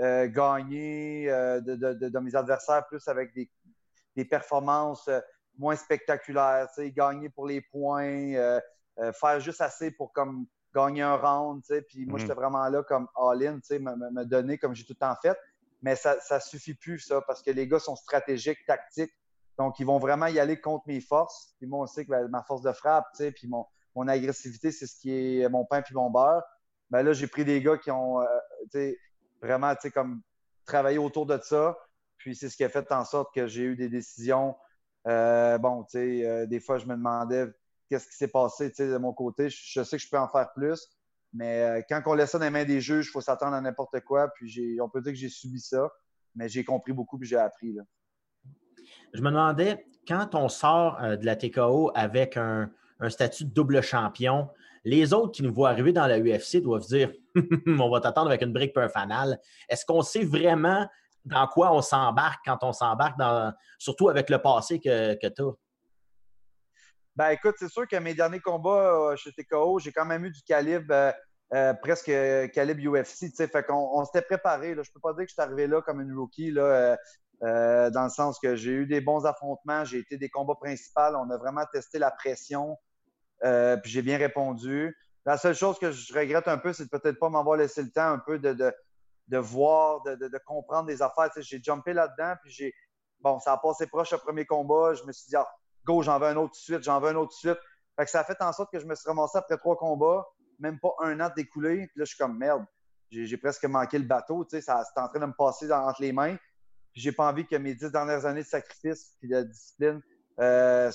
euh, 0.00 0.28
gagnés 0.28 1.26
de, 1.26 2.18
mes 2.18 2.34
adversaires, 2.34 2.86
plus 2.86 3.06
avec 3.08 3.32
des, 3.34 3.50
performances 4.26 5.08
moins 5.58 5.76
spectaculaires, 5.76 6.68
gagner 6.78 7.28
pour 7.28 7.46
les 7.46 7.60
points, 7.60 8.60
faire 8.96 9.40
juste 9.40 9.60
assez 9.60 9.90
pour 9.90 10.12
comme 10.12 10.46
gagner 10.74 11.02
un 11.02 11.16
round, 11.16 11.62
puis 11.88 12.06
moi, 12.06 12.14
mhm. 12.14 12.20
j'étais 12.20 12.34
vraiment 12.34 12.68
là 12.68 12.82
comme 12.82 13.08
all-in, 13.16 13.60
me, 13.70 14.10
me, 14.12 14.24
donner 14.24 14.58
comme 14.58 14.74
j'ai 14.74 14.84
tout 14.84 14.92
le 14.92 14.98
temps 14.98 15.16
fait. 15.20 15.36
Mais 15.82 15.96
ça 15.96 16.16
ne 16.30 16.38
suffit 16.40 16.74
plus, 16.74 16.98
ça, 16.98 17.22
parce 17.22 17.42
que 17.42 17.50
les 17.50 17.66
gars 17.66 17.78
sont 17.78 17.96
stratégiques, 17.96 18.58
tactiques. 18.66 19.12
Donc, 19.58 19.78
ils 19.78 19.86
vont 19.86 19.98
vraiment 19.98 20.26
y 20.26 20.38
aller 20.38 20.60
contre 20.60 20.84
mes 20.86 21.00
forces. 21.00 21.54
Puis 21.58 21.66
moi, 21.66 21.80
on 21.80 21.86
sait 21.86 22.04
que 22.04 22.10
ben, 22.10 22.28
ma 22.28 22.42
force 22.42 22.62
de 22.62 22.72
frappe, 22.72 23.06
puis 23.34 23.48
mon, 23.48 23.66
mon 23.94 24.06
agressivité, 24.08 24.72
c'est 24.72 24.86
ce 24.86 24.98
qui 24.98 25.40
est 25.40 25.48
mon 25.48 25.64
pain 25.64 25.82
puis 25.82 25.94
mon 25.94 26.10
beurre. 26.10 26.42
Ben 26.90 27.02
là, 27.02 27.12
j'ai 27.12 27.26
pris 27.26 27.44
des 27.44 27.62
gars 27.62 27.78
qui 27.78 27.90
ont 27.90 28.20
euh, 28.20 28.92
vraiment 29.40 29.74
comme 29.94 30.22
travaillé 30.66 30.98
autour 30.98 31.26
de 31.26 31.38
ça. 31.42 31.78
Puis 32.18 32.36
c'est 32.36 32.50
ce 32.50 32.56
qui 32.56 32.64
a 32.64 32.68
fait 32.68 32.90
en 32.92 33.04
sorte 33.04 33.34
que 33.34 33.46
j'ai 33.46 33.62
eu 33.62 33.76
des 33.76 33.88
décisions. 33.88 34.54
Euh, 35.06 35.58
bon, 35.58 35.84
tu 35.84 35.90
sais, 35.92 36.26
euh, 36.26 36.46
des 36.46 36.60
fois, 36.60 36.78
je 36.78 36.86
me 36.86 36.94
demandais 36.94 37.46
qu'est-ce 37.88 38.08
qui 38.08 38.16
s'est 38.16 38.28
passé 38.28 38.70
de 38.70 38.98
mon 38.98 39.12
côté. 39.12 39.48
Je, 39.48 39.82
sais 39.82 39.96
que 39.96 40.02
je 40.02 40.08
peux 40.08 40.18
en 40.18 40.28
faire 40.28 40.52
plus. 40.52 40.88
Mais 41.32 41.84
quand 41.88 42.02
on 42.06 42.14
laisse 42.14 42.30
ça 42.30 42.38
dans 42.38 42.44
les 42.44 42.50
mains 42.50 42.64
des 42.64 42.80
juges, 42.80 43.06
il 43.06 43.10
faut 43.10 43.20
s'attendre 43.20 43.54
à 43.54 43.60
n'importe 43.60 44.00
quoi. 44.00 44.28
Puis 44.34 44.78
on 44.82 44.88
peut 44.88 45.00
dire 45.00 45.12
que 45.12 45.18
j'ai 45.18 45.28
subi 45.28 45.60
ça, 45.60 45.88
mais 46.34 46.48
j'ai 46.48 46.64
compris 46.64 46.92
beaucoup 46.92 47.18
puis 47.18 47.28
j'ai 47.28 47.36
appris. 47.36 47.72
Là. 47.72 47.82
Je 49.14 49.20
me 49.20 49.30
demandais, 49.30 49.86
quand 50.08 50.34
on 50.34 50.48
sort 50.48 50.98
de 51.00 51.24
la 51.24 51.36
TKO 51.36 51.92
avec 51.94 52.36
un, 52.36 52.72
statut 53.08 53.44
de 53.44 53.50
double 53.50 53.80
champion. 53.80 54.48
Les 54.84 55.12
autres 55.12 55.32
qui 55.32 55.42
nous 55.42 55.52
voient 55.52 55.70
arriver 55.70 55.92
dans 55.92 56.06
la 56.06 56.18
UFC 56.18 56.56
doivent 56.56 56.86
dire 56.86 57.12
on 57.66 57.90
va 57.90 58.00
t'attendre 58.00 58.28
avec 58.28 58.42
une 58.42 58.52
brique 58.52 58.72
pour 58.72 58.82
un 58.82 58.88
fanal. 58.88 59.38
Est-ce 59.68 59.84
qu'on 59.84 60.02
sait 60.02 60.24
vraiment 60.24 60.86
dans 61.24 61.46
quoi 61.46 61.72
on 61.72 61.82
s'embarque 61.82 62.40
quand 62.44 62.58
on 62.62 62.72
s'embarque, 62.72 63.18
dans, 63.18 63.52
surtout 63.78 64.08
avec 64.08 64.30
le 64.30 64.40
passé 64.40 64.80
que, 64.80 65.14
que 65.14 65.26
tu 65.26 65.42
as? 65.42 65.52
Ben 67.16 67.30
écoute, 67.30 67.56
c'est 67.58 67.68
sûr 67.68 67.86
que 67.86 67.96
mes 67.96 68.14
derniers 68.14 68.40
combats 68.40 69.10
euh, 69.10 69.16
chez 69.16 69.32
TKO, 69.32 69.78
j'ai 69.78 69.92
quand 69.92 70.06
même 70.06 70.24
eu 70.24 70.30
du 70.30 70.42
calibre 70.42 70.94
euh, 70.94 71.12
euh, 71.52 71.74
presque 71.74 72.10
calibre 72.52 72.98
UFC. 72.98 73.34
Fait 73.36 73.62
qu'on 73.64 73.90
on, 73.92 74.04
s'était 74.04 74.22
préparé. 74.22 74.74
Je 74.74 74.82
Je 74.82 74.92
peux 74.92 75.00
pas 75.00 75.12
dire 75.12 75.24
que 75.24 75.28
je 75.28 75.34
suis 75.34 75.42
arrivé 75.42 75.66
là 75.66 75.82
comme 75.82 76.00
une 76.00 76.16
rookie. 76.16 76.50
Là, 76.52 76.96
dans 77.42 78.04
le 78.04 78.10
sens 78.10 78.38
que 78.38 78.54
j'ai 78.54 78.70
eu 78.70 78.86
des 78.86 79.00
bons 79.00 79.26
affrontements, 79.26 79.84
j'ai 79.84 79.98
été 79.98 80.16
des 80.16 80.28
combats 80.28 80.54
principaux, 80.54 81.16
on 81.16 81.28
a 81.30 81.36
vraiment 81.36 81.64
testé 81.72 81.98
la 81.98 82.10
pression, 82.10 82.78
puis 83.42 83.90
j'ai 83.90 84.02
bien 84.02 84.16
répondu. 84.16 84.96
La 85.26 85.36
seule 85.36 85.54
chose 85.54 85.78
que 85.78 85.90
je 85.90 86.14
regrette 86.14 86.48
un 86.48 86.58
peu, 86.58 86.72
c'est 86.72 86.84
de 86.84 86.88
peut-être 86.88 87.18
pas 87.18 87.28
m'avoir 87.28 87.56
laissé 87.56 87.82
le 87.82 87.90
temps 87.90 88.08
un 88.12 88.18
peu 88.18 88.38
de, 88.38 88.72
voir, 89.38 90.02
de, 90.02 90.14
de, 90.14 90.38
comprendre 90.44 90.86
des 90.86 91.02
affaires. 91.02 91.30
j'ai 91.36 91.62
jumpé 91.62 91.92
là-dedans, 91.92 92.34
puis 92.42 92.50
j'ai. 92.50 92.74
Bon, 93.20 93.38
ça 93.38 93.52
a 93.52 93.58
passé 93.58 93.86
proche 93.86 94.12
le 94.12 94.18
premier 94.18 94.46
combat. 94.46 94.94
Je 94.94 95.04
me 95.04 95.12
suis 95.12 95.28
dit, 95.28 95.36
ah, 95.36 95.46
go, 95.84 96.02
j'en 96.02 96.18
veux 96.18 96.26
un 96.26 96.36
autre 96.36 96.52
de 96.52 96.56
suite, 96.56 96.82
j'en 96.82 97.00
veux 97.00 97.08
un 97.10 97.16
autre 97.16 97.32
de 97.32 97.38
suite. 97.38 97.58
Fait 97.96 98.04
que 98.04 98.10
ça 98.10 98.20
a 98.20 98.24
fait 98.24 98.40
en 98.40 98.52
sorte 98.52 98.72
que 98.72 98.78
je 98.78 98.86
me 98.86 98.94
suis 98.94 99.06
ramassé 99.06 99.38
après 99.38 99.58
trois 99.58 99.76
combats, 99.76 100.26
même 100.58 100.78
pas 100.80 100.94
un 101.00 101.20
an 101.20 101.30
découlé. 101.36 101.86
Puis 101.88 101.98
là, 101.98 102.04
je 102.04 102.14
suis 102.14 102.18
comme 102.18 102.38
merde, 102.38 102.64
j'ai 103.10 103.36
presque 103.36 103.64
manqué 103.64 103.98
le 103.98 104.06
bateau. 104.06 104.44
Tu 104.44 104.56
sais, 104.56 104.62
ça 104.62 104.82
c'est 104.84 105.00
en 105.00 105.08
train 105.08 105.20
de 105.20 105.26
me 105.26 105.34
passer 105.36 105.70
entre 105.70 106.00
les 106.00 106.12
mains. 106.12 106.36
Puis 106.92 107.02
j'ai 107.02 107.12
pas 107.12 107.28
envie 107.28 107.46
que 107.46 107.56
mes 107.56 107.74
dix 107.74 107.90
dernières 107.90 108.26
années 108.26 108.42
de 108.42 108.48
sacrifice 108.48 109.14
puis 109.20 109.28
de 109.28 109.42
discipline 109.42 110.00
euh, 110.40 110.90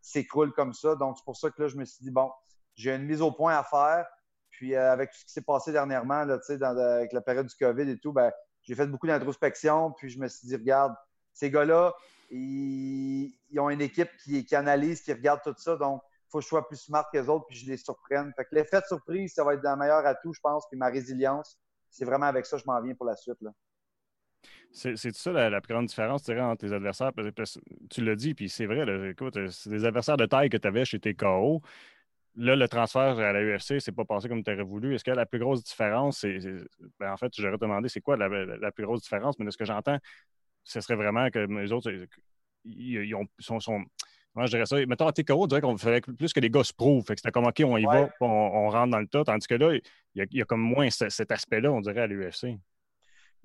s'écroulent 0.00 0.52
comme 0.52 0.72
ça. 0.72 0.94
Donc, 0.94 1.16
c'est 1.18 1.24
pour 1.24 1.36
ça 1.36 1.50
que 1.50 1.62
là, 1.62 1.68
je 1.68 1.76
me 1.76 1.84
suis 1.84 2.04
dit, 2.04 2.10
bon, 2.10 2.30
j'ai 2.74 2.94
une 2.94 3.04
mise 3.04 3.22
au 3.22 3.32
point 3.32 3.56
à 3.56 3.64
faire. 3.64 4.06
Puis 4.56 4.74
euh, 4.74 4.92
avec 4.92 5.10
tout 5.10 5.18
ce 5.18 5.24
qui 5.24 5.32
s'est 5.32 5.42
passé 5.42 5.72
dernièrement, 5.72 6.24
là, 6.24 6.38
dans, 6.48 6.78
avec 6.78 7.12
la 7.12 7.20
période 7.20 7.46
du 7.46 7.54
COVID 7.56 7.90
et 7.90 7.98
tout, 7.98 8.12
ben, 8.12 8.30
j'ai 8.62 8.74
fait 8.74 8.86
beaucoup 8.86 9.06
d'introspection. 9.06 9.92
Puis 9.92 10.10
je 10.10 10.18
me 10.18 10.28
suis 10.28 10.46
dit, 10.46 10.54
regarde, 10.54 10.94
ces 11.32 11.50
gars-là, 11.50 11.92
ils, 12.30 13.32
ont 13.58 13.68
une 13.68 13.80
équipe 13.80 14.10
qui, 14.22 14.46
analyse, 14.54 15.02
qui 15.02 15.12
regarde 15.12 15.40
tout 15.42 15.54
ça. 15.56 15.76
Donc, 15.76 16.02
il 16.04 16.30
faut 16.30 16.38
que 16.38 16.44
je 16.44 16.48
sois 16.48 16.66
plus 16.66 16.76
smart 16.76 17.08
que 17.12 17.18
les 17.18 17.28
autres 17.28 17.46
puis 17.48 17.58
je 17.58 17.66
les 17.66 17.76
surprenne. 17.76 18.32
Fait 18.36 18.44
que 18.44 18.54
l'effet 18.54 18.80
de 18.80 18.86
surprise, 18.86 19.34
ça 19.34 19.42
va 19.44 19.54
être 19.54 19.62
la 19.62 19.76
meilleure 19.76 20.06
atout, 20.06 20.32
je 20.32 20.40
pense. 20.40 20.64
Puis 20.68 20.78
ma 20.78 20.88
résilience, 20.88 21.58
c'est 21.90 22.04
vraiment 22.04 22.26
avec 22.26 22.46
ça 22.46 22.56
que 22.56 22.62
je 22.62 22.66
m'en 22.66 22.80
viens 22.80 22.94
pour 22.94 23.06
la 23.06 23.16
suite. 23.16 23.38
C'est 24.70 25.14
ça 25.14 25.32
la, 25.32 25.60
plus 25.60 25.72
grande 25.72 25.86
différence 25.86 26.28
entre 26.28 26.66
tes 26.66 26.72
adversaires. 26.72 27.12
tu 27.90 28.04
l'as 28.04 28.16
dit, 28.16 28.34
puis 28.34 28.48
c'est 28.48 28.66
vrai, 28.66 29.10
écoute, 29.10 29.50
c'est 29.50 29.70
des 29.70 29.84
adversaires 29.84 30.16
de 30.16 30.26
taille 30.26 30.48
que 30.48 30.56
tu 30.56 30.66
avais 30.66 30.84
chez 30.84 30.98
tes 30.98 31.14
KO. 31.14 31.62
Là, 32.36 32.56
le 32.56 32.68
transfert 32.68 33.18
à 33.18 33.32
la 33.32 33.40
UFC, 33.42 33.78
c'est 33.78 33.92
pas 33.92 34.04
passé 34.04 34.28
comme 34.28 34.42
tu 34.42 34.52
aurais 34.52 34.64
voulu. 34.64 34.94
Est-ce 34.94 35.04
que 35.04 35.12
la 35.12 35.26
plus 35.26 35.38
grosse 35.38 35.62
différence, 35.62 36.18
c'est. 36.20 36.38
Ben, 36.98 37.12
en 37.12 37.16
fait, 37.16 37.32
j'aurais 37.36 37.58
demandé 37.58 37.88
c'est 37.88 38.00
quoi 38.00 38.16
la, 38.16 38.72
plus 38.72 38.84
grosse 38.84 39.02
différence, 39.02 39.38
mais 39.38 39.44
de 39.44 39.50
ce 39.50 39.56
que 39.56 39.64
j'entends, 39.64 39.98
ce 40.64 40.80
serait 40.80 40.96
vraiment 40.96 41.30
que 41.30 41.38
les 41.38 41.70
autres, 41.70 41.92
ils, 42.64 43.14
ont, 43.14 43.26
sont, 43.38 43.84
Moi, 44.34 44.46
je 44.46 44.50
dirais 44.50 44.66
ça? 44.66 44.84
Mettons, 44.84 45.06
à 45.06 45.12
TKO, 45.12 45.44
on 45.44 45.46
dirait 45.46 45.60
qu'on 45.60 45.76
ferait 45.76 46.00
plus 46.00 46.32
que 46.32 46.40
les 46.40 46.50
gars 46.50 46.64
se 46.64 46.72
prouvent. 46.72 47.04
Fait 47.06 47.14
que 47.14 47.20
c'était 47.20 47.30
comme, 47.30 47.46
OK, 47.46 47.62
on 47.64 47.76
y 47.76 47.84
va, 47.84 48.08
on, 48.20 48.68
rentre 48.68 48.90
dans 48.90 49.00
le 49.00 49.06
tas. 49.06 49.22
Tandis 49.22 49.46
que 49.46 49.54
là, 49.54 49.72
il 50.14 50.26
y 50.32 50.42
a, 50.42 50.44
comme 50.44 50.60
moins 50.60 50.90
cet 50.90 51.30
aspect-là, 51.30 51.70
on 51.70 51.80
dirait, 51.80 52.00
à 52.00 52.06
l'UFC. 52.08 52.58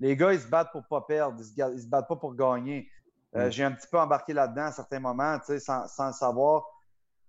Les 0.00 0.16
gars, 0.16 0.32
ils 0.32 0.40
se 0.40 0.48
battent 0.48 0.72
pour 0.72 0.80
ne 0.80 0.86
pas 0.88 1.02
perdre. 1.02 1.38
Ils 1.38 1.64
ne 1.64 1.78
se, 1.78 1.86
battent 1.86 2.08
pas 2.08 2.16
pour 2.16 2.34
gagner. 2.34 2.90
Euh, 3.36 3.46
mm. 3.46 3.52
J'ai 3.52 3.62
un 3.62 3.72
petit 3.72 3.86
peu 3.88 4.00
embarqué 4.00 4.32
là-dedans 4.32 4.64
à 4.64 4.72
certains 4.72 4.98
moments, 4.98 5.38
sans, 5.58 5.86
sans 5.86 6.06
le 6.08 6.12
savoir, 6.12 6.64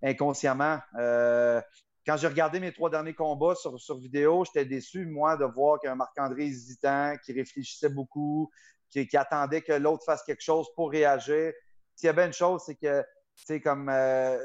inconsciemment. 0.02 0.78
Euh, 0.98 1.60
quand 2.06 2.16
j'ai 2.16 2.26
regardé 2.26 2.58
mes 2.58 2.72
trois 2.72 2.90
derniers 2.90 3.14
combats 3.14 3.54
sur, 3.54 3.98
vidéo, 3.98 4.44
j'étais 4.44 4.64
déçu, 4.64 5.06
moi, 5.06 5.36
de 5.36 5.44
voir 5.44 5.78
qu'un 5.80 5.94
Marc-André 5.94 6.46
hésitant, 6.46 7.14
qui 7.24 7.32
réfléchissait 7.32 7.88
beaucoup, 7.88 8.50
qui, 8.90 9.16
attendait 9.16 9.62
que 9.62 9.72
l'autre 9.72 10.04
fasse 10.04 10.22
quelque 10.24 10.42
chose 10.42 10.66
pour 10.74 10.90
réagir. 10.90 11.52
S'il 11.94 12.08
y 12.08 12.10
avait 12.10 12.26
une 12.26 12.32
chose, 12.32 12.62
c'est 12.66 12.74
que, 12.74 13.04
c'est 13.34 13.60
comme, 13.60 13.88
euh, 13.88 14.38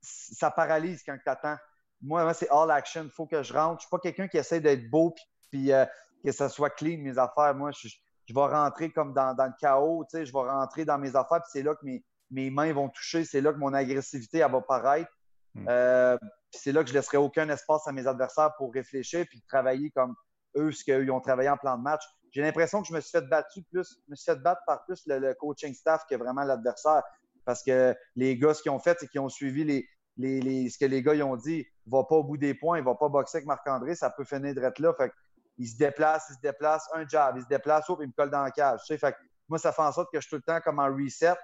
ça 0.00 0.50
paralyse 0.50 1.02
quand 1.04 1.16
tu 1.16 1.28
attends. 1.28 1.56
Moi, 2.02 2.32
c'est 2.34 2.50
all 2.50 2.70
action. 2.70 3.04
Il 3.04 3.10
faut 3.10 3.26
que 3.26 3.42
je 3.42 3.52
rentre. 3.52 3.80
Je 3.80 3.86
suis 3.86 3.90
pas 3.90 3.98
quelqu'un 3.98 4.28
qui 4.28 4.36
essaie 4.36 4.60
d'être 4.60 4.90
beau 4.90 5.14
puis, 5.50 5.72
euh, 5.72 5.86
que 6.24 6.32
ça 6.32 6.48
soit 6.48 6.70
clean, 6.70 6.98
mes 6.98 7.18
affaires. 7.18 7.54
Moi, 7.54 7.70
je, 7.72 7.88
vais 8.34 8.40
rentrer 8.40 8.90
comme 8.90 9.14
dans, 9.14 9.34
le 9.38 9.52
chaos. 9.60 10.04
Je 10.12 10.18
vais 10.18 10.50
rentrer 10.50 10.84
dans 10.84 10.98
mes 10.98 11.16
affaires, 11.16 11.42
puis 11.42 11.50
c'est 11.52 11.62
là 11.62 11.74
que 11.74 11.84
mes, 11.84 12.04
mes, 12.32 12.50
mains 12.50 12.72
vont 12.72 12.88
toucher. 12.88 13.24
C'est 13.24 13.40
là 13.40 13.52
que 13.52 13.58
mon 13.58 13.72
agressivité 13.72 14.38
elle 14.38 14.50
va 14.50 14.60
paraître. 14.60 15.10
Hmm. 15.54 15.66
Euh, 15.68 16.18
c'est 16.50 16.72
là 16.72 16.82
que 16.82 16.88
je 16.88 16.94
ne 16.94 16.98
laisserai 16.98 17.18
aucun 17.18 17.48
espace 17.48 17.86
à 17.86 17.92
mes 17.92 18.06
adversaires 18.06 18.52
pour 18.56 18.72
réfléchir 18.72 19.26
puis 19.28 19.42
travailler 19.48 19.90
comme 19.90 20.14
eux, 20.56 20.72
ce 20.72 20.84
qu'ils 20.84 21.10
ont 21.10 21.20
travaillé 21.20 21.48
en 21.48 21.56
plan 21.56 21.76
de 21.76 21.82
match 21.82 22.02
j'ai 22.32 22.40
l'impression 22.40 22.80
que 22.80 22.88
je 22.88 22.94
me 22.94 23.00
suis 23.00 23.10
fait 23.10 23.26
battu 23.28 23.62
plus, 23.70 24.00
je 24.06 24.10
me 24.10 24.16
suis 24.16 24.24
fait 24.24 24.40
battre 24.40 24.62
par 24.66 24.84
plus 24.84 25.02
le, 25.06 25.34
coaching 25.34 25.74
staff 25.74 26.04
que 26.08 26.16
vraiment 26.16 26.42
l'adversaire. 26.42 27.02
Parce 27.44 27.62
que 27.62 27.94
les 28.16 28.38
gars, 28.38 28.54
ce 28.54 28.62
qu'ils 28.62 28.72
ont 28.72 28.78
fait, 28.78 28.96
c'est 28.98 29.08
qu'ils 29.08 29.20
ont 29.20 29.28
suivi 29.28 29.64
les, 29.64 29.86
les, 30.16 30.70
ce 30.70 30.78
que 30.78 30.86
les 30.86 31.02
gars 31.02 31.14
ils 31.14 31.22
ont 31.22 31.36
dit. 31.36 31.66
Va 31.86 32.04
pas 32.04 32.16
au 32.16 32.24
bout 32.24 32.38
des 32.38 32.54
points, 32.54 32.78
il 32.78 32.84
va 32.84 32.94
pas 32.94 33.08
boxer 33.08 33.38
avec 33.38 33.46
Marc-André, 33.46 33.94
ça 33.94 34.10
peut 34.10 34.24
finir 34.24 34.54
d'être 34.54 34.78
là. 34.78 34.94
Fait 34.94 35.12
il 35.58 35.68
se 35.68 35.76
déplace, 35.76 36.26
il 36.30 36.36
se 36.36 36.40
déplace, 36.40 36.88
un 36.94 37.06
job, 37.06 37.34
il 37.36 37.42
se 37.42 37.48
déplace, 37.48 37.84
il 37.88 38.06
me 38.06 38.12
colle 38.12 38.30
dans 38.30 38.42
la 38.42 38.50
cage. 38.50 38.80
Tu 38.80 38.86
sais, 38.86 38.98
fait 38.98 39.14
moi, 39.48 39.58
ça 39.58 39.72
fait 39.72 39.82
en 39.82 39.92
sorte 39.92 40.10
que 40.10 40.18
je 40.18 40.26
suis 40.26 40.30
tout 40.30 40.36
le 40.36 40.42
temps 40.42 40.60
comme 40.60 40.78
en 40.78 40.86
reset, 40.86 41.34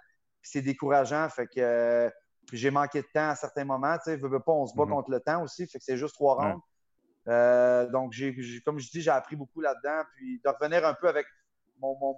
c'est 0.42 0.62
décourageant. 0.62 1.28
Fait 1.28 1.46
que 1.46 1.60
euh, 1.60 2.10
j'ai 2.52 2.70
manqué 2.70 3.02
de 3.02 3.06
temps 3.12 3.30
à 3.30 3.34
certains 3.34 3.64
moments. 3.64 3.96
Tu 3.98 4.12
sais, 4.12 4.18
pas, 4.18 4.52
on 4.52 4.66
se 4.66 4.74
bat 4.74 4.84
mm-hmm. 4.84 4.90
contre 4.90 5.10
le 5.10 5.20
temps 5.20 5.42
aussi, 5.42 5.66
fait 5.66 5.78
que 5.78 5.84
c'est 5.84 5.96
juste 5.96 6.14
trois 6.14 6.34
rounds. 6.34 6.62
Euh, 7.28 7.86
donc, 7.90 8.14
comme 8.64 8.78
je 8.78 8.90
dis, 8.90 9.02
j'ai 9.02 9.10
appris 9.10 9.36
beaucoup 9.36 9.60
là-dedans. 9.60 10.02
Puis 10.16 10.40
de 10.42 10.48
revenir 10.48 10.86
un 10.86 10.94
peu 10.94 11.08
avec 11.08 11.26
mon, 11.80 12.16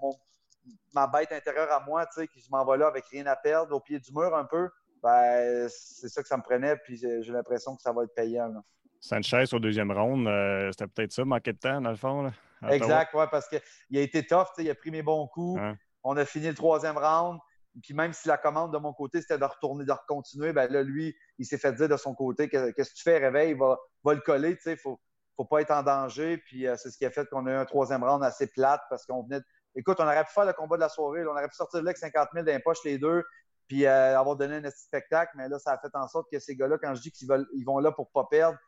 ma 0.95 1.07
bête 1.07 1.33
intérieure 1.33 1.71
à 1.73 1.81
moi, 1.85 2.07
tu 2.07 2.21
sais, 2.21 2.29
qui 2.29 2.47
m'en 2.51 2.65
va 2.65 2.77
là 2.77 2.87
avec 2.87 3.07
rien 3.07 3.27
à 3.27 3.37
perdre, 3.37 3.75
au 3.75 3.81
pied 3.81 3.99
du 3.99 4.13
mur 4.13 4.35
un 4.37 4.45
peu, 4.45 4.69
ben, 5.03 5.69
c'est 5.69 6.09
ça 6.09 6.23
que 6.23 6.29
ça 6.29 6.37
me 6.37 6.43
prenait. 6.43 6.77
Puis 6.77 6.97
j'ai, 6.97 7.33
l'impression 7.33 7.75
que 7.75 7.83
ça 7.83 7.93
va 7.93 8.05
être 8.05 8.15
payant. 8.15 8.53
Sanchez 9.01 9.45
au 9.53 9.59
deuxième 9.59 9.91
round, 9.91 10.29
euh, 10.29 10.71
c'était 10.73 10.87
peut-être 10.87 11.13
ça, 11.13 11.25
manquer 11.25 11.55
de 11.55 11.59
temps, 11.59 11.81
dans 11.81 11.91
le 11.91 11.97
fond. 11.97 12.31
exact, 12.69 13.13
oui, 13.15 13.25
parce 13.31 13.49
qu'il 13.49 13.99
a 13.99 14.03
été 14.03 14.25
tough, 14.27 14.49
il 14.59 14.69
a 14.71 14.75
pris 14.75 14.91
mes 14.91 15.03
bons 15.03 15.27
coups. 15.27 15.61
On 16.03 16.17
a 16.17 16.25
fini 16.25 16.49
le 16.49 16.55
troisième 16.55 16.97
round. 16.97 17.41
Puis 17.83 17.95
même 17.95 18.13
si 18.13 18.29
la 18.29 18.37
commande 18.37 18.73
de 18.73 18.79
mon 18.79 18.93
côté, 18.93 19.21
c'était 19.21 19.39
de 19.39 19.45
retourner, 19.45 19.85
de 19.85 19.93
recontinuer, 19.93 20.53
ben 20.53 20.71
là, 20.71 20.83
lui, 20.83 21.15
il 21.39 21.47
s'est 21.47 21.59
fait 21.59 21.73
dire 21.73 21.89
de 21.89 21.97
son 21.97 22.15
côté 22.15 22.49
qu'est-ce 22.49 22.73
que 22.73 22.97
tu 22.97 23.03
fais, 23.03 23.19
réveil, 23.19 23.55
va, 23.55 23.79
va 24.03 24.15
le 24.15 24.21
coller, 24.21 24.57
tu 24.57 24.63
sais, 24.63 24.73
il 24.73 24.79
faut, 24.79 25.01
faut 25.37 25.45
pas 25.45 25.61
être 25.63 25.71
en 25.71 25.83
danger. 25.83 26.39
Puis 26.39 26.67
euh, 26.67 26.77
c'est 26.77 26.91
ce 26.91 26.99
qui 26.99 27.07
a 27.07 27.11
fait 27.11 27.29
qu'on 27.29 27.47
a 27.47 27.53
eu 27.53 27.55
un 27.55 27.65
troisième 27.65 28.05
round 28.05 28.23
assez 28.23 28.47
plate 28.49 28.83
parce 28.91 29.07
qu'on 29.07 29.23
venait. 29.23 29.41
Écoute, 29.77 29.99
on 30.01 30.05
aurait 30.05 30.25
pu 30.25 30.33
faire 30.33 30.45
le 30.45 30.53
combat 30.53 30.77
de 30.77 30.81
la 30.81 30.89
soirée, 30.89 31.25
on 31.25 31.31
aurait 31.31 31.49
pu 31.49 31.55
sortir 31.55 31.81
de 31.81 31.85
là 31.85 31.91
avec 31.91 31.99
50 31.99 32.29
000 32.35 32.59
poches 32.65 32.85
les 32.85 32.99
deux, 32.99 33.23
puis 33.69 33.87
euh, 33.87 34.19
avoir 34.19 34.37
donné 34.37 34.57
un 34.57 34.71
spectacle, 34.71 35.33
mais 35.37 35.49
là, 35.49 35.61
ça 35.61 35.73
a 35.73 35.79
fait 35.79 35.95
en 35.95 36.09
sorte 36.09 36.27
que 36.31 36.41
ces 36.41 36.57
gars-là, 36.57 36.77
quand 36.79 36.93
je 36.97 37.03
dis 37.03 37.13
qu'ils 37.13 37.29
ils 37.55 37.65
vont 37.65 37.79
là 37.79 37.93
pour 37.93 38.11
pas 38.11 38.27
perdre, 38.29 38.59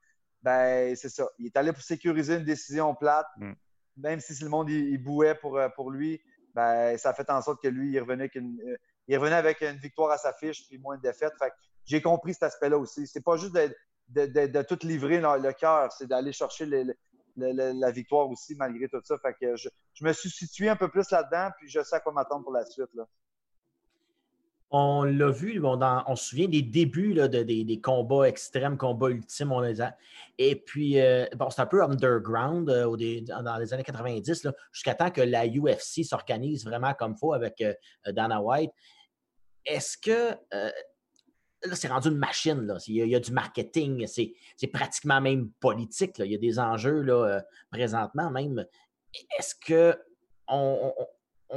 ben 0.43 0.95
c'est 0.95 1.09
ça. 1.09 1.29
Il 1.39 1.47
est 1.47 1.57
allé 1.57 1.73
pour 1.73 1.83
sécuriser 1.83 2.37
une 2.37 2.45
décision 2.45 2.95
plate, 2.95 3.27
mm. 3.37 3.53
même 3.97 4.21
si 4.21 4.41
le 4.43 4.49
monde 4.49 4.71
il, 4.71 5.03
bouait 5.03 5.35
pour, 5.35 5.59
euh, 5.59 5.69
pour 5.71 5.91
lui, 5.91 6.21
ben 6.55 6.97
ça 6.99 7.11
a 7.11 7.15
fait 7.15 7.29
en 7.31 7.43
sorte 7.43 7.61
que 7.61 7.69
lui, 7.69 7.91
il 7.91 7.99
revenait 7.99 8.25
avec 8.25 8.37
une, 8.37 8.61
il 9.13 9.19
revenait 9.19 9.37
avec 9.37 9.61
une 9.61 9.77
victoire 9.77 10.11
à 10.11 10.17
sa 10.17 10.33
fiche, 10.33 10.67
puis 10.67 10.79
moins 10.79 10.97
de 10.97 11.03
défaites. 11.03 11.35
Fait 11.39 11.53
j'ai 11.85 12.01
compris 12.01 12.33
cet 12.33 12.45
aspect-là 12.45 12.79
aussi. 12.79 13.07
C'est 13.07 13.23
pas 13.23 13.37
juste 13.37 13.55
de, 13.55 14.27
de, 14.47 14.63
tout 14.63 14.79
livrer 14.87 15.21
le 15.21 15.53
cœur, 15.53 15.93
c'est 15.93 16.07
d'aller 16.07 16.33
chercher 16.33 16.67
la 17.37 17.91
victoire 17.91 18.31
aussi 18.31 18.55
malgré 18.55 18.89
tout 18.89 19.01
ça. 19.05 19.19
Fait 19.19 19.35
que 19.39 19.55
je, 19.57 19.69
me 20.01 20.13
suis 20.13 20.31
situé 20.31 20.71
un 20.71 20.77
peu 20.77 20.89
plus 20.89 21.11
là-dedans, 21.11 21.51
puis 21.59 21.69
je 21.69 21.83
sais 21.83 21.97
à 21.97 22.01
quoi 22.01 22.13
m'attendre 22.13 22.45
pour 22.45 22.53
la 22.53 22.65
suite. 22.65 22.89
On 24.71 25.05
l'a 25.05 25.31
vu, 25.31 25.61
on 25.63 26.17
se 26.17 26.25
souvient 26.25 26.49
des 26.49 26.63
débuts 26.63 27.13
de, 27.13 27.27
des, 27.27 27.81
combats 27.83 28.27
extrêmes, 28.27 28.79
combats 28.79 29.11
ultimes. 29.11 29.53
On 29.53 29.61
les 29.61 29.83
a, 29.83 29.95
et 30.39 30.57
puis, 30.57 30.99
euh, 30.99 31.27
bon, 31.37 31.51
c'est 31.51 31.61
un 31.61 31.67
peu 31.67 31.83
underground 31.83 32.71
euh, 32.71 33.21
dans 33.21 33.59
les 33.59 33.75
années 33.75 33.83
90, 33.83 34.49
jusqu'à 34.73 34.95
temps 34.95 35.11
que 35.11 35.21
la 35.21 35.47
UFC 35.47 36.05
s'organise 36.05 36.65
vraiment 36.65 36.95
comme 36.95 37.13
il 37.13 37.19
faut 37.19 37.35
avec 37.35 37.61
euh, 37.61 37.75
Dana 38.07 38.41
White. 38.41 38.73
Est-ce 39.65 39.97
que 39.99 40.37
là, 41.65 41.77
c'est 41.77 41.89
rendu 41.89 42.09
une 42.09 42.19
machine. 42.19 42.67
Là. 42.67 42.79
Il, 42.87 42.97
y 42.97 43.15
a, 43.15 43.21
du 43.21 43.33
marketing, 43.33 44.07
c'est 44.07 44.67
pratiquement 44.69 45.21
même 45.21 45.51
politique. 45.61 46.19
Là. 46.19 46.25
Il 46.25 46.33
y 46.33 46.35
a 46.35 46.39
des 46.39 46.59
enjeux 46.59 47.01
là, 47.03 47.25
euh, 47.25 47.41
présentement 47.71 48.31
même. 48.31 48.65
Est-ce 49.39 49.55
que 49.55 49.99
on, 50.49 50.93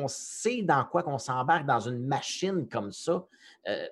sait 0.08 0.62
dans 0.62 0.84
quoi 0.86 1.04
qu'on 1.04 1.18
s'embarque 1.18 1.66
dans 1.66 1.80
une 1.80 2.06
machine 2.06 2.68
comme 2.68 2.92
ça? 2.92 3.26
Euh, 3.68 3.88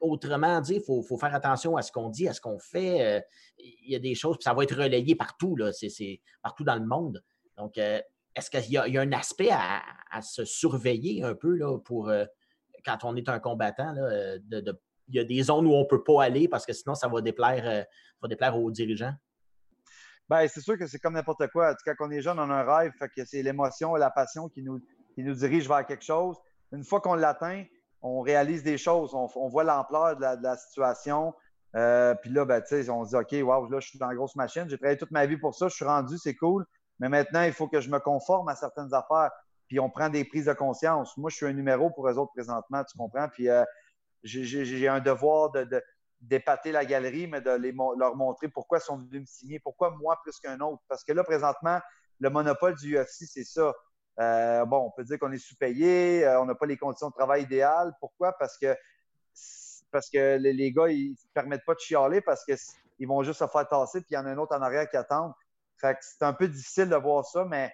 autrement 0.00 0.60
dit, 0.60 0.76
il 0.76 0.82
faut, 0.82 1.02
faire 1.16 1.34
attention 1.34 1.76
à 1.76 1.82
ce 1.82 1.92
qu'on 1.92 2.08
dit, 2.08 2.28
à 2.28 2.32
ce 2.32 2.40
qu'on 2.40 2.58
fait. 2.58 3.18
Euh, 3.18 3.20
il 3.58 3.90
y 3.90 3.96
a 3.96 3.98
des 3.98 4.14
choses, 4.14 4.36
puis 4.36 4.44
ça 4.44 4.54
va 4.54 4.64
être 4.64 4.76
relayé 4.76 5.14
partout, 5.14 5.56
c'est 5.72 6.20
partout 6.42 6.64
dans 6.64 6.76
le 6.76 6.86
monde. 6.86 7.22
Donc, 7.56 7.76
est-ce 7.76 8.50
qu'il 8.50 8.70
y, 8.72 8.76
a 8.76 9.00
un 9.00 9.12
aspect 9.12 9.50
à, 9.52 9.82
se 10.22 10.44
surveiller 10.44 11.22
un 11.22 11.34
peu 11.34 11.54
là, 11.54 11.78
pour 11.78 12.10
quand 12.84 13.04
on 13.04 13.16
est 13.16 13.28
un 13.28 13.38
combattant, 13.38 13.94
de 13.94 14.80
il 15.08 15.16
y 15.16 15.20
a 15.20 15.24
des 15.24 15.42
zones 15.42 15.66
où 15.66 15.72
on 15.72 15.80
ne 15.80 15.86
peut 15.86 16.02
pas 16.02 16.24
aller 16.24 16.48
parce 16.48 16.66
que 16.66 16.72
sinon, 16.72 16.94
ça 16.94 17.08
va 17.08 17.20
déplaire, 17.20 17.62
euh, 17.66 17.82
va 18.20 18.28
déplaire 18.28 18.56
aux 18.56 18.70
dirigeants? 18.70 19.12
Bien, 20.28 20.46
c'est 20.48 20.60
sûr 20.60 20.78
que 20.78 20.86
c'est 20.86 20.98
comme 20.98 21.14
n'importe 21.14 21.48
quoi. 21.48 21.74
Quand 21.84 21.94
on 22.00 22.10
est 22.10 22.22
jeune, 22.22 22.38
on 22.38 22.50
a 22.50 22.54
un 22.54 22.64
rêve, 22.64 22.92
c'est 23.26 23.42
l'émotion 23.42 23.96
et 23.96 24.00
la 24.00 24.10
passion 24.10 24.48
qui 24.48 24.62
nous, 24.62 24.80
qui 25.14 25.22
nous 25.22 25.34
dirige 25.34 25.68
vers 25.68 25.84
quelque 25.84 26.04
chose. 26.04 26.36
Une 26.72 26.84
fois 26.84 27.00
qu'on 27.00 27.14
l'atteint, 27.14 27.64
on 28.00 28.20
réalise 28.20 28.62
des 28.62 28.78
choses, 28.78 29.14
on, 29.14 29.48
voit 29.48 29.64
l'ampleur 29.64 30.16
de, 30.16 30.42
la, 30.42 30.56
situation. 30.56 31.34
Euh, 31.76 32.14
puis 32.14 32.30
là, 32.30 32.44
ben, 32.44 32.62
on 32.88 33.04
se 33.04 33.10
dit, 33.10 33.16
OK, 33.16 33.46
wow, 33.46 33.68
là, 33.68 33.80
je 33.80 33.88
suis 33.88 33.98
dans 33.98 34.08
la 34.08 34.14
grosse 34.14 34.34
machine, 34.36 34.68
j'ai 34.68 34.78
travaillé 34.78 34.98
toute 34.98 35.10
ma 35.10 35.26
vie 35.26 35.36
pour 35.36 35.54
ça, 35.54 35.68
je 35.68 35.74
suis 35.74 35.84
rendu, 35.84 36.16
c'est 36.18 36.34
cool. 36.34 36.64
Mais 36.98 37.08
maintenant, 37.08 37.42
il 37.42 37.52
faut 37.52 37.68
que 37.68 37.80
je 37.80 37.90
me 37.90 37.98
conforme 37.98 38.48
à 38.48 38.56
certaines 38.56 38.92
affaires. 38.94 39.30
Puis 39.72 39.80
on 39.80 39.88
prend 39.88 40.10
des 40.10 40.26
prises 40.26 40.44
de 40.44 40.52
conscience. 40.52 41.16
Moi, 41.16 41.30
je 41.30 41.36
suis 41.36 41.46
un 41.46 41.54
numéro 41.54 41.88
pour 41.88 42.06
eux 42.06 42.18
autres 42.18 42.32
présentement, 42.34 42.84
tu 42.84 42.94
comprends? 42.94 43.26
Puis 43.30 43.48
euh, 43.48 43.64
j'ai 44.22 44.86
un 44.86 45.00
devoir 45.00 45.50
de, 45.50 45.82
d'épater 46.20 46.72
la 46.72 46.84
galerie, 46.84 47.26
mais 47.26 47.40
de 47.40 47.52
leur 47.98 48.14
montrer 48.14 48.48
pourquoi 48.48 48.80
ils 48.80 48.82
sont 48.82 48.98
venus 48.98 49.22
me 49.22 49.24
signer, 49.24 49.60
pourquoi 49.60 49.92
moi 49.92 50.20
plus 50.22 50.38
qu'un 50.40 50.60
autre. 50.60 50.82
Parce 50.88 51.02
que 51.04 51.14
là, 51.14 51.24
présentement, 51.24 51.80
le 52.20 52.28
monopole 52.28 52.74
du 52.74 52.98
UFC, 52.98 53.24
c'est 53.24 53.44
ça. 53.44 53.72
Euh, 54.20 54.66
bon, 54.66 54.88
on 54.88 54.90
peut 54.90 55.04
dire 55.04 55.18
qu'on 55.18 55.32
est 55.32 55.38
sous-payé, 55.38 56.26
euh, 56.26 56.42
on 56.42 56.44
n'a 56.44 56.54
pas 56.54 56.66
les 56.66 56.76
conditions 56.76 57.08
de 57.08 57.14
travail 57.14 57.44
idéales. 57.44 57.94
Pourquoi? 57.98 58.32
Parce 58.32 58.58
que, 58.58 58.76
parce 59.90 60.10
que 60.10 60.36
les, 60.36 60.70
gars, 60.70 60.88
ils 60.88 61.12
ne 61.12 61.32
permettent 61.32 61.64
pas 61.64 61.72
de 61.72 61.80
chialer 61.80 62.20
parce 62.20 62.44
qu'ils 62.44 63.08
vont 63.08 63.22
juste 63.22 63.38
se 63.38 63.46
faire 63.46 63.66
tasser, 63.66 64.02
puis 64.02 64.08
il 64.10 64.14
y 64.16 64.18
en 64.18 64.26
a 64.26 64.32
un 64.32 64.36
autre 64.36 64.54
en 64.54 64.60
arrière 64.60 64.86
qui 64.90 64.98
attend. 64.98 65.32
Fait 65.78 65.94
que 65.94 66.00
c'est 66.02 66.24
un 66.24 66.34
peu 66.34 66.46
difficile 66.46 66.90
de 66.90 66.96
voir 66.96 67.24
ça, 67.24 67.46
mais 67.46 67.72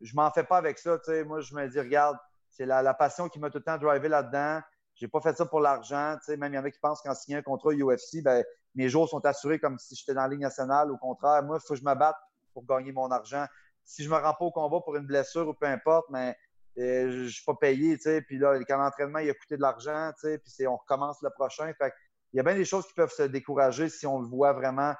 je 0.00 0.14
m'en 0.14 0.30
fais 0.30 0.44
pas 0.44 0.58
avec 0.58 0.78
ça. 0.78 0.98
Moi, 1.26 1.40
je 1.40 1.54
me 1.54 1.68
dis, 1.68 1.78
regarde, 1.80 2.16
c'est 2.50 2.66
la, 2.66 2.94
passion 2.94 3.28
qui 3.28 3.38
m'a 3.38 3.50
tout 3.50 3.58
le 3.58 3.64
temps 3.64 3.78
drivé 3.78 4.08
là-dedans. 4.08 4.60
J'ai 4.94 5.08
pas 5.08 5.20
fait 5.20 5.36
ça 5.36 5.44
pour 5.44 5.60
l'argent. 5.60 6.16
Même 6.28 6.52
il 6.52 6.56
y 6.56 6.58
en 6.58 6.64
a 6.64 6.70
qui 6.70 6.78
pensent 6.78 7.02
qu'en 7.02 7.14
signant 7.14 7.38
un 7.38 7.42
contrat 7.42 7.72
UFC, 7.72 8.22
ben, 8.22 8.44
mes 8.74 8.88
jours 8.88 9.08
sont 9.08 9.24
assurés 9.26 9.58
comme 9.58 9.78
si 9.78 9.94
j'étais 9.94 10.14
dans 10.14 10.22
la 10.22 10.28
Ligue 10.28 10.40
nationale. 10.40 10.90
Au 10.90 10.96
contraire, 10.96 11.42
moi, 11.42 11.58
il 11.62 11.66
faut 11.66 11.74
que 11.74 11.80
je 11.80 11.84
me 11.84 11.94
batte 11.94 12.16
pour 12.52 12.64
gagner 12.64 12.92
mon 12.92 13.10
argent 13.10 13.46
si 13.86 14.02
je 14.02 14.10
me 14.10 14.16
rends 14.16 14.34
pas 14.34 14.44
au 14.44 14.50
combat 14.50 14.80
pour 14.80 14.96
une 14.96 15.06
blessure 15.06 15.48
ou 15.48 15.54
peu 15.54 15.66
importe, 15.66 16.06
mais 16.10 16.36
euh, 16.78 17.10
je 17.10 17.22
ne 17.22 17.28
suis 17.28 17.44
pas 17.44 17.54
payé, 17.54 17.96
Puis 17.96 18.38
là, 18.38 18.58
quand 18.68 18.76
l'entraînement, 18.76 19.20
il 19.20 19.30
a 19.30 19.34
coûté 19.34 19.56
de 19.56 19.62
l'argent, 19.62 20.12
puis 20.20 20.66
on 20.66 20.76
recommence 20.76 21.22
le 21.22 21.30
prochain. 21.30 21.72
Fait 21.78 21.92
il 22.32 22.36
y 22.36 22.40
a 22.40 22.42
bien 22.42 22.56
des 22.56 22.64
choses 22.64 22.86
qui 22.86 22.92
peuvent 22.92 23.12
se 23.12 23.22
décourager 23.22 23.88
si 23.88 24.06
on 24.06 24.20
le 24.20 24.26
voit 24.26 24.52
vraiment 24.52 24.94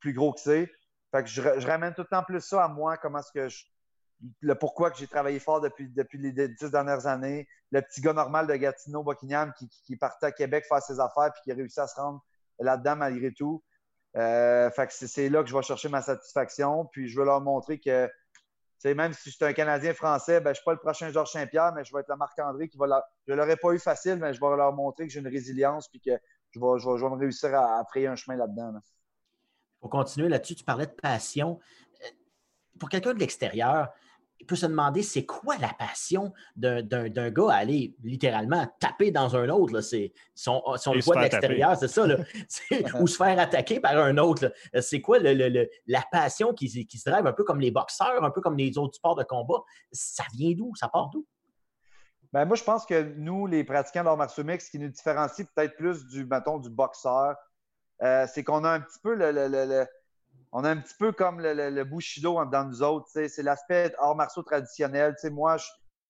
plus 0.00 0.14
gros 0.14 0.32
que 0.32 0.40
c'est. 0.40 0.70
Fait 1.10 1.22
que 1.22 1.28
je, 1.28 1.66
ramène 1.66 1.92
tout 1.92 2.02
le 2.02 2.08
temps 2.08 2.22
plus 2.22 2.40
ça 2.40 2.64
à 2.64 2.68
moi, 2.68 2.96
comment 2.96 3.18
est-ce 3.18 3.32
que 3.32 3.48
je, 3.48 3.64
le 4.40 4.54
pourquoi 4.54 4.90
que 4.90 4.98
j'ai 4.98 5.06
travaillé 5.06 5.38
fort 5.38 5.60
depuis, 5.60 5.90
les 6.18 6.48
dix 6.48 6.70
dernières 6.70 7.06
années. 7.06 7.48
Le 7.70 7.82
petit 7.82 8.00
gars 8.00 8.12
normal 8.12 8.46
de 8.46 8.54
Gatineau, 8.54 9.02
Buckingham, 9.02 9.52
qui, 9.58 9.68
qui 9.68 9.96
partait 9.96 10.26
à 10.26 10.32
Québec 10.32 10.64
faire 10.68 10.82
ses 10.82 11.00
affaires 11.00 11.32
puis 11.32 11.42
qui 11.44 11.52
a 11.52 11.82
à 11.82 11.86
se 11.86 11.94
rendre 11.96 12.24
là-dedans 12.58 12.96
malgré 12.96 13.32
tout. 13.32 13.62
Euh, 14.16 14.70
c'est 14.88 15.28
là 15.28 15.42
que 15.42 15.48
je 15.48 15.56
vais 15.56 15.62
chercher 15.62 15.88
ma 15.88 16.02
satisfaction. 16.02 16.86
Puis 16.86 17.08
je 17.08 17.18
veux 17.18 17.24
leur 17.24 17.40
montrer 17.40 17.78
que 17.78 18.08
même 18.84 19.14
si 19.14 19.30
je 19.30 19.36
suis 19.36 19.44
un 19.44 19.54
Canadien 19.54 19.94
français, 19.94 20.40
ben, 20.40 20.48
je 20.48 20.50
ne 20.50 20.54
suis 20.56 20.64
pas 20.64 20.72
le 20.72 20.78
prochain 20.78 21.10
Georges 21.10 21.32
Saint-Pierre, 21.32 21.72
mais 21.72 21.84
je 21.84 21.94
vais 21.94 22.00
être 22.00 22.08
la 22.08 22.16
Marc-André 22.16 22.68
qui 22.68 22.76
va 22.76 23.02
Je 23.26 23.32
ne 23.32 23.38
l'aurais 23.38 23.56
pas 23.56 23.72
eu 23.72 23.78
facile, 23.78 24.16
mais 24.16 24.34
je 24.34 24.40
vais 24.40 24.56
leur 24.56 24.74
montrer 24.74 25.06
que 25.06 25.12
j'ai 25.12 25.20
une 25.20 25.28
résilience 25.28 25.88
puis 25.88 26.00
que 26.00 26.10
je 26.50 26.60
vais, 26.60 26.64
me 26.66 27.16
réussir 27.16 27.54
à, 27.54 27.80
à, 27.80 27.84
frayer 27.84 28.08
un 28.08 28.16
chemin 28.16 28.36
là-dedans. 28.36 28.74
Pour 29.80 29.90
continuer 29.90 30.28
là-dessus, 30.28 30.56
tu 30.56 30.64
parlais 30.64 30.86
de 30.86 30.92
passion. 30.92 31.58
Euh, 32.02 32.08
pour 32.78 32.90
quelqu'un 32.90 33.14
de 33.14 33.20
l'extérieur, 33.20 33.88
peut 34.46 34.56
se 34.56 34.66
demander 34.66 35.02
c'est 35.02 35.24
quoi 35.24 35.56
la 35.58 35.72
passion 35.72 36.32
d'un 36.56 37.30
gars 37.30 37.50
à 37.50 37.54
aller 37.54 37.94
littéralement 38.02 38.66
taper 38.78 39.10
dans 39.10 39.36
un 39.36 39.48
autre. 39.48 39.80
C'est 39.80 40.12
son, 40.34 40.62
son 40.76 40.94
le 40.94 41.00
voit 41.00 41.16
de 41.16 41.22
l'extérieur, 41.22 41.76
c'est 41.76 41.88
ça. 41.88 42.06
Là. 42.06 42.16
ou 43.00 43.06
se 43.06 43.16
faire 43.16 43.38
attaquer 43.38 43.80
par 43.80 43.96
un 43.96 44.18
autre. 44.18 44.52
C'est 44.80 45.00
quoi 45.00 45.18
le, 45.18 45.68
la 45.86 46.04
passion 46.10 46.52
qui, 46.52 46.86
qui, 46.86 46.98
se 46.98 47.08
drive 47.08 47.26
un 47.26 47.32
peu 47.32 47.44
comme 47.44 47.60
les 47.60 47.70
boxeurs, 47.70 48.22
un 48.22 48.30
peu 48.30 48.40
comme 48.40 48.56
les 48.56 48.76
autres 48.78 48.96
sports 48.96 49.16
de 49.16 49.24
combat? 49.24 49.62
Ça 49.92 50.24
vient 50.34 50.52
d'où? 50.52 50.74
Ça 50.74 50.88
part 50.88 51.10
d'où? 51.10 51.26
Ben, 52.32 52.44
moi, 52.46 52.56
je 52.56 52.64
pense 52.64 52.84
que 52.84 53.14
nous, 53.16 53.46
les 53.46 53.62
pratiquants 53.62 54.02
d'art 54.02 54.16
martiaux 54.16 54.42
mix, 54.42 54.66
ce 54.66 54.70
qui 54.72 54.78
nous 54.80 54.88
différencie 54.88 55.46
peut-être 55.54 55.76
plus 55.76 56.04
du, 56.06 56.26
mettons, 56.26 56.58
du 56.58 56.68
boxeur, 56.68 57.36
euh, 58.02 58.26
c'est 58.28 58.42
qu'on 58.42 58.64
a 58.64 58.70
un 58.70 58.80
petit 58.80 58.98
peu 59.00 59.14
le 59.14 59.86
on 60.56 60.62
a 60.62 60.70
un 60.70 60.76
petit 60.76 60.94
peu 60.96 61.10
comme 61.10 61.40
le, 61.40 61.52
le, 61.52 61.84
Bushido 61.84 62.42
dans 62.44 62.64
nous 62.64 62.80
autres. 62.80 63.08
C'est 63.08 63.42
l'aspect 63.42 63.92
hors 63.98 64.14
martiaux 64.14 64.44
traditionnel. 64.44 65.16
moi, 65.32 65.56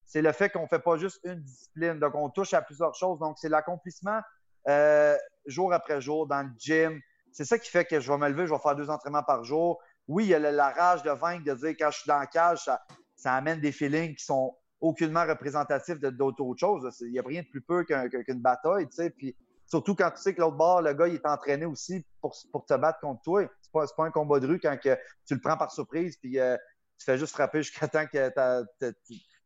c'est 0.05 0.21
le 0.21 0.33
fait 0.33 0.51
qu'on 0.51 0.65
ne 0.65 0.67
fait 0.67 0.81
pas 0.81 0.99
juste 0.99 1.19
une 1.25 1.41
discipline. 1.41 1.99
Donc, 1.99 2.15
on 2.15 2.29
touche 2.29 2.53
à 2.53 2.61
plusieurs 2.61 2.95
choses. 2.95 3.19
Donc, 3.19 3.39
c'est 3.39 3.49
l'accomplissement 3.49 4.21
euh, 4.69 5.17
jour 5.47 5.73
après 5.73 6.03
jour 6.03 6.27
dans 6.27 6.43
le 6.43 6.51
gym. 6.59 7.01
C'est 7.33 7.47
ça 7.47 7.59
qui 7.59 7.71
fait 7.71 7.87
que 7.87 8.01
je 8.01 8.13
vais 8.13 8.19
me 8.19 8.29
lever, 8.29 8.47
je 8.47 8.53
vais 8.53 8.61
faire 8.61 8.77
deux 8.77 8.91
entraînements 8.91 9.23
par 9.23 9.45
jour. 9.45 9.81
Oui, 10.09 10.25
il 10.25 10.29
y 10.29 10.35
a 10.35 10.39
la, 10.39 10.71
rage 10.71 11.03
de 11.03 11.11
vaincre, 11.11 11.45
de 11.45 11.55
dire 11.55 11.75
quand 11.79 11.91
je 11.91 12.01
suis 12.01 12.09
dans 12.09 12.19
la 12.19 12.27
cage, 12.27 12.69
ça, 13.17 13.33
amène 13.33 13.61
des 13.61 13.73
feelings 13.73 14.15
qui 14.15 14.27
sont 14.27 14.55
aucunement 14.79 15.25
représentatifs 15.25 15.99
d'autres 16.01 16.55
choses. 16.61 16.87
Il 17.01 17.13
n'y 17.13 17.19
a 17.19 17.23
rien 17.23 17.41
de 17.41 17.49
plus 17.49 17.63
peu 17.63 17.83
qu'une 17.85 18.43
bataille. 18.43 18.89
Puis, 19.17 19.35
surtout 19.65 19.95
quand 19.95 20.11
tu 20.11 20.21
sais 20.21 20.35
que 20.35 20.43
l'autre 20.43 20.59
bord, 20.59 20.83
le 20.83 20.93
gars, 20.93 21.09
il 21.09 21.15
est 21.15 21.27
entraîné 21.27 21.65
aussi 21.65 22.05
pour, 22.21 22.37
pour 22.53 22.67
te 22.67 22.75
battre 22.75 23.01
contre 23.01 23.23
toi 23.23 23.49
pas, 23.75 23.85
pas 23.97 24.05
un 24.05 24.11
combat 24.11 24.41
de 24.41 24.47
rue 24.47 24.61
quand 24.61 24.77
que 24.81 24.97
tu 25.27 25.35
le 25.35 25.41
prends 25.41 25.57
par 25.57 25.73
surprise 25.73 26.17
puis 26.17 26.39
euh, 26.39 26.57
tu 26.99 27.05
fais 27.05 27.19
juste 27.19 27.33
frapper 27.33 27.63
jusqu'à 27.63 27.89
temps 27.89 28.07
que 28.07 28.31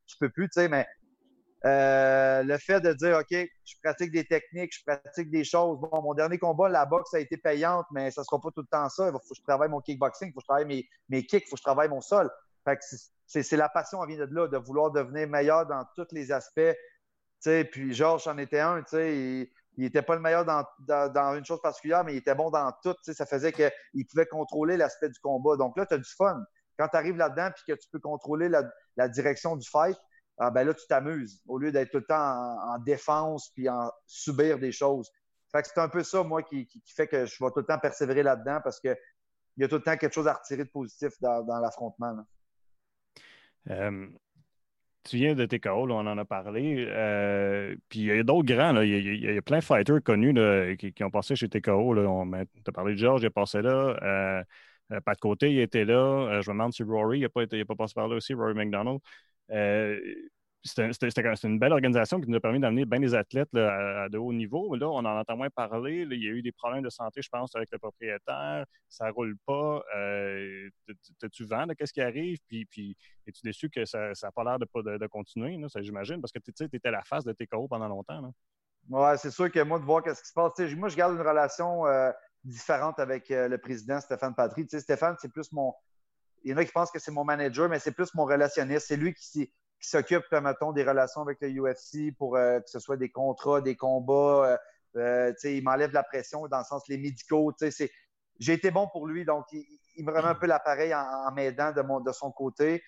tu 0.06 0.16
peux 0.18 0.30
plus, 0.30 0.48
tu 0.48 0.60
sais, 0.60 0.68
mais 0.68 0.86
euh, 1.64 2.42
le 2.44 2.56
fait 2.58 2.80
de 2.80 2.92
dire, 2.92 3.18
OK, 3.18 3.30
je 3.30 3.74
pratique 3.82 4.12
des 4.12 4.24
techniques, 4.24 4.72
je 4.72 4.84
pratique 4.84 5.30
des 5.30 5.44
choses. 5.44 5.78
Bon, 5.80 6.02
mon 6.02 6.14
dernier 6.14 6.38
combat, 6.38 6.68
la 6.68 6.86
boxe 6.86 7.14
a 7.14 7.20
été 7.20 7.36
payante, 7.36 7.86
mais 7.90 8.10
ça 8.10 8.22
sera 8.22 8.40
pas 8.40 8.50
tout 8.54 8.60
le 8.60 8.68
temps 8.70 8.88
ça. 8.88 9.08
Il 9.08 9.12
faut 9.12 9.18
que 9.18 9.34
je 9.34 9.42
travaille 9.42 9.68
mon 9.68 9.80
kickboxing, 9.80 10.28
il 10.28 10.32
faut 10.32 10.38
que 10.38 10.44
je 10.44 10.46
travaille 10.46 10.66
mes, 10.66 10.88
mes 11.08 11.26
kicks, 11.26 11.44
il 11.44 11.48
faut 11.48 11.56
que 11.56 11.60
je 11.60 11.64
travaille 11.64 11.88
mon 11.88 12.00
sol. 12.00 12.30
Fait 12.64 12.78
c'est 13.26 13.56
la 13.56 13.68
passion, 13.68 14.02
elle 14.02 14.16
vient 14.16 14.26
de 14.26 14.34
là, 14.34 14.48
de 14.48 14.56
vouloir 14.56 14.90
devenir 14.90 15.28
meilleur 15.28 15.66
dans 15.66 15.84
tous 15.96 16.06
les 16.12 16.32
aspects. 16.32 16.74
sais 17.40 17.64
puis 17.64 17.92
Georges 17.92 18.28
en 18.28 18.38
était 18.38 18.60
un, 18.60 18.82
tu 18.82 18.90
sais, 18.90 19.50
il 19.78 19.84
n'était 19.84 20.02
pas 20.02 20.16
le 20.16 20.20
meilleur 20.20 20.44
dans, 20.44 21.34
une 21.36 21.44
chose 21.44 21.62
particulière, 21.62 22.02
mais 22.02 22.14
il 22.14 22.16
était 22.16 22.34
bon 22.34 22.50
dans 22.50 22.72
tout. 22.82 22.96
Ça 23.00 23.26
faisait 23.26 23.52
qu'il 23.52 24.06
pouvait 24.08 24.26
contrôler 24.26 24.76
l'aspect 24.76 25.08
du 25.08 25.20
combat. 25.20 25.56
Donc 25.56 25.78
là, 25.78 25.86
tu 25.86 25.94
as 25.94 25.98
du 25.98 26.10
fun. 26.16 26.42
Quand 26.76 26.88
tu 26.88 26.96
arrives 26.96 27.16
là-dedans 27.16 27.50
et 27.50 27.72
que 27.72 27.78
tu 27.78 27.88
peux 27.92 28.00
contrôler 28.00 28.48
la, 28.48 29.08
direction 29.08 29.54
du 29.56 29.68
fight, 29.68 29.96
ah, 30.38 30.50
ben 30.50 30.64
là, 30.64 30.74
tu 30.74 30.84
t'amuses 30.88 31.40
au 31.46 31.58
lieu 31.58 31.70
d'être 31.70 31.92
tout 31.92 31.98
le 31.98 32.06
temps 32.06 32.16
en, 32.16 32.78
défense 32.78 33.50
puis 33.54 33.68
en 33.68 33.90
subir 34.04 34.58
des 34.58 34.72
choses. 34.72 35.12
C'est 35.54 35.78
un 35.78 35.88
peu 35.88 36.02
ça, 36.02 36.24
moi, 36.24 36.42
qui, 36.42 36.68
fait 36.84 37.06
que 37.06 37.24
je 37.24 37.42
vais 37.42 37.50
tout 37.50 37.60
le 37.60 37.66
temps 37.66 37.78
persévérer 37.78 38.24
là-dedans 38.24 38.60
parce 38.62 38.80
qu'il 38.80 38.96
y 39.58 39.64
a 39.64 39.68
tout 39.68 39.76
le 39.76 39.82
temps 39.82 39.96
quelque 39.96 40.12
chose 40.12 40.26
à 40.26 40.32
retirer 40.32 40.64
de 40.64 40.70
positif 40.70 41.12
dans, 41.20 41.60
l'affrontement. 41.60 42.26
Tu 45.08 45.16
viens 45.16 45.34
de 45.34 45.46
TKO, 45.46 45.90
on 45.90 46.06
en 46.06 46.18
a 46.18 46.24
parlé. 46.24 46.86
Euh, 46.88 47.74
puis 47.88 48.00
il 48.00 48.06
y 48.06 48.10
a 48.12 48.22
d'autres 48.22 48.46
grands. 48.46 48.80
Il, 48.80 49.24
y 49.24 49.36
a, 49.38 49.42
plein 49.42 49.58
de 49.58 49.64
fighters 49.64 50.02
connus 50.02 50.34
qui, 50.76 51.04
ont 51.04 51.10
passé 51.10 51.36
chez 51.36 51.48
TKO. 51.48 51.94
Tu 51.94 52.00
as 52.66 52.72
parlé 52.72 52.94
de 52.94 52.98
George, 52.98 53.22
il 53.22 53.26
est 53.26 53.30
passé 53.30 53.62
là. 53.62 53.96
Euh, 54.02 54.42
euh, 54.92 55.00
pas 55.00 55.14
de 55.14 55.20
côté, 55.20 55.52
il 55.52 55.60
était 55.60 55.84
là. 55.84 56.40
je 56.42 56.50
me 56.50 56.54
demande 56.54 56.72
si 56.72 56.82
Rory, 56.82 57.18
il 57.18 57.22
n'a 57.22 57.28
pas, 57.28 57.46
pas, 57.46 57.74
passé 57.76 57.94
par 57.94 58.08
là 58.08 58.16
aussi, 58.16 58.34
Rory 58.34 58.54
McDonald 58.54 59.00
c'était 60.64 60.90
une 61.44 61.58
belle 61.58 61.72
organisation 61.72 62.20
qui 62.20 62.28
nous 62.28 62.36
a 62.36 62.40
permis 62.40 62.60
d'amener 62.60 62.84
bien 62.84 63.00
des 63.00 63.14
athlètes 63.14 63.54
à, 63.54 64.08
de 64.08 64.18
haut 64.18 64.32
niveau. 64.32 64.74
Là, 64.74 64.88
on 64.88 64.98
en 64.98 65.18
entend 65.18 65.36
moins 65.36 65.50
parler. 65.50 66.06
il 66.10 66.22
y 66.22 66.28
a 66.28 66.32
eu 66.32 66.42
des 66.42 66.52
problèmes 66.52 66.82
de 66.82 66.90
santé, 66.90 67.22
je 67.22 67.28
pense, 67.28 67.54
avec 67.54 67.70
le 67.70 67.78
propriétaire. 67.78 68.64
Ça 68.88 69.06
ne 69.06 69.12
roule 69.12 69.36
pas. 69.46 69.82
Euh, 69.96 70.68
T'as-tu 71.20 71.44
vent 71.44 71.66
de 71.66 71.74
qu'est-ce 71.74 71.92
qui 71.92 72.00
arrive? 72.00 72.38
Puis, 72.48 72.66
puis 72.66 72.96
es-tu 73.26 73.40
déçu 73.44 73.70
que 73.70 73.84
ça 73.84 74.10
n'a 74.22 74.32
pas 74.32 74.44
l'air 74.44 74.58
de, 74.58 74.98
de, 74.98 75.06
continuer, 75.06 75.58
j'imagine? 75.76 76.20
Parce 76.20 76.32
que 76.32 76.38
tu 76.40 76.52
étais 76.64 76.90
la 76.90 77.02
face 77.02 77.24
de 77.24 77.32
TKO 77.32 77.68
pendant 77.68 77.88
longtemps. 77.88 78.32
Oui, 78.90 79.10
c'est 79.18 79.30
sûr 79.30 79.50
que 79.50 79.62
moi, 79.62 79.78
de 79.78 79.84
voir 79.84 80.02
ce 80.04 80.20
qui 80.20 80.28
se 80.28 80.32
passe, 80.32 80.58
moi, 80.74 80.88
je 80.88 80.96
garde 80.96 81.14
une 81.14 81.20
relation 81.20 81.86
euh, 81.86 82.10
différente 82.44 82.98
avec 82.98 83.30
euh, 83.30 83.48
le 83.48 83.58
président 83.58 84.00
Stéphane 84.00 84.34
Patry. 84.34 84.66
Stéphane, 84.68 85.16
c'est 85.20 85.32
plus 85.32 85.52
mon. 85.52 85.74
Il 86.44 86.52
y 86.52 86.54
en 86.54 86.56
a 86.56 86.64
qui 86.64 86.72
pensent 86.72 86.90
que 86.90 86.98
c'est 86.98 87.10
mon 87.10 87.24
manager, 87.24 87.68
mais 87.68 87.78
c'est 87.78 87.92
plus 87.92 88.14
mon 88.14 88.24
relationniste. 88.24 88.86
C'est 88.86 88.96
lui 88.96 89.12
qui, 89.12 89.52
qui 89.80 89.88
s'occupe, 89.88 90.24
mettons, 90.32 90.72
des 90.72 90.82
relations 90.82 91.22
avec 91.22 91.38
le 91.40 91.48
UFC 91.50 92.14
pour 92.16 92.36
euh, 92.36 92.60
que 92.60 92.68
ce 92.68 92.78
soit 92.78 92.96
des 92.96 93.10
contrats, 93.10 93.60
des 93.60 93.76
combats. 93.76 94.58
Euh, 94.96 95.30
euh 95.30 95.32
il 95.44 95.62
m'enlève 95.62 95.92
la 95.92 96.02
pression 96.02 96.46
dans 96.48 96.58
le 96.58 96.64
sens 96.64 96.82
les 96.88 96.98
médicaux. 96.98 97.52
J'ai 98.40 98.52
été 98.52 98.70
bon 98.70 98.88
pour 98.88 99.06
lui, 99.06 99.24
donc 99.24 99.44
il, 99.52 100.04
me 100.04 100.12
remet 100.12 100.28
un 100.28 100.34
peu 100.34 100.46
l'appareil 100.46 100.94
en, 100.94 101.32
m'aidant 101.32 101.72
de, 101.72 102.04
de 102.04 102.12
son 102.12 102.30
côté. 102.30 102.82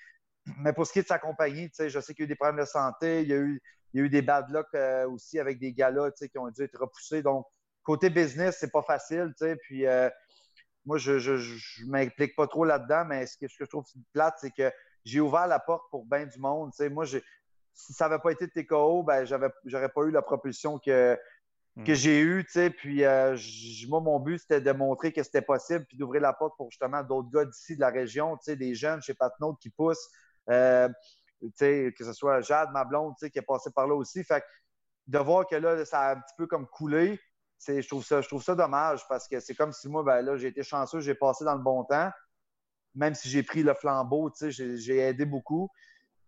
Mais 0.59 0.73
pour 0.73 0.87
ce 0.87 0.93
qui 0.93 1.01
est 1.01 1.03
de 1.03 1.09
sa 1.09 1.19
compagnie, 1.19 1.71
je 1.79 2.01
sais 2.01 2.15
qu'il 2.15 2.23
y 2.23 2.25
a 2.25 2.27
eu 2.27 2.29
des 2.29 2.35
problèmes 2.35 2.61
de 2.61 2.69
santé, 2.69 3.23
il 3.23 3.29
y 3.29 3.33
a 3.33 3.37
eu, 3.37 3.61
il 3.93 4.01
y 4.01 4.03
a 4.03 4.07
eu 4.07 4.09
des 4.09 4.23
bad 4.23 4.49
luck 4.51 4.69
aussi 5.09 5.39
avec 5.39 5.59
des 5.59 5.73
gars-là 5.73 6.11
qui 6.13 6.39
ont 6.39 6.49
dû 6.49 6.63
être 6.63 6.79
repoussés. 6.81 7.23
Donc, 7.23 7.47
côté 7.83 8.11
business, 8.11 8.59
c'est 8.59 8.71
pas 8.71 8.83
facile. 8.83 9.35
Puis, 9.63 9.85
moi, 10.87 10.99
je 10.99 11.13
ne 11.13 11.91
m'implique 11.91 12.35
pas 12.35 12.47
trop 12.47 12.65
là-dedans, 12.65 13.05
mais 13.05 13.27
ce 13.27 13.37
que, 13.37 13.49
ce 13.49 13.59
que, 13.59 13.65
je 13.65 13.71
trouve 13.71 13.85
plate, 14.13 14.37
c'est 14.41 14.51
que 14.51 14.73
j'ai 15.05 15.21
ouvert 15.21 15.47
la 15.47 15.59
porte 15.59 15.85
pour 15.91 16.05
bien 16.05 16.27
du 16.27 16.39
monde. 16.39 16.73
moi, 16.91 17.05
si 17.07 17.93
ça 17.93 18.09
n'avait 18.09 18.21
pas 18.21 18.33
été 18.33 18.47
de 18.47 18.53
TKO, 18.53 19.03
ben, 19.03 19.25
j'aurais 19.25 19.89
pas 19.89 20.03
eu 20.03 20.11
la 20.11 20.23
propulsion 20.23 20.79
que, 20.79 21.19
hmm. 21.77 21.85
que 21.85 21.95
j'ai 21.95 22.21
eue. 22.21 22.45
Puis 22.77 23.05
euh, 23.05 23.37
moi, 23.89 24.01
mon 24.01 24.21
but, 24.21 24.39
c'était 24.39 24.61
de 24.61 24.73
montrer 24.73 25.13
que 25.13 25.23
c'était 25.23 25.43
possible, 25.43 25.85
puis 25.87 25.97
d'ouvrir 25.97 26.23
la 26.23 26.33
porte 26.33 26.57
pour 26.57 26.71
justement 26.71 27.03
d'autres 27.03 27.31
gars 27.31 27.45
d'ici 27.45 27.77
de 27.77 27.81
la 27.81 27.91
région, 27.91 28.39
des 28.47 28.75
jeunes 28.75 29.03
chez 29.03 29.15
Patnaud 29.15 29.55
qui 29.55 29.71
poussent. 29.71 30.09
Euh, 30.49 30.89
que 31.59 32.05
ce 32.05 32.13
soit 32.13 32.43
Jade, 32.43 32.71
ma 32.73 32.85
blonde, 32.85 33.15
qui 33.19 33.39
est 33.39 33.43
passé 33.43 33.71
par 33.75 33.87
là 33.87 33.95
aussi. 33.95 34.23
Fait 34.25 34.45
de 35.07 35.19
voir 35.19 35.47
que 35.47 35.57
là, 35.57 35.85
ça 35.85 36.01
a 36.01 36.13
un 36.13 36.21
petit 36.21 36.35
peu 36.37 36.47
comme 36.47 36.67
coulé, 36.67 37.19
je 37.67 37.87
trouve, 37.87 38.05
ça, 38.05 38.21
je 38.21 38.29
trouve 38.29 38.43
ça 38.43 38.55
dommage 38.55 39.07
parce 39.09 39.29
que 39.29 39.41
c'est 39.41 39.55
comme 39.55 39.73
si 39.73 39.89
moi, 39.89 40.03
ben 40.03 40.23
là, 40.23 40.37
j'ai 40.37 40.49
été 40.49 40.63
chanceux, 40.63 41.01
j'ai 41.01 41.15
passé 41.15 41.45
dans 41.45 41.55
le 41.55 41.63
bon 41.63 41.85
temps 41.85 42.11
même 42.95 43.15
si 43.15 43.29
j'ai 43.29 43.43
pris 43.43 43.63
le 43.63 43.75
flambeau, 43.75 44.33
j'ai 44.41 44.99
aidé 44.99 45.25
beaucoup. 45.25 45.71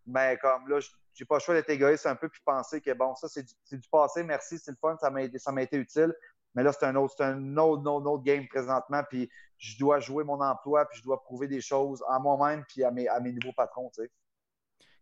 Mais 0.06 0.36
comme 0.40 0.68
là, 0.68 0.78
j'ai 1.14 1.24
pas 1.24 1.36
le 1.36 1.40
choix 1.40 1.54
d'être 1.54 1.70
égoïste 1.70 2.06
un 2.06 2.16
peu 2.16 2.28
puis 2.28 2.40
penser 2.44 2.80
que 2.80 2.92
bon, 2.92 3.14
ça, 3.14 3.28
c'est 3.28 3.44
du, 3.44 3.88
passé, 3.90 4.22
merci, 4.24 4.58
c'est 4.58 4.70
le 4.70 4.76
fun, 4.80 4.96
ça 5.00 5.10
m'a 5.10 5.22
été, 5.22 5.38
été 5.60 5.76
utile. 5.76 6.14
Mais 6.54 6.62
là, 6.62 6.72
c'est 6.72 6.84
un 6.84 6.96
autre, 6.96 7.14
un 7.22 7.56
autre, 7.56 7.90
autre, 7.90 8.22
game 8.24 8.46
présentement. 8.46 9.02
Puis 9.08 9.30
je 9.56 9.78
dois 9.78 10.00
jouer 10.00 10.24
mon 10.24 10.40
emploi, 10.40 10.86
puis 10.86 10.98
je 10.98 11.04
dois 11.04 11.22
prouver 11.22 11.48
des 11.48 11.60
choses 11.60 12.04
à 12.08 12.18
moi-même, 12.18 12.64
puis 12.68 12.84
à 12.84 12.90
mes, 12.90 13.08
à 13.08 13.20
mes 13.20 13.32
nouveaux 13.32 13.54
patrons. 13.54 13.90
Tu 13.94 14.02
sais. 14.02 14.10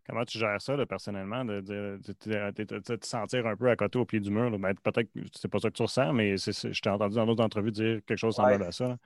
Comment 0.07 0.25
tu 0.25 0.39
gères 0.39 0.61
ça 0.61 0.75
personnellement, 0.85 1.45
de, 1.45 1.61
te 2.01 3.05
sentir 3.05 3.45
un 3.45 3.55
peu 3.55 3.69
à 3.69 3.75
côté 3.75 3.99
au 3.99 4.05
pied 4.05 4.19
du 4.19 4.31
mur? 4.31 4.57
Ben, 4.57 4.73
peut-être 4.75 5.11
que 5.13 5.19
c'est 5.35 5.47
pas 5.47 5.59
ça 5.59 5.69
que 5.69 5.75
tu 5.75 5.83
ressens, 5.83 6.13
mais 6.13 6.37
je 6.37 6.81
t'ai 6.81 6.89
entendu 6.89 7.15
dans 7.15 7.25
d'autres 7.25 7.43
entrevues 7.43 7.71
dire 7.71 8.01
quelque 8.05 8.17
chose 8.17 8.35
semblable 8.35 8.63
à 8.63 8.71
ça. 8.71 8.97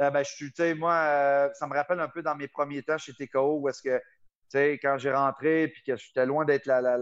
Euh, 0.00 0.10
ben, 0.10 0.22
je 0.22 0.74
moi, 0.74 0.94
euh, 0.94 1.50
ça 1.54 1.66
me 1.66 1.74
rappelle 1.74 2.00
un 2.00 2.08
peu 2.08 2.22
dans 2.22 2.34
mes 2.34 2.48
premiers 2.48 2.82
temps 2.82 2.98
chez 2.98 3.14
TKO 3.14 3.60
où 3.60 3.68
est-ce 3.68 3.82
que, 3.82 3.98
tu 3.98 4.04
sais, 4.50 4.72
quand 4.74 4.98
j'ai 4.98 5.12
rentré 5.12 5.68
puis 5.68 5.82
que 5.82 5.96
j'étais 5.96 6.26
loin 6.26 6.44
d'être 6.44 6.66
la, 6.66 6.82
la, 6.82 6.98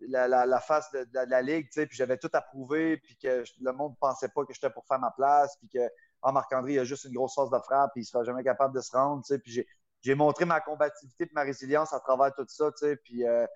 la, 0.00 0.46
la, 0.46 0.60
face 0.60 0.90
de, 0.92 1.06
la 1.12 1.42
ligue, 1.42 1.66
tu 1.66 1.74
sais, 1.74 1.86
puis 1.86 1.96
j'avais 1.96 2.18
tout 2.18 2.30
approuvé 2.32 2.96
puis 2.96 3.16
que 3.16 3.44
le 3.60 3.72
monde 3.72 3.92
ne 3.92 3.96
pensait 4.00 4.28
pas 4.28 4.44
que 4.44 4.52
j'étais 4.52 4.70
pour 4.70 4.84
faire 4.86 4.98
ma 4.98 5.12
place, 5.12 5.56
puis 5.58 5.68
que, 5.68 5.88
ah, 6.22 6.32
Marc-André, 6.32 6.74
il 6.74 6.78
a 6.80 6.84
juste 6.84 7.04
une 7.04 7.14
grosse 7.14 7.34
force 7.34 7.50
de 7.50 7.58
frappe, 7.58 7.92
puis 7.92 8.00
il 8.00 8.04
ne 8.04 8.08
sera 8.08 8.24
jamais 8.24 8.42
capable 8.42 8.74
de 8.74 8.80
se 8.80 8.90
rendre, 8.90 9.22
tu 9.22 9.34
sais, 9.34 9.38
puis 9.38 9.64
j'ai 10.02 10.14
montré 10.14 10.44
ma 10.44 10.60
combativité 10.60 11.24
et 11.24 11.30
ma 11.32 11.42
résilience 11.42 11.92
à 11.92 12.00
travers 12.00 12.34
tout 12.34 12.44
ça, 12.48 12.70
tu 12.72 12.86
sais, 12.86 12.96
puis 12.96 13.24
euh, 13.26 13.46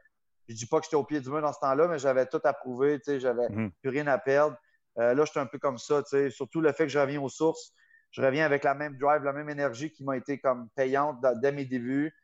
je 0.49 0.55
dis 0.55 0.67
pas 0.67 0.79
que 0.79 0.85
j'étais 0.85 0.97
au 0.97 1.05
pied 1.05 1.21
du 1.21 1.29
mur 1.29 1.43
dans 1.43 1.53
ce 1.53 1.59
temps-là, 1.59 1.89
mais 1.89 1.99
j'avais 1.99 2.27
tout 2.27 2.41
approuvé, 2.45 2.99
tu 3.01 3.05
sais, 3.07 3.21
j'avais 3.21 3.49
mhm. 3.49 3.73
plus 3.83 3.91
rien 3.91 4.07
à 4.07 4.19
perdre. 4.19 4.57
Euh, 4.99 5.15
là, 5.15 5.25
j'étais 5.25 5.41
un 5.41 5.47
peu 5.47 5.59
comme 5.59 5.79
ça, 5.79 6.03
tu 6.03 6.11
sais, 6.11 6.31
surtout 6.31 6.61
le 6.61 6.73
fait 6.73 6.85
que 6.85 6.93
je 6.93 6.99
reviens 6.99 7.21
aux 7.21 7.29
sources 7.29 7.75
je 8.11 8.23
reviens 8.23 8.45
avec 8.45 8.65
la 8.65 8.75
même 8.75 8.97
drive, 8.97 9.23
la 9.23 9.33
même 9.33 9.51
énergie 9.51 9.91
qui 9.91 10.03
m'a 10.05 10.17
été 10.17 10.39
comme 10.39 10.69
payante 10.71 11.25
dès 11.41 11.53
mes 11.53 11.65
débuts. 11.65 12.15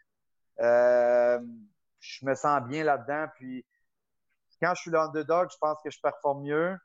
Euh, 0.61 1.39
je 2.01 2.25
me 2.25 2.35
sens 2.35 2.63
bien 2.67 2.85
là-dedans. 2.85 3.27
Puis 3.37 3.65
quand 4.61 4.75
je 4.75 4.83
suis 4.83 4.91
l'underdog, 4.91 5.49
je 5.53 5.59
pense 5.59 5.79
que 5.83 5.91
je 5.91 6.01
performe 6.01 6.43
mieux. 6.43 6.77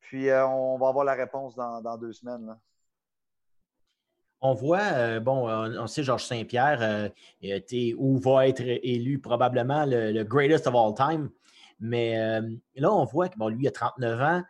Puis 0.00 0.30
euh, 0.30 0.46
on 0.46 0.78
va 0.78 0.88
avoir 0.88 1.04
la 1.04 1.14
réponse 1.14 1.54
dans, 1.56 1.98
deux 1.98 2.12
semaines. 2.12 2.56
On 4.40 4.54
voit, 4.54 4.92
euh, 4.94 5.20
bon, 5.20 5.50
on 5.50 5.86
sait 5.86 6.04
Georges 6.04 6.24
Saint-Pierre 6.24 7.10
ou 7.98 8.18
va 8.18 8.48
être 8.48 8.62
élu 8.62 9.18
probablement 9.18 9.84
le, 9.84 10.22
greatest 10.22 10.66
of 10.66 10.74
all 10.74 10.94
time. 10.94 11.28
Mais 11.80 12.40
là, 12.76 12.92
on 12.92 13.04
voit 13.04 13.28
que 13.28 13.36
bon, 13.36 13.48
lui, 13.48 13.64
il 13.64 13.68
a 13.68 13.72
39 13.72 14.20
ans. 14.22 14.42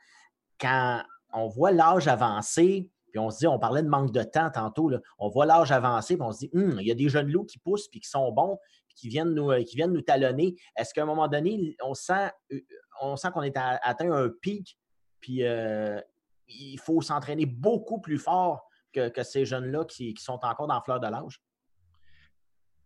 Quand 0.60 1.02
on 1.32 1.48
voit 1.48 1.72
l'âge 1.72 2.08
avancé, 2.08 2.90
puis 3.10 3.18
on 3.18 3.30
se 3.30 3.38
dit, 3.38 3.46
on 3.46 3.58
parlait 3.58 3.82
de 3.82 3.88
manque 3.88 4.12
de 4.12 4.22
temps 4.22 4.50
tantôt, 4.50 4.90
on 5.18 5.28
voit 5.28 5.46
l'âge 5.46 5.72
avancer, 5.72 6.16
puis 6.16 6.26
on 6.26 6.32
se 6.32 6.40
dit, 6.40 6.50
hum, 6.54 6.78
il 6.80 6.86
y 6.86 6.90
a 6.90 6.94
des 6.94 7.08
jeunes 7.08 7.30
loups 7.30 7.46
qui 7.46 7.58
poussent, 7.58 7.88
puis 7.88 8.00
qui 8.00 8.08
sont 8.08 8.30
bons, 8.32 8.58
puis 8.86 8.96
qui 8.96 9.08
viennent 9.08 9.34
nous, 9.34 9.50
euh, 9.50 9.62
qui 9.62 9.76
viennent 9.76 9.92
nous 9.92 10.02
talonner. 10.02 10.56
Est-ce 10.76 10.92
qu'à 10.94 11.02
un 11.02 11.06
moment 11.06 11.28
donné, 11.28 11.76
on 11.82 11.94
sent, 11.94 12.30
euh, 12.52 12.60
on 13.00 13.16
sent 13.16 13.28
qu'on 13.32 13.42
est 13.42 13.56
atteint 13.56 14.12
un 14.12 14.28
pic, 14.28 14.78
puis 15.20 15.44
euh, 15.44 16.00
il 16.48 16.78
faut 16.78 17.00
s'entraîner 17.00 17.46
beaucoup 17.46 18.00
plus 18.00 18.18
fort 18.18 18.68
que, 18.92 19.22
ces 19.22 19.44
jeunes-là 19.44 19.84
qui, 19.84 20.14
sont 20.18 20.40
encore 20.42 20.66
dans 20.66 20.74
la 20.74 20.80
fleur 20.80 21.00
de 21.00 21.06
l'âge? 21.06 21.40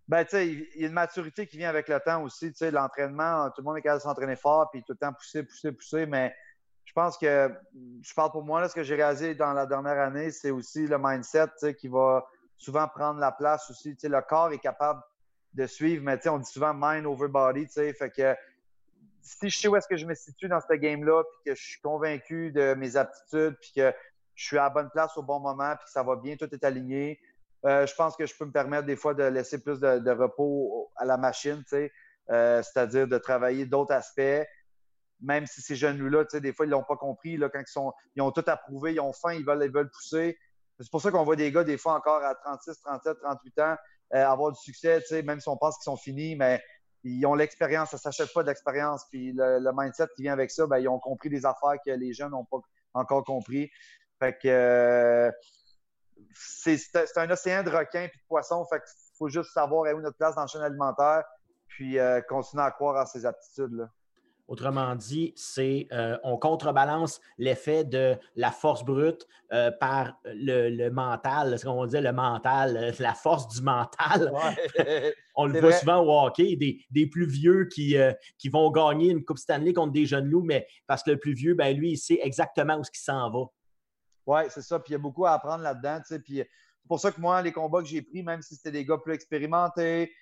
Ben, 0.08 0.24
tu 0.24 0.30
sais, 0.30 0.48
il 0.48 0.80
y 0.80 0.84
a 0.84 0.88
une 0.88 0.92
maturité 0.92 1.46
qui 1.46 1.56
vient 1.56 1.70
avec 1.70 1.88
le 1.88 1.98
temps 2.00 2.22
aussi. 2.22 2.50
Tu 2.50 2.58
sais, 2.58 2.70
l'entraînement, 2.70 3.48
tout 3.50 3.62
le 3.62 3.64
monde 3.64 3.78
est 3.78 3.82
capable 3.82 4.00
de 4.00 4.02
s'entraîner 4.02 4.36
fort, 4.36 4.68
puis 4.70 4.82
tout 4.82 4.92
le 4.92 4.98
temps 4.98 5.12
pousser, 5.12 5.44
pousser, 5.44 5.72
pousser, 5.72 6.06
mais 6.06 6.34
je 6.84 6.92
pense 6.92 7.16
que, 7.16 7.50
je 8.02 8.14
parle 8.14 8.32
pour 8.32 8.42
moi, 8.42 8.60
là, 8.60 8.68
ce 8.68 8.74
que 8.74 8.82
j'ai 8.82 8.96
réalisé 8.96 9.34
dans 9.34 9.52
la 9.52 9.66
dernière 9.66 9.98
année, 9.98 10.30
c'est 10.30 10.50
aussi 10.50 10.86
le 10.86 10.98
mindset 10.98 11.74
qui 11.78 11.88
va 11.88 12.26
souvent 12.58 12.86
prendre 12.88 13.18
la 13.18 13.32
place 13.32 13.70
aussi. 13.70 13.96
Le 14.02 14.20
corps 14.20 14.52
est 14.52 14.58
capable 14.58 15.02
de 15.54 15.66
suivre, 15.66 16.02
mais 16.04 16.18
on 16.28 16.38
dit 16.38 16.50
souvent 16.50 16.72
mind 16.74 17.06
over 17.06 17.28
body. 17.28 17.66
Fait 17.68 18.10
que 18.14 18.34
si 19.22 19.50
je 19.50 19.58
sais 19.58 19.68
où 19.68 19.76
est-ce 19.76 19.88
que 19.88 19.96
je 19.96 20.06
me 20.06 20.14
situe 20.14 20.48
dans 20.48 20.60
ce 20.60 20.74
game-là, 20.74 21.22
puis 21.24 21.52
que 21.52 21.54
je 21.58 21.62
suis 21.62 21.80
convaincu 21.80 22.50
de 22.52 22.74
mes 22.74 22.96
aptitudes, 22.96 23.56
puis 23.60 23.72
que 23.76 23.92
je 24.34 24.44
suis 24.44 24.58
à 24.58 24.64
la 24.64 24.70
bonne 24.70 24.90
place 24.90 25.16
au 25.16 25.22
bon 25.22 25.40
moment, 25.40 25.74
puis 25.76 25.84
que 25.84 25.90
ça 25.90 26.02
va 26.02 26.16
bien, 26.16 26.36
tout 26.36 26.52
est 26.52 26.64
aligné, 26.64 27.20
euh, 27.64 27.86
je 27.86 27.94
pense 27.94 28.16
que 28.16 28.26
je 28.26 28.34
peux 28.36 28.44
me 28.44 28.52
permettre 28.52 28.86
des 28.86 28.96
fois 28.96 29.14
de 29.14 29.22
laisser 29.22 29.62
plus 29.62 29.78
de, 29.78 30.10
repos 30.10 30.90
à 30.96 31.04
la 31.04 31.16
machine, 31.16 31.62
euh, 31.72 32.62
c'est-à-dire 32.62 33.06
de 33.06 33.18
travailler 33.18 33.66
d'autres 33.66 33.92
aspects 33.92 34.46
même 35.22 35.46
si 35.46 35.62
ces 35.62 35.76
jeunes-là, 35.76 36.24
des 36.40 36.52
fois, 36.52 36.66
ils 36.66 36.70
l'ont 36.70 36.82
pas 36.82 36.96
compris. 36.96 37.36
Là, 37.36 37.48
quand 37.48 37.60
ils, 37.60 37.70
sont, 37.70 37.92
ils 38.16 38.22
ont 38.22 38.32
tout 38.32 38.44
approuvé, 38.46 38.94
ils 38.94 39.00
ont 39.00 39.12
faim, 39.12 39.34
ils 39.34 39.44
veulent, 39.44 39.62
ils 39.64 39.72
veulent 39.72 39.90
pousser. 39.90 40.36
C'est 40.80 40.90
pour 40.90 41.00
ça 41.00 41.10
qu'on 41.10 41.24
voit 41.24 41.36
des 41.36 41.52
gars, 41.52 41.64
des 41.64 41.78
fois, 41.78 41.94
encore 41.94 42.22
à 42.22 42.34
36, 42.34 42.80
37, 42.80 43.18
38 43.22 43.58
ans, 43.60 43.76
euh, 44.14 44.26
avoir 44.26 44.52
du 44.52 44.60
succès, 44.60 45.00
même 45.22 45.40
si 45.40 45.48
on 45.48 45.56
pense 45.56 45.76
qu'ils 45.76 45.84
sont 45.84 45.96
finis, 45.96 46.34
mais 46.34 46.62
ils 47.04 47.24
ont 47.26 47.34
l'expérience, 47.34 47.90
ça 47.90 47.96
ne 47.96 48.00
s'achète 48.00 48.32
pas 48.32 48.42
d'expérience. 48.42 49.06
Puis 49.10 49.32
le, 49.32 49.70
mindset 49.74 50.08
qui 50.16 50.22
vient 50.22 50.32
avec 50.32 50.50
ça, 50.50 50.66
ben, 50.66 50.78
ils 50.78 50.88
ont 50.88 50.98
compris 50.98 51.28
des 51.28 51.46
affaires 51.46 51.76
que 51.84 51.90
les 51.90 52.12
jeunes 52.12 52.30
n'ont 52.30 52.44
pas 52.44 52.58
encore 52.94 53.24
compris. 53.24 53.70
Fait 54.18 54.36
que 54.38 55.32
c'est 56.34 57.16
un 57.16 57.30
océan 57.30 57.62
de 57.62 57.70
requins 57.70 58.02
et 58.02 58.08
de 58.08 58.12
poissons. 58.28 58.64
Fait 58.66 58.78
qu'il 58.80 59.16
faut 59.18 59.28
juste 59.28 59.52
savoir 59.52 59.92
où 59.94 60.00
notre 60.00 60.16
place 60.16 60.34
dans 60.34 60.42
la 60.42 60.46
chaîne 60.46 60.62
alimentaire, 60.62 61.24
puis 61.68 61.98
euh, 61.98 62.20
continuer 62.22 62.62
à 62.62 62.70
croire 62.70 62.96
à 62.96 63.06
ces 63.06 63.26
aptitudes-là. 63.26 63.88
Autrement 64.52 64.94
dit, 64.96 65.32
c'est 65.34 65.86
euh, 65.92 66.18
on 66.24 66.36
contrebalance 66.36 67.22
l'effet 67.38 67.84
de 67.84 68.18
la 68.36 68.50
force 68.50 68.84
brute 68.84 69.26
euh, 69.50 69.70
par 69.70 70.20
le, 70.26 70.90
mental, 70.90 71.58
ce 71.58 71.64
qu'on 71.64 71.86
dit 71.86 71.98
le 71.98 72.12
mental, 72.12 72.76
euh, 72.76 72.92
la 72.98 73.14
force 73.14 73.48
du 73.48 73.62
mental. 73.62 74.30
on 75.36 75.46
le 75.46 75.58
voit 75.58 75.72
souvent 75.72 76.00
au 76.00 76.26
hockey, 76.26 76.56
des, 76.56 77.06
plus 77.06 77.24
vieux 77.24 77.64
qui, 77.64 77.96
qui 78.36 78.50
vont 78.50 78.70
gagner 78.70 79.12
une 79.12 79.24
Coupe 79.24 79.38
Stanley 79.38 79.72
contre 79.72 79.92
des 79.92 80.04
jeunes 80.04 80.26
loups, 80.26 80.44
mais 80.44 80.66
parce 80.86 81.02
que 81.02 81.12
le 81.12 81.18
plus 81.18 81.32
vieux, 81.32 81.54
ben, 81.54 81.74
lui, 81.74 81.92
il 81.92 81.96
sait 81.96 82.20
exactement 82.22 82.76
où 82.76 82.84
ce 82.84 82.90
qu'il 82.90 83.00
s'en 83.00 83.30
va. 83.30 83.46
Oui, 84.26 84.42
c'est 84.50 84.60
ça. 84.60 84.78
Puis 84.80 84.90
il 84.90 84.92
y 84.92 84.96
a 84.96 84.98
beaucoup 84.98 85.24
à 85.24 85.30
apprendre 85.30 85.62
là-dedans. 85.62 86.00
Puis 86.22 86.36
c'est 86.36 86.48
pour 86.86 87.00
ça 87.00 87.10
que 87.10 87.22
moi, 87.22 87.40
les 87.40 87.52
combats 87.52 87.80
que 87.80 87.88
j'ai 87.88 88.02
pris, 88.02 88.22
même 88.22 88.42
si 88.42 88.54
c'était 88.54 88.72
des 88.72 88.84
gars 88.84 88.98
plus 88.98 89.14
expérimentés, 89.14 90.12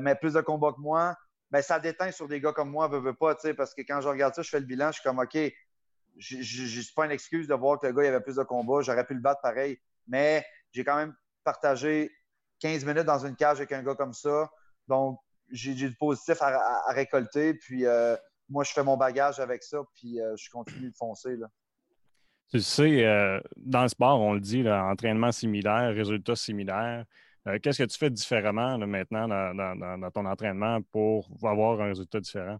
mais 0.00 0.16
plus 0.16 0.32
de 0.32 0.40
combats 0.40 0.72
que 0.72 0.80
moi, 0.80 1.14
ben, 1.50 1.62
ça 1.62 1.78
déteint 1.78 2.10
sur 2.10 2.28
des 2.28 2.40
gars 2.40 2.52
comme 2.52 2.70
moi, 2.70 2.88
veut, 2.88 2.98
veut 2.98 3.14
pas, 3.14 3.36
parce 3.56 3.74
que 3.74 3.82
quand 3.82 4.00
je 4.00 4.08
regarde 4.08 4.34
ça, 4.34 4.42
je 4.42 4.50
fais 4.50 4.60
le 4.60 4.66
bilan, 4.66 4.88
je 4.88 5.00
suis 5.00 5.02
comme, 5.02 5.18
OK, 5.18 5.36
je 6.18 6.42
suis 6.42 6.94
pas 6.94 7.04
une 7.04 7.12
excuse 7.12 7.46
de 7.46 7.54
voir 7.54 7.78
que 7.78 7.86
le 7.86 7.92
gars 7.92 8.04
il 8.04 8.08
avait 8.08 8.20
plus 8.20 8.36
de 8.36 8.42
combats, 8.42 8.80
j'aurais 8.80 9.06
pu 9.06 9.14
le 9.14 9.20
battre 9.20 9.40
pareil, 9.42 9.78
mais 10.06 10.44
j'ai 10.72 10.84
quand 10.84 10.96
même 10.96 11.14
partagé 11.44 12.10
15 12.60 12.84
minutes 12.84 13.04
dans 13.04 13.24
une 13.24 13.36
cage 13.36 13.58
avec 13.58 13.72
un 13.72 13.82
gars 13.82 13.94
comme 13.94 14.14
ça, 14.14 14.50
donc 14.88 15.20
j'ai 15.50 15.74
du 15.74 15.94
positif 15.94 16.40
à, 16.40 16.92
récolter, 16.92 17.54
puis 17.54 17.86
euh, 17.86 18.16
moi, 18.48 18.64
je 18.64 18.72
fais 18.72 18.82
mon 18.82 18.96
bagage 18.96 19.40
avec 19.40 19.62
ça, 19.62 19.78
puis 19.94 20.20
euh, 20.20 20.34
je 20.36 20.50
continue 20.50 20.90
de 20.90 20.96
foncer. 20.96 21.36
Là. 21.36 21.48
Tu 22.50 22.60
sais, 22.60 23.04
euh, 23.04 23.40
dans 23.56 23.82
le 23.82 23.88
sport, 23.88 24.20
on 24.20 24.34
le 24.34 24.40
dit, 24.40 24.68
entraînement 24.68 25.32
similaire, 25.32 25.94
résultats 25.94 26.36
similaires. 26.36 27.04
Euh, 27.46 27.58
qu'est-ce 27.62 27.82
que 27.82 27.88
tu 27.88 27.98
fais 27.98 28.10
différemment 28.10 28.76
maintenant 28.78 29.28
dans, 29.28 30.10
ton 30.10 30.26
entraînement 30.26 30.80
pour 30.90 31.28
avoir 31.44 31.80
un 31.80 31.86
résultat 31.86 32.20
différent? 32.20 32.58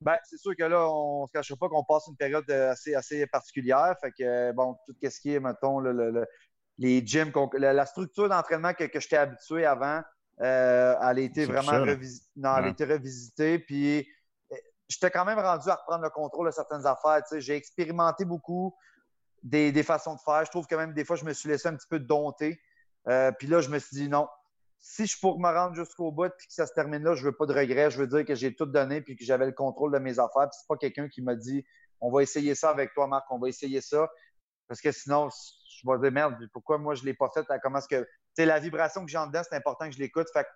Ben, 0.00 0.16
c'est 0.24 0.38
sûr 0.38 0.56
que 0.56 0.64
là, 0.64 0.88
on 0.88 1.22
ne 1.22 1.26
se 1.28 1.32
cachera 1.32 1.56
pas 1.56 1.68
qu'on 1.68 1.84
passe 1.84 2.08
une 2.08 2.16
période 2.16 2.50
assez, 2.50 2.94
assez 2.94 3.24
particulière. 3.28 3.94
Fait 4.00 4.10
que, 4.10 4.50
bon, 4.52 4.76
tout 4.84 4.94
ce 5.00 5.20
qui 5.20 5.34
est, 5.34 5.40
mettons, 5.40 5.78
les 6.78 7.06
gyms, 7.06 7.30
la, 7.54 7.86
structure 7.86 8.28
d'entraînement 8.28 8.74
que, 8.74 8.84
que 8.84 8.98
j'étais 8.98 9.18
habitué 9.18 9.64
avant, 9.64 10.02
euh, 10.40 10.94
elle 11.00 11.18
a 11.18 11.20
été 11.20 11.44
vraiment 11.44 11.84
revisitée. 11.84 13.60
Puis, 13.60 14.00
euh, 14.00 14.56
j'étais 14.88 15.12
quand 15.12 15.24
même 15.24 15.38
rendu 15.38 15.68
à 15.68 15.76
reprendre 15.76 16.02
le 16.02 16.10
contrôle 16.10 16.46
de 16.46 16.52
certaines 16.52 16.84
affaires. 16.84 17.22
J'ai 17.38 17.54
expérimenté 17.54 18.24
beaucoup 18.24 18.74
des, 19.44 19.70
des, 19.70 19.84
façons 19.84 20.16
de 20.16 20.20
faire. 20.20 20.44
Je 20.44 20.50
trouve 20.50 20.66
que 20.66 20.74
même 20.74 20.94
des 20.94 21.04
fois, 21.04 21.14
je 21.14 21.24
me 21.24 21.32
suis 21.32 21.48
laissé 21.48 21.68
un 21.68 21.76
petit 21.76 21.88
peu 21.88 22.00
dompter. 22.00 22.60
Euh, 23.08 23.32
puis 23.32 23.46
là, 23.48 23.60
je 23.60 23.68
me 23.68 23.78
suis 23.78 23.96
dit 23.96 24.08
non. 24.08 24.28
Si 24.78 25.06
je 25.06 25.18
pourrais 25.18 25.38
me 25.38 25.56
rendre 25.56 25.74
jusqu'au 25.74 26.10
bout 26.10 26.32
puis 26.36 26.48
que 26.48 26.54
ça 26.54 26.66
se 26.66 26.72
termine 26.72 27.04
là, 27.04 27.14
je 27.14 27.24
veux 27.24 27.36
pas 27.36 27.46
de 27.46 27.54
regrets. 27.54 27.90
Je 27.90 27.98
veux 27.98 28.06
dire 28.06 28.24
que 28.24 28.34
j'ai 28.34 28.54
tout 28.54 28.66
donné 28.66 29.00
puis 29.00 29.16
que 29.16 29.24
j'avais 29.24 29.46
le 29.46 29.52
contrôle 29.52 29.92
de 29.92 29.98
mes 29.98 30.18
affaires. 30.18 30.48
Puis 30.50 30.58
c'est 30.58 30.66
pas 30.66 30.76
quelqu'un 30.76 31.08
qui 31.08 31.22
m'a 31.22 31.36
dit 31.36 31.64
on 32.00 32.10
va 32.10 32.22
essayer 32.22 32.54
ça 32.54 32.70
avec 32.70 32.92
toi, 32.94 33.06
Marc, 33.06 33.30
on 33.30 33.38
va 33.38 33.48
essayer 33.48 33.80
ça. 33.80 34.10
Parce 34.66 34.80
que 34.80 34.90
sinon, 34.90 35.28
je 35.30 35.88
vais 35.88 35.98
dire 36.00 36.12
merde, 36.12 36.36
pourquoi 36.52 36.78
moi 36.78 36.94
je 36.94 37.04
l'ai 37.04 37.14
pas 37.14 37.30
fait? 37.32 37.46
Comment 37.62 37.78
est-ce 37.78 37.88
que. 37.88 38.06
Tu 38.36 38.44
la 38.44 38.58
vibration 38.58 39.04
que 39.04 39.10
j'ai 39.10 39.18
en 39.18 39.26
dedans, 39.26 39.42
c'est 39.48 39.54
important 39.56 39.86
que 39.88 39.94
je 39.94 39.98
l'écoute. 39.98 40.26
Fait 40.32 40.44
que 40.44 40.48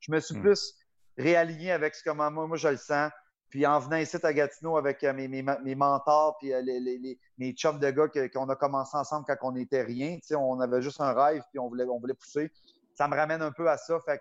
je 0.00 0.12
me 0.12 0.20
suis 0.20 0.36
hmm. 0.36 0.42
plus 0.42 0.74
réaligné 1.16 1.70
avec 1.70 1.94
ce 1.94 2.02
que 2.02 2.10
moi, 2.10 2.28
moi 2.30 2.56
je 2.56 2.68
le 2.68 2.76
sens. 2.76 3.10
Puis 3.50 3.66
en 3.66 3.80
venant 3.80 3.96
ici 3.96 4.16
à 4.22 4.32
Gatineau 4.32 4.76
avec 4.76 5.02
euh, 5.02 5.12
mes, 5.12 5.26
mes, 5.26 5.42
mes 5.42 5.74
mentors, 5.74 6.38
puis 6.38 6.52
euh, 6.52 6.62
les, 6.62 6.78
les, 6.78 7.18
mes 7.36 7.52
chums 7.52 7.80
de 7.80 7.90
gars 7.90 8.06
qu'on 8.32 8.48
a 8.48 8.54
commencé 8.54 8.96
ensemble 8.96 9.26
quand 9.26 9.36
on 9.42 9.52
n'était 9.52 9.82
rien, 9.82 10.18
on 10.36 10.60
avait 10.60 10.80
juste 10.80 11.00
un 11.00 11.12
rêve, 11.12 11.42
puis 11.50 11.58
on 11.58 11.68
voulait, 11.68 11.84
on 11.84 11.98
voulait 11.98 12.14
pousser. 12.14 12.52
Ça 12.94 13.08
me 13.08 13.16
ramène 13.16 13.42
un 13.42 13.50
peu 13.50 13.68
à 13.68 13.76
ça. 13.76 13.98
Fait 14.06 14.20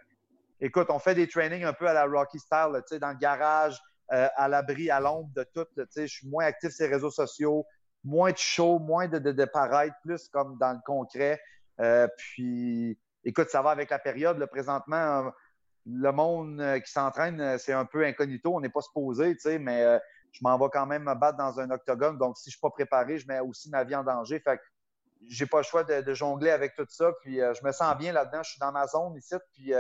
écoute, 0.59 0.88
on 0.89 0.97
fait 0.97 1.13
des 1.13 1.27
trainings 1.27 1.63
un 1.63 1.73
peu 1.73 1.88
à 1.88 1.93
la 1.93 2.05
Rocky 2.05 2.39
Style, 2.39 2.82
dans 2.99 3.11
le 3.11 3.17
garage, 3.17 3.80
euh, 4.11 4.27
à 4.36 4.47
l'abri, 4.47 4.89
à 4.89 4.99
l'ombre 4.99 5.30
de 5.36 5.45
tout. 5.53 5.65
Je 5.95 6.05
suis 6.07 6.27
moins 6.27 6.45
actif 6.45 6.71
sur 6.71 6.88
les 6.88 6.93
réseaux 6.93 7.11
sociaux, 7.11 7.67
moins 8.03 8.32
de 8.32 8.38
show, 8.38 8.80
moins 8.80 9.07
de, 9.07 9.19
de, 9.19 9.45
paraître, 9.45 9.95
plus 10.03 10.27
comme 10.30 10.57
dans 10.57 10.73
le 10.73 10.80
concret. 10.84 11.39
puis, 12.17 12.97
écoute, 13.23 13.49
ça 13.49 13.61
va 13.61 13.69
avec 13.69 13.91
la 13.91 13.99
période. 13.99 14.43
présentement, 14.47 15.32
le 15.86 16.11
monde 16.11 16.59
euh, 16.61 16.80
qui 16.80 16.91
s'entraîne, 16.91 17.39
euh, 17.39 17.57
c'est 17.57 17.73
un 17.73 17.86
peu 17.86 18.05
incognito. 18.05 18.55
On 18.55 18.59
n'est 18.59 18.69
pas 18.69 18.82
supposé, 18.82 19.34
tu 19.36 19.41
sais, 19.41 19.59
mais 19.59 19.84
euh, 19.84 19.99
je 20.32 20.39
m'en 20.41 20.57
vais 20.57 20.69
quand 20.71 20.86
même 20.86 21.03
me 21.03 21.15
battre 21.15 21.38
dans 21.38 21.59
un 21.59 21.69
octogone. 21.71 22.17
Donc, 22.17 22.38
si 22.38 22.45
je 22.45 22.49
ne 22.49 22.51
suis 22.51 22.59
pas 22.59 22.69
préparé, 22.69 23.17
je 23.17 23.27
mets 23.27 23.39
aussi 23.39 23.69
ma 23.69 23.84
vie 23.84 23.95
en 23.95 24.03
danger. 24.03 24.39
Fait 24.39 24.57
que 24.57 24.63
j'ai 25.27 25.45
pas 25.45 25.57
le 25.57 25.63
choix 25.63 25.84
de, 25.84 26.13
jongler 26.13 26.51
avec 26.51 26.75
tout 26.75 26.86
ça. 26.88 27.11
Puis 27.21 27.38
je 27.38 27.65
me 27.65 27.71
sens 27.71 27.97
bien 27.97 28.13
là-dedans. 28.13 28.43
Je 28.43 28.51
suis 28.51 28.59
dans 28.59 28.71
ma 28.71 28.88
zone 28.88 29.15
ici. 29.17 29.36
Puis 29.53 29.73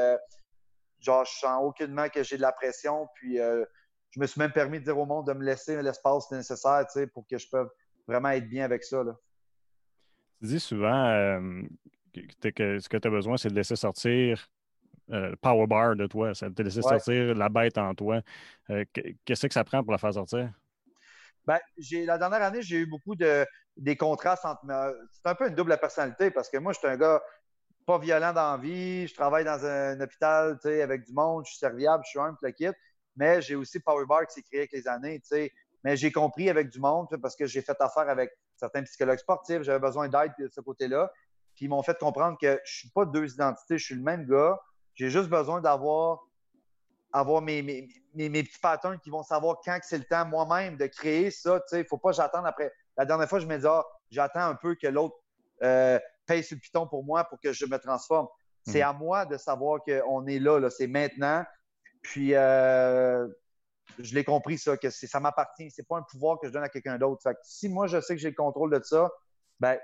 genre, 0.99 1.23
je 1.23 1.31
sens 1.31 1.63
aucunement 1.63 2.09
que 2.09 2.23
j'ai 2.23 2.35
de 2.35 2.41
la 2.41 2.51
pression. 2.51 3.07
Puis 3.15 3.37
je 3.37 4.19
me 4.19 4.25
suis 4.25 4.39
même 4.39 4.51
permis 4.51 4.79
de 4.79 4.85
dire 4.85 4.97
au 4.97 5.05
monde 5.05 5.27
de 5.27 5.33
me 5.33 5.45
laisser 5.45 5.81
l'espace 5.81 6.29
nécessaire 6.31 6.85
pour 7.13 7.25
que 7.25 7.37
je 7.37 7.47
puisse 7.47 7.67
vraiment 8.05 8.29
être 8.29 8.49
bien 8.49 8.65
avec 8.65 8.83
ça. 8.83 9.01
Là. 9.01 9.15
Tu 10.41 10.47
dis 10.47 10.59
souvent 10.59 11.39
que, 12.13 12.79
ce 12.79 12.89
que 12.89 12.97
tu 12.97 13.07
as 13.07 13.11
besoin, 13.11 13.37
c'est 13.37 13.49
de 13.49 13.55
laisser 13.55 13.77
sortir 13.77 14.49
le 15.09 15.35
power 15.35 15.67
bar 15.67 15.95
de 15.95 16.07
toi. 16.07 16.33
C'est 16.33 16.53
de 16.53 16.63
laisser 16.63 16.81
sortir 16.81 17.35
la 17.35 17.49
bête 17.49 17.77
en 17.77 17.93
toi. 17.93 18.21
Qu'est-ce 19.25 19.47
que 19.47 19.53
ça 19.53 19.63
prend 19.63 19.83
pour 19.83 19.91
la 19.91 19.97
faire 19.97 20.13
sortir? 20.13 20.51
Ben, 21.45 21.59
la 22.05 22.17
dernière 22.17 22.43
année, 22.43 22.61
j'ai 22.61 22.77
eu 22.77 22.85
beaucoup 22.85 23.15
de 23.15 23.45
des 23.75 23.95
contrastes 23.95 24.45
entre. 24.45 24.61
C'est 25.11 25.29
un 25.29 25.35
peu 25.35 25.47
une 25.47 25.55
double 25.55 25.77
personnalité 25.77 26.31
parce 26.31 26.49
que 26.49 26.57
moi, 26.57 26.73
je 26.73 26.79
suis 26.79 26.87
un 26.87 26.97
gars 26.97 27.21
pas 27.85 27.97
violent 27.97 28.33
dans 28.33 28.51
la 28.51 28.57
vie. 28.57 29.07
Je 29.07 29.15
travaille 29.15 29.45
dans 29.45 29.65
un, 29.65 29.99
hôpital 29.99 30.59
avec 30.63 31.05
du 31.05 31.13
monde. 31.13 31.45
Je 31.45 31.51
suis 31.51 31.59
serviable, 31.59 32.03
je 32.05 32.09
suis 32.11 32.19
un 32.19 32.37
le 32.39 32.51
kit. 32.51 32.69
Mais 33.15 33.41
j'ai 33.41 33.55
aussi 33.55 33.79
Powerbar 33.79 34.27
qui 34.27 34.35
s'est 34.35 34.43
créé 34.43 34.59
avec 34.59 34.71
les 34.73 34.87
années. 34.87 35.21
Mais 35.83 35.97
j'ai 35.97 36.11
compris 36.11 36.49
avec 36.49 36.69
du 36.69 36.79
monde 36.79 37.07
parce 37.21 37.35
que 37.35 37.47
j'ai 37.47 37.61
fait 37.61 37.79
affaire 37.79 38.07
avec 38.09 38.31
certains 38.55 38.83
psychologues 38.83 39.17
sportifs. 39.17 39.63
J'avais 39.63 39.79
besoin 39.79 40.07
d'aide 40.07 40.33
de 40.37 40.47
ce 40.49 40.61
côté-là. 40.61 41.11
Puis 41.55 41.65
ils 41.65 41.69
m'ont 41.69 41.81
fait 41.81 41.97
comprendre 41.97 42.37
que 42.39 42.47
je 42.47 42.51
ne 42.51 42.59
suis 42.63 42.89
pas 42.89 43.05
deux 43.05 43.33
identités. 43.33 43.77
Je 43.77 43.85
suis 43.85 43.95
le 43.95 44.03
même 44.03 44.25
gars. 44.27 44.59
J'ai 44.99 45.09
juste 45.09 45.29
besoin 45.29 45.61
d'avoir 45.61 46.27
avoir 47.13 47.41
mes, 47.41 47.61
mes, 48.13 48.43
petits 48.43 48.59
patterns 48.59 48.99
qui 48.99 49.09
vont 49.09 49.23
savoir 49.23 49.61
quand 49.63 49.79
c'est 49.81 49.97
le 49.97 50.03
temps 50.03 50.25
moi-même 50.25 50.75
de 50.75 50.87
créer 50.87 51.31
ça. 51.31 51.61
Il 51.71 51.77
ne 51.77 51.83
faut 51.85 51.97
pas 51.97 52.09
que 52.09 52.17
j'attende 52.17 52.45
après. 52.45 52.69
La 52.97 53.05
dernière 53.05 53.29
fois, 53.29 53.39
je 53.39 53.47
me 53.47 53.55
disais, 53.55 53.69
ah, 53.69 53.85
j'attends 54.11 54.41
un 54.41 54.55
peu 54.55 54.75
que 54.75 54.87
l'autre 54.87 55.15
euh, 55.63 55.97
paye 56.25 56.43
sur 56.43 56.55
le 56.55 56.59
piton 56.59 56.85
pour 56.85 57.05
moi 57.05 57.23
pour 57.23 57.39
que 57.39 57.53
je 57.53 57.65
me 57.65 57.77
transforme. 57.77 58.27
C'est 58.65 58.81
mhm. 58.81 58.89
à 58.89 58.93
moi 58.93 59.25
de 59.25 59.37
savoir 59.37 59.79
qu'on 59.85 60.27
est 60.27 60.39
là, 60.39 60.59
là. 60.59 60.69
c'est 60.69 60.87
maintenant. 60.87 61.45
Puis, 62.01 62.35
euh, 62.35 63.25
je 63.99 64.13
l'ai 64.13 64.25
compris, 64.25 64.57
ça, 64.57 64.75
que 64.75 64.89
ça 64.89 65.19
m'appartient. 65.21 65.71
C'est 65.71 65.87
pas 65.87 65.97
un 65.97 66.03
pouvoir 66.03 66.39
que 66.41 66.47
je 66.47 66.51
donne 66.51 66.63
à 66.63 66.69
quelqu'un 66.69 66.97
d'autre. 66.97 67.25
si 67.43 67.69
moi, 67.69 67.87
je 67.87 68.01
sais 68.01 68.15
que 68.15 68.21
j'ai 68.21 68.31
le 68.31 68.35
contrôle 68.35 68.77
de 68.77 68.83
ça, 68.83 69.09
ben, 69.61 69.79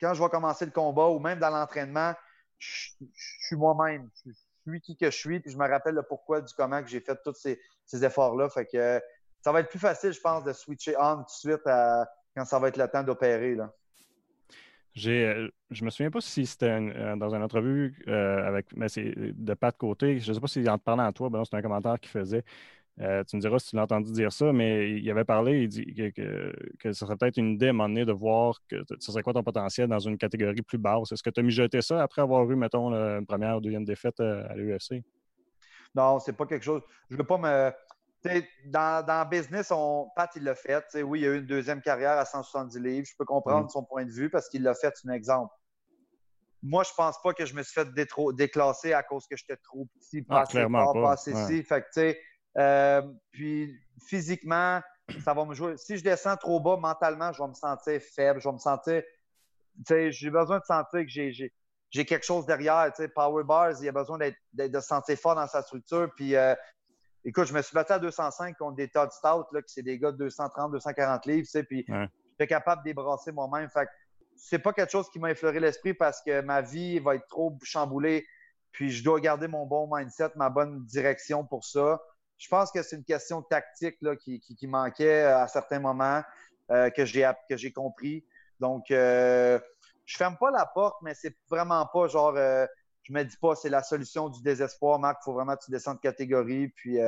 quand 0.00 0.14
je 0.14 0.22
vais 0.22 0.28
commencer 0.28 0.64
le 0.64 0.70
combat 0.70 1.08
ou 1.08 1.18
même 1.18 1.40
dans 1.40 1.50
l'entraînement, 1.50 2.14
je, 2.62 3.46
suis 3.46 3.56
moi-même 3.56 4.08
suis 4.64 4.80
qui 4.80 4.96
que 4.96 5.10
je 5.10 5.16
suis, 5.16 5.40
puis 5.40 5.50
je 5.50 5.58
me 5.58 5.68
rappelle 5.68 5.94
le 5.94 6.02
pourquoi 6.02 6.40
du 6.40 6.52
comment 6.54 6.82
que 6.82 6.88
j'ai 6.88 7.00
fait 7.00 7.18
tous 7.24 7.34
ces, 7.34 8.04
efforts-là. 8.04 8.48
Fait 8.48 8.66
que 8.66 9.00
ça 9.40 9.52
va 9.52 9.60
être 9.60 9.68
plus 9.68 9.78
facile, 9.78 10.12
je 10.12 10.20
pense, 10.20 10.44
de 10.44 10.52
switcher 10.52 10.94
on 10.98 11.16
tout 11.16 11.22
de 11.22 11.30
suite 11.30 11.64
quand 11.64 12.44
ça 12.44 12.58
va 12.58 12.68
être 12.68 12.76
le 12.76 12.88
temps 12.88 13.02
d'opérer. 13.02 13.56
J'ai, 14.94 15.26
euh, 15.26 15.48
je 15.70 15.84
me 15.84 15.90
souviens 15.90 16.10
pas 16.10 16.20
si 16.20 16.44
c'était 16.44 16.66
euh, 16.66 17.16
dans 17.16 17.34
une 17.34 17.42
entrevue 17.42 18.04
euh, 18.08 18.46
avec 18.46 18.76
mais 18.76 18.90
c'est 18.90 19.14
de 19.16 19.54
Pat 19.54 19.76
Côté. 19.76 20.20
Je 20.20 20.28
ne 20.28 20.34
sais 20.34 20.40
pas 20.40 20.46
s'il 20.46 20.68
en 20.68 20.78
te 20.78 20.84
parlait 20.84 21.02
à 21.02 21.12
toi, 21.12 21.30
ben 21.30 21.42
c'est 21.44 21.56
un 21.56 21.62
commentaire 21.62 21.98
qu'il 21.98 22.10
faisait. 22.10 22.44
Euh, 23.00 23.24
tu 23.24 23.36
me 23.36 23.40
diras 23.40 23.58
si 23.58 23.70
tu 23.70 23.76
l'as 23.76 23.82
entendu 23.82 24.12
dire 24.12 24.32
ça, 24.32 24.52
mais 24.52 24.90
il 24.90 25.10
avait 25.10 25.24
parlé, 25.24 25.62
il 25.62 25.68
dit 25.68 25.94
que, 25.94 26.52
que, 26.78 26.92
ce 26.92 27.06
serait 27.06 27.16
peut-être 27.16 27.38
une 27.38 27.52
idée 27.52 27.68
à 27.68 27.70
un 27.70 27.72
moment 27.72 27.88
donné 27.88 28.04
de 28.04 28.12
voir 28.12 28.58
que 28.68 28.76
ce 29.00 29.12
serait 29.12 29.22
quoi 29.22 29.32
ton 29.32 29.42
potentiel 29.42 29.88
dans 29.88 29.98
une 29.98 30.18
catégorie 30.18 30.60
plus 30.60 30.78
basse. 30.78 31.10
Est-ce 31.10 31.22
que 31.22 31.30
tu 31.30 31.40
as 31.40 31.42
mijoté 31.42 31.80
ça 31.80 32.02
après 32.02 32.20
avoir 32.20 32.48
eu, 32.50 32.54
mettons, 32.54 32.92
une 32.92 33.24
première 33.26 33.56
ou 33.56 33.60
deuxième 33.60 33.84
défaite 33.84 34.20
euh, 34.20 34.46
à 34.48 34.54
l'UFC? 34.54 35.02
Non, 35.94 36.18
c'est 36.18 36.34
pas 36.34 36.46
quelque 36.46 36.64
chose. 36.64 36.82
Je 37.08 37.16
veux 37.16 37.24
pas 37.24 37.38
me. 37.38 37.72
Dans, 38.66 39.04
dans 39.04 39.28
business, 39.28 39.72
on, 39.72 40.08
Pat, 40.14 40.30
il 40.36 40.44
l'a 40.44 40.54
fait. 40.54 40.84
oui, 41.02 41.22
il 41.22 41.26
a 41.26 41.28
eu 41.30 41.38
une 41.38 41.46
deuxième 41.46 41.80
carrière 41.80 42.12
à 42.12 42.24
170 42.24 42.78
livres. 42.78 43.06
Je 43.10 43.16
peux 43.18 43.24
comprendre 43.24 43.66
mm. 43.66 43.70
son 43.70 43.84
point 43.84 44.04
de 44.04 44.12
vue 44.12 44.30
parce 44.30 44.48
qu'il 44.48 44.62
l'a 44.62 44.74
fait, 44.74 44.92
c'est 44.94 45.08
un 45.08 45.12
exemple. 45.12 45.52
Moi, 46.62 46.84
je 46.84 46.92
pense 46.96 47.20
pas 47.20 47.32
que 47.32 47.44
je 47.44 47.54
me 47.54 47.64
suis 47.64 47.72
fait 47.72 47.88
déclasser 48.34 48.92
à 48.92 49.02
cause 49.02 49.26
que 49.26 49.36
j'étais 49.36 49.56
trop 49.56 49.88
petit, 49.98 50.22
pas 50.22 50.42
ah, 50.42 50.46
clairement 50.46 50.92
pas. 50.92 51.12
assez 51.12 51.32
Fait 51.64 51.80
que, 51.80 51.86
tu 51.86 51.92
sais, 51.94 52.20
puis 53.32 53.78
physiquement, 54.06 54.80
ça 55.24 55.34
va 55.34 55.44
me 55.44 55.54
jouer. 55.54 55.76
Si 55.76 55.96
je 55.96 56.04
descends 56.04 56.36
trop 56.36 56.60
bas 56.60 56.76
mentalement, 56.76 57.32
je 57.32 57.42
vais 57.42 57.48
me 57.48 57.54
sentir 57.54 58.00
faible. 58.00 58.40
Je 58.40 58.48
vais 58.48 58.54
me 58.54 58.58
sentir. 58.58 59.02
J'ai 59.88 60.30
besoin 60.30 60.58
de 60.58 60.64
sentir 60.64 61.00
que 61.00 61.08
j'ai 61.08 62.04
quelque 62.04 62.24
chose 62.24 62.46
derrière. 62.46 62.92
Power 63.14 63.44
Bars, 63.44 63.72
il 63.80 63.86
y 63.86 63.88
a 63.88 63.92
besoin 63.92 64.18
d'être 64.18 64.36
de 64.54 64.80
se 64.80 64.86
sentir 64.86 65.16
fort 65.18 65.34
dans 65.34 65.46
sa 65.46 65.62
structure. 65.62 66.10
Puis 66.16 66.36
euh, 66.36 66.54
écoute, 67.24 67.46
je 67.46 67.54
me 67.54 67.62
suis 67.62 67.74
battu 67.74 67.92
à 67.92 67.98
205 67.98 68.56
contre 68.56 68.76
des 68.76 68.88
Todd 68.88 69.10
Stout, 69.10 69.46
là, 69.52 69.62
qui 69.62 69.72
c'est 69.74 69.82
des 69.82 69.98
gars 69.98 70.12
de 70.12 70.18
230, 70.18 70.72
240 70.72 71.26
livres, 71.26 71.48
puis 71.68 71.84
ouais. 71.88 72.08
j'étais 72.30 72.46
capable 72.46 72.82
de 72.82 72.90
débrasser 72.90 73.32
moi-même. 73.32 73.68
Fait 73.70 73.88
c'est 74.36 74.58
pas 74.58 74.72
quelque 74.72 74.90
chose 74.90 75.08
qui 75.10 75.18
m'a 75.18 75.30
effleuré 75.30 75.60
l'esprit 75.60 75.94
parce 75.94 76.20
que 76.22 76.40
ma 76.40 76.62
vie 76.62 76.98
va 76.98 77.14
être 77.14 77.26
trop 77.28 77.56
chamboulée. 77.62 78.26
Puis 78.72 78.90
je 78.90 79.04
dois 79.04 79.20
garder 79.20 79.48
mon 79.48 79.66
bon 79.66 79.88
mindset, 79.94 80.30
ma 80.36 80.48
bonne 80.48 80.84
direction 80.86 81.44
pour 81.44 81.64
ça 81.64 82.00
je 82.38 82.48
pense 82.48 82.72
que 82.72 82.82
c'est 82.82 82.96
une 82.96 83.04
question 83.04 83.42
tactique 83.42 83.96
là, 84.00 84.16
qui, 84.16 84.66
manquait 84.66 85.22
à 85.22 85.46
certains 85.48 85.78
moments 85.78 86.22
euh, 86.70 86.90
que 86.90 87.04
j'ai 87.04 87.72
compris. 87.72 88.24
Donc, 88.60 88.90
euh, 88.90 89.58
je 90.04 90.16
ferme 90.16 90.36
pas 90.38 90.50
la 90.50 90.66
porte, 90.66 90.96
mais 91.02 91.14
c'est 91.14 91.36
vraiment 91.48 91.86
pas 91.86 92.08
genre, 92.08 92.34
euh, 92.36 92.66
je 93.02 93.12
me 93.12 93.22
dis 93.22 93.36
pas 93.36 93.54
c'est 93.54 93.68
la 93.68 93.82
solution 93.82 94.28
du 94.28 94.42
désespoir, 94.42 94.98
Marc. 94.98 95.18
Il 95.22 95.24
faut 95.24 95.32
vraiment 95.34 95.56
que 95.56 95.64
tu 95.64 95.70
descends 95.70 95.94
de 95.94 96.00
catégorie. 96.00 96.68
Puis, 96.68 96.98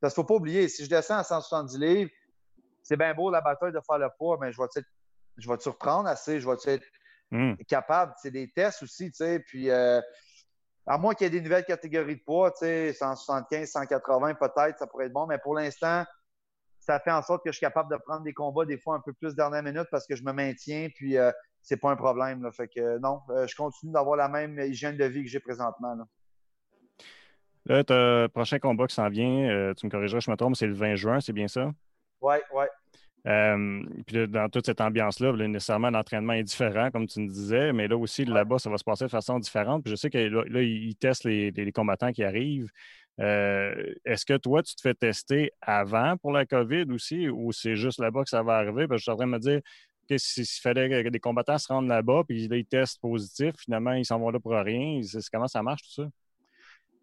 parce 0.00 0.14
qu'il 0.14 0.22
faut 0.22 0.26
pas 0.26 0.34
oublier, 0.34 0.68
si 0.68 0.84
je 0.84 0.90
descends 0.90 1.18
à 1.18 1.24
170 1.24 1.78
livres, 1.78 2.10
c'est 2.82 2.96
bien 2.96 3.14
beau 3.14 3.30
la 3.30 3.40
bataille 3.40 3.72
de 3.72 3.80
faire 3.86 3.98
le 3.98 4.08
poids, 4.18 4.38
mais 4.40 4.52
je 4.52 4.60
vais 4.60 4.84
je 5.36 5.48
vais 5.48 5.56
te 5.56 5.62
surprendre 5.62 6.08
assez, 6.08 6.40
je 6.40 6.48
vais 6.48 6.56
être 6.66 6.86
hmm. 7.30 7.54
capable? 7.68 8.12
C'est 8.20 8.30
des 8.30 8.50
tests 8.50 8.82
aussi, 8.82 9.10
tu 9.10 9.18
sais. 9.18 9.40
Puis, 9.40 9.70
à 10.86 10.98
moins 10.98 11.14
qu'il 11.14 11.24
y 11.24 11.28
ait 11.28 11.30
des 11.30 11.40
nouvelles 11.40 11.64
catégories 11.64 12.16
de 12.16 12.22
poids, 12.22 12.50
tu 12.52 12.58
sais, 12.60 12.92
175, 12.92 13.70
180 13.70 14.34
peut-être, 14.34 14.78
ça 14.78 14.86
pourrait 14.86 15.06
être 15.06 15.12
bon. 15.12 15.26
Mais 15.26 15.38
pour 15.38 15.54
l'instant, 15.54 16.04
ça 16.78 16.98
fait 16.98 17.12
en 17.12 17.22
sorte 17.22 17.44
que 17.44 17.50
je 17.50 17.56
suis 17.56 17.64
capable 17.64 17.90
de 17.90 18.00
prendre 18.00 18.22
des 18.22 18.32
combats 18.32 18.64
des 18.64 18.78
fois 18.78 18.96
un 18.96 19.00
peu 19.00 19.12
plus 19.12 19.34
dernière 19.34 19.62
minute 19.62 19.86
parce 19.90 20.06
que 20.06 20.16
je 20.16 20.24
me 20.24 20.32
maintiens, 20.32 20.88
puis 20.94 21.16
euh, 21.18 21.30
c'est 21.62 21.76
pas 21.76 21.90
un 21.90 21.96
problème. 21.96 22.42
Là. 22.42 22.50
Fait 22.50 22.68
que 22.68 22.98
non, 22.98 23.20
euh, 23.30 23.46
je 23.46 23.54
continue 23.54 23.92
d'avoir 23.92 24.16
la 24.16 24.28
même 24.28 24.58
hygiène 24.58 24.96
de 24.96 25.04
vie 25.04 25.22
que 25.22 25.28
j'ai 25.28 25.40
présentement. 25.40 25.94
Là. 25.94 26.04
Là, 27.66 27.82
le 27.86 28.26
prochain 28.28 28.58
combat 28.58 28.86
qui 28.86 28.94
s'en 28.94 29.08
vient, 29.08 29.50
euh, 29.50 29.74
tu 29.74 29.86
me 29.86 29.90
corrigeras, 29.90 30.20
je 30.20 30.30
me 30.30 30.36
trompe, 30.36 30.56
c'est 30.56 30.66
le 30.66 30.74
20 30.74 30.94
juin, 30.94 31.20
c'est 31.20 31.34
bien 31.34 31.46
ça? 31.46 31.70
Oui, 32.22 32.36
oui. 32.54 32.64
Euh, 33.26 33.82
puis 34.06 34.28
dans 34.28 34.48
toute 34.48 34.66
cette 34.66 34.80
ambiance-là, 34.80 35.32
nécessairement, 35.32 35.90
l'entraînement 35.90 36.32
est 36.32 36.42
différent, 36.42 36.90
comme 36.90 37.06
tu 37.06 37.20
nous 37.20 37.28
disais, 37.30 37.72
mais 37.72 37.88
là 37.88 37.96
aussi, 37.96 38.24
là-bas, 38.24 38.58
ça 38.58 38.70
va 38.70 38.78
se 38.78 38.84
passer 38.84 39.04
de 39.04 39.10
façon 39.10 39.38
différente. 39.38 39.82
Puis 39.84 39.90
je 39.90 39.96
sais 39.96 40.10
que 40.10 40.18
là, 40.18 40.62
ils 40.62 40.96
testent 40.96 41.24
les, 41.24 41.72
combattants 41.72 42.12
qui 42.12 42.24
arrivent. 42.24 42.70
Euh, 43.20 43.94
est-ce 44.04 44.24
que 44.24 44.36
toi, 44.36 44.62
tu 44.62 44.74
te 44.74 44.80
fais 44.80 44.94
tester 44.94 45.52
avant 45.60 46.16
pour 46.16 46.32
la 46.32 46.46
COVID 46.46 46.86
aussi, 46.90 47.28
ou 47.28 47.52
c'est 47.52 47.76
juste 47.76 48.00
là-bas 48.00 48.24
que 48.24 48.30
ça 48.30 48.42
va 48.42 48.56
arriver? 48.56 48.86
Parce 48.88 48.98
que 48.98 48.98
je 48.98 49.02
suis 49.02 49.10
en 49.10 49.16
train 49.16 49.26
de 49.26 49.32
me 49.32 49.38
dire 49.38 49.60
que 50.08 50.18
s'il 50.18 50.46
fallait 50.46 51.04
que 51.04 51.08
des 51.08 51.20
combattants 51.20 51.58
se 51.58 51.68
rendent 51.68 51.88
là-bas, 51.88 52.22
puis 52.26 52.48
là, 52.48 52.56
ils 52.56 52.64
testent 52.64 53.00
positif, 53.00 53.54
finalement, 53.58 53.92
ils 53.92 54.06
s'en 54.06 54.18
vont 54.18 54.30
là 54.30 54.40
pour 54.40 54.52
rien. 54.52 55.00
Comment 55.32 55.48
ça 55.48 55.62
marche 55.62 55.82
tout 55.82 56.02
ça? 56.02 56.08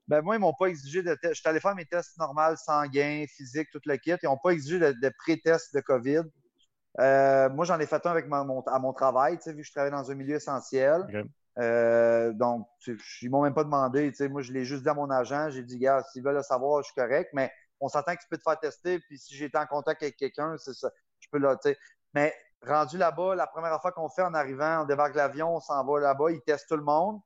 Ben 0.08 0.22
moi, 0.22 0.36
ils 0.36 0.40
m'ont 0.40 0.54
pas 0.54 0.68
exigé 0.68 1.04
de 1.04 1.14
test. 1.16 1.36
Je 1.36 1.40
suis 1.42 1.50
allé 1.50 1.60
faire 1.60 1.76
mes 1.76 1.86
tests 1.86 2.18
normaux, 2.18 2.56
sanguins, 2.56 3.26
physiques, 3.28 3.70
tout 3.72 3.82
le 3.86 3.98
kit. 3.98 4.14
Ils 4.24 4.26
n'ont 4.26 4.38
pas 4.38 4.52
exigé 4.52 4.80
de, 4.80 5.10
pré-test 5.18 5.76
de 5.76 5.82
COVID. 5.82 6.24
Euh, 7.00 7.50
moi, 7.50 7.66
j'en 7.66 7.80
ai 7.80 7.86
fait 7.86 8.06
un 8.06 8.12
avec 8.12 8.28
mon, 8.28 8.62
à 8.62 8.80
mon 8.80 8.94
travail, 8.94 9.38
vu 9.46 9.58
que 9.58 9.64
je 9.64 9.72
travaille 9.72 9.92
dans 9.92 10.10
un 10.10 10.16
milieu 10.16 10.36
essentiel. 10.36 11.06
Euh, 11.60 12.32
donc, 12.34 12.68
ils 13.22 13.30
m'ont 13.30 13.44
même 13.44 13.54
pas 13.54 13.66
demandé. 13.66 14.14
Moi, 14.30 14.42
je 14.42 14.54
l'ai 14.54 14.64
juste 14.64 14.84
dit 14.84 14.90
à 14.90 14.94
mon 14.94 15.10
agent. 15.10 15.50
J'ai 15.50 15.64
dit, 15.64 15.78
gars, 15.78 16.02
s'ils 16.12 16.24
veulent 16.24 16.36
le 16.36 16.44
savoir, 16.44 16.84
je 16.84 16.92
suis 16.92 16.96
correct. 16.96 17.32
Mais 17.34 17.52
on 17.82 17.90
s'attend 17.90 18.16
que 18.16 18.22
tu 18.22 18.28
peux 18.30 18.38
te 18.38 18.44
faire 18.44 18.60
tester. 18.60 19.00
Puis 19.00 19.18
si 19.18 19.36
j'étais 19.36 19.58
en 19.58 19.66
contact 19.66 20.02
avec 20.04 20.16
quelqu'un, 20.16 20.56
c'est 20.58 20.74
ça. 20.74 20.90
Je 21.20 21.28
peux 21.30 21.40
là, 21.40 21.58
Mais 22.14 22.34
rendu 22.66 22.98
là-bas, 22.98 23.36
la 23.36 23.48
première 23.48 23.82
fois 23.82 23.92
qu'on 23.92 24.08
fait 24.08 24.22
en 24.22 24.34
arrivant, 24.34 24.84
on 24.84 24.86
débarque 24.86 25.16
l'avion, 25.16 25.56
on 25.56 25.60
s'en 25.60 25.84
va 25.86 26.00
là-bas, 26.00 26.32
ils 26.32 26.42
testent 26.42 26.70
tout 26.70 26.78
le 26.78 26.84
monde 26.84 27.20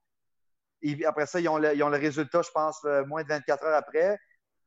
après 1.06 1.26
ça, 1.26 1.40
ils 1.40 1.48
ont, 1.48 1.58
le, 1.58 1.96
résultat, 1.96 2.42
je 2.42 2.50
pense, 2.50 2.82
moins 3.06 3.22
de 3.22 3.28
24 3.28 3.64
heures 3.64 3.76
après. 3.76 4.18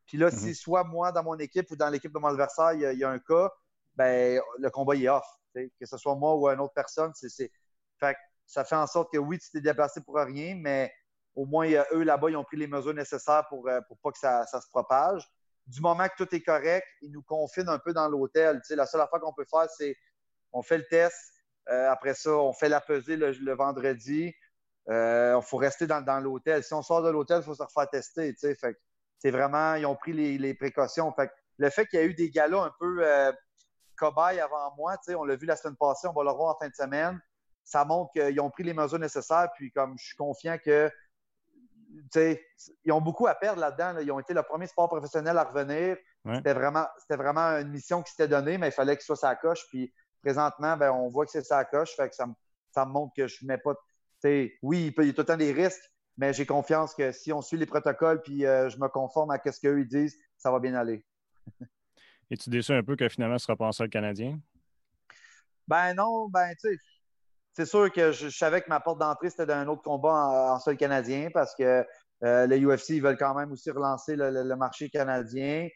Puis 0.06 0.18
là, 0.18 0.32
si 0.32 0.48
mhm. 0.48 0.54
soit 0.54 0.84
moi 0.84 1.12
dans 1.12 1.24
mon 1.24 1.38
équipe 1.38 1.70
ou 1.72 1.76
dans 1.76 1.90
l'équipe 1.90 2.14
de 2.14 2.20
mon 2.20 2.28
adversaire, 2.28 2.74
il 2.74 2.82
y, 2.82 3.04
a, 3.04 3.10
un 3.10 3.20
cas, 3.20 3.50
ben 3.96 4.40
le 4.60 4.70
combat 4.70 4.96
est 4.96 5.08
off. 5.08 5.26
Que 5.54 5.86
ce 5.86 5.98
soit 5.98 6.16
moi 6.16 6.36
ou 6.36 6.48
une 6.48 6.60
autre 6.60 6.74
personne, 6.74 7.12
c'est. 7.16 7.52
Fait 8.00 8.18
ça 8.46 8.64
fait 8.64 8.76
en 8.76 8.86
sorte 8.86 9.12
que 9.12 9.18
oui, 9.18 9.40
tu 9.40 9.50
t'es 9.50 9.62
déplacé 9.62 10.02
pour 10.02 10.18
rien, 10.18 10.56
mais 10.56 10.94
au 11.36 11.46
moins, 11.46 11.68
eux 11.94 12.04
là-bas, 12.04 12.30
ils 12.30 12.38
ont 12.38 12.44
pris 12.44 12.58
les 12.58 12.68
mesures 12.68 12.94
nécessaires 12.94 13.46
pour, 13.50 13.68
euh, 13.68 13.82
pour 13.88 13.98
pas 13.98 14.12
que 14.12 14.20
ça, 14.20 14.46
se 14.46 14.70
propage. 14.70 15.28
Du 15.66 15.82
moment 15.82 16.08
que 16.08 16.24
tout 16.24 16.36
est 16.36 16.44
correct, 16.44 16.86
ils 17.02 17.12
nous 17.12 17.24
confinent 17.24 17.70
un 17.70 17.80
peu 17.80 17.92
dans 17.92 18.08
l'hôtel. 18.08 18.62
La 18.70 18.86
seule 18.86 19.02
affaire 19.02 19.20
qu'on 19.20 19.34
peut 19.34 19.46
faire, 19.50 19.68
c'est 19.76 19.98
on 20.52 20.62
fait 20.62 20.78
le 20.78 20.86
test. 20.86 21.18
Euh, 21.70 21.90
après 21.90 22.14
ça, 22.14 22.32
on 22.32 22.54
fait 22.54 22.70
la 22.70 22.80
pesée 22.80 23.18
le 23.18 23.54
vendredi. 23.56 24.34
Il 24.88 24.94
euh, 24.94 25.42
faut 25.42 25.58
rester 25.58 25.88
dans, 25.88 26.20
l'hôtel. 26.24 26.64
Si 26.64 26.74
on 26.74 26.82
sort 26.82 27.02
de 27.02 27.10
l'hôtel, 27.10 27.40
il 27.40 27.44
faut 27.44 27.56
se 27.56 27.64
refaire 27.64 27.90
tester. 27.90 28.36
c'est 28.38 29.32
vraiment, 29.32 29.76
ils 29.76 29.86
ont 29.86 29.96
pris 29.96 30.14
les, 30.14 30.54
précautions. 30.54 31.12
Fait 31.14 31.32
le 31.58 31.70
fait 31.70 31.88
qu'il 31.88 32.00
y 32.00 32.04
a 32.04 32.06
eu 32.06 32.14
des 32.14 32.30
galas 32.30 32.64
un 32.64 32.74
peu 32.80 33.00
euh, 33.02 33.32
cobayes 33.98 34.40
avant 34.40 34.76
moi, 34.76 34.98
on 35.18 35.24
l'a 35.24 35.36
vu 35.36 35.46
la 35.46 35.56
semaine 35.56 35.78
passée, 35.78 36.08
on 36.08 36.14
va 36.14 36.24
le 36.24 36.32
voir 36.32 36.56
en 36.56 36.60
fin 36.60 36.68
de 36.68 36.76
semaine, 36.76 37.20
ça 37.64 37.86
montre 37.86 38.12
qu'ils 38.12 38.40
ont 38.42 38.50
pris 38.50 38.64
les 38.64 38.74
mesures 38.74 39.00
nécessaires. 39.00 39.48
Puis 39.56 39.72
comme 39.72 39.98
je 39.98 40.06
suis 40.06 40.18
confiant 40.18 40.58
que 40.58 40.92
ils 42.84 42.92
ont 42.92 43.02
beaucoup 43.02 43.28
à 43.28 43.36
perdre 43.36 43.62
là-dedans. 43.62 44.00
Ils 44.00 44.12
ont 44.12 44.20
été 44.20 44.34
le 44.34 44.44
premier 44.44 44.68
sport 44.68 44.90
professionnel 44.90 45.38
à 45.38 45.44
revenir. 45.44 45.98
C'était 46.34 46.54
vraiment, 46.54 46.88
vraiment 47.10 47.58
une 47.60 47.70
mission 47.70 48.02
qui 48.02 48.12
s'était 48.12 48.28
donnée, 48.28 48.58
mais 48.58 48.70
il 48.70 48.72
fallait 48.72 48.96
que 48.96 49.02
ce 49.02 49.08
soit 49.08 49.16
sa 49.16 49.36
coche. 49.36 49.66
Puis 49.70 49.94
présentement, 50.22 50.76
ben, 50.76 50.92
on 50.92 51.08
voit 51.08 51.26
que 51.26 51.32
c'est 51.32 51.44
sa 51.44 51.64
coche. 51.66 51.96
Fait 51.96 52.10
que 52.10 52.16
ça, 52.16 52.26
me 52.26 52.92
montre 52.92 53.14
que 53.16 53.28
je 53.28 53.44
ne 53.44 53.50
mets 53.50 53.58
pas. 53.58 53.76
Oui, 54.62 54.86
il, 54.86 54.94
peut, 54.94 55.06
y 55.06 55.10
a 55.10 55.14
tout 55.14 55.22
le 55.22 55.26
temps 55.26 55.38
des 55.38 55.52
risques, 55.52 55.92
mais 56.18 56.34
j'ai 56.34 56.46
confiance 56.46 56.94
que 56.94 57.12
si 57.12 57.32
on 57.32 57.42
suit 57.42 57.58
les 57.58 57.66
protocoles 57.66 58.22
puis 58.22 58.46
euh, 58.46 58.70
je 58.70 58.78
me 58.78 58.88
conforme 58.88 59.32
à 59.32 59.40
ce 59.44 59.60
qu'eux 59.60 59.86
disent, 59.86 60.18
ça 60.38 60.52
va 60.52 60.60
bien 60.60 60.74
aller. 60.76 61.06
Es-tu 62.32 62.50
déçu 62.50 62.74
un 62.74 62.84
peu 62.84 62.96
que 62.96 63.08
finalement 63.08 63.38
ce 63.38 63.46
sera 63.46 63.56
pas 63.56 63.68
un 63.68 63.72
seul 63.72 63.90
Canadien? 63.90 64.40
Ben 65.68 65.94
non, 65.94 66.28
ben 66.30 66.54
tu 66.60 66.70
sais, 66.70 66.78
c'est 67.56 67.66
sûr 67.66 67.92
que 67.92 68.12
je, 68.12 68.30
savais 68.30 68.62
que 68.62 68.70
ma 68.70 68.80
porte 68.80 69.00
d'entrée, 69.00 69.30
c'était 69.30 69.46
d'un 69.46 69.68
autre 69.68 69.82
combat 69.82 70.54
en, 70.54 70.60
seul 70.60 70.76
canadien 70.76 71.30
parce 71.34 71.56
que 71.56 71.86
euh, 72.24 72.48
les 72.48 72.60
UFC, 72.60 72.90
ils 72.90 73.02
veulent 73.02 73.18
quand 73.18 73.34
même 73.34 73.52
aussi 73.52 73.72
relancer 73.72 74.16
le, 74.18 74.56
marché 74.56 74.90
canadien. 74.90 75.68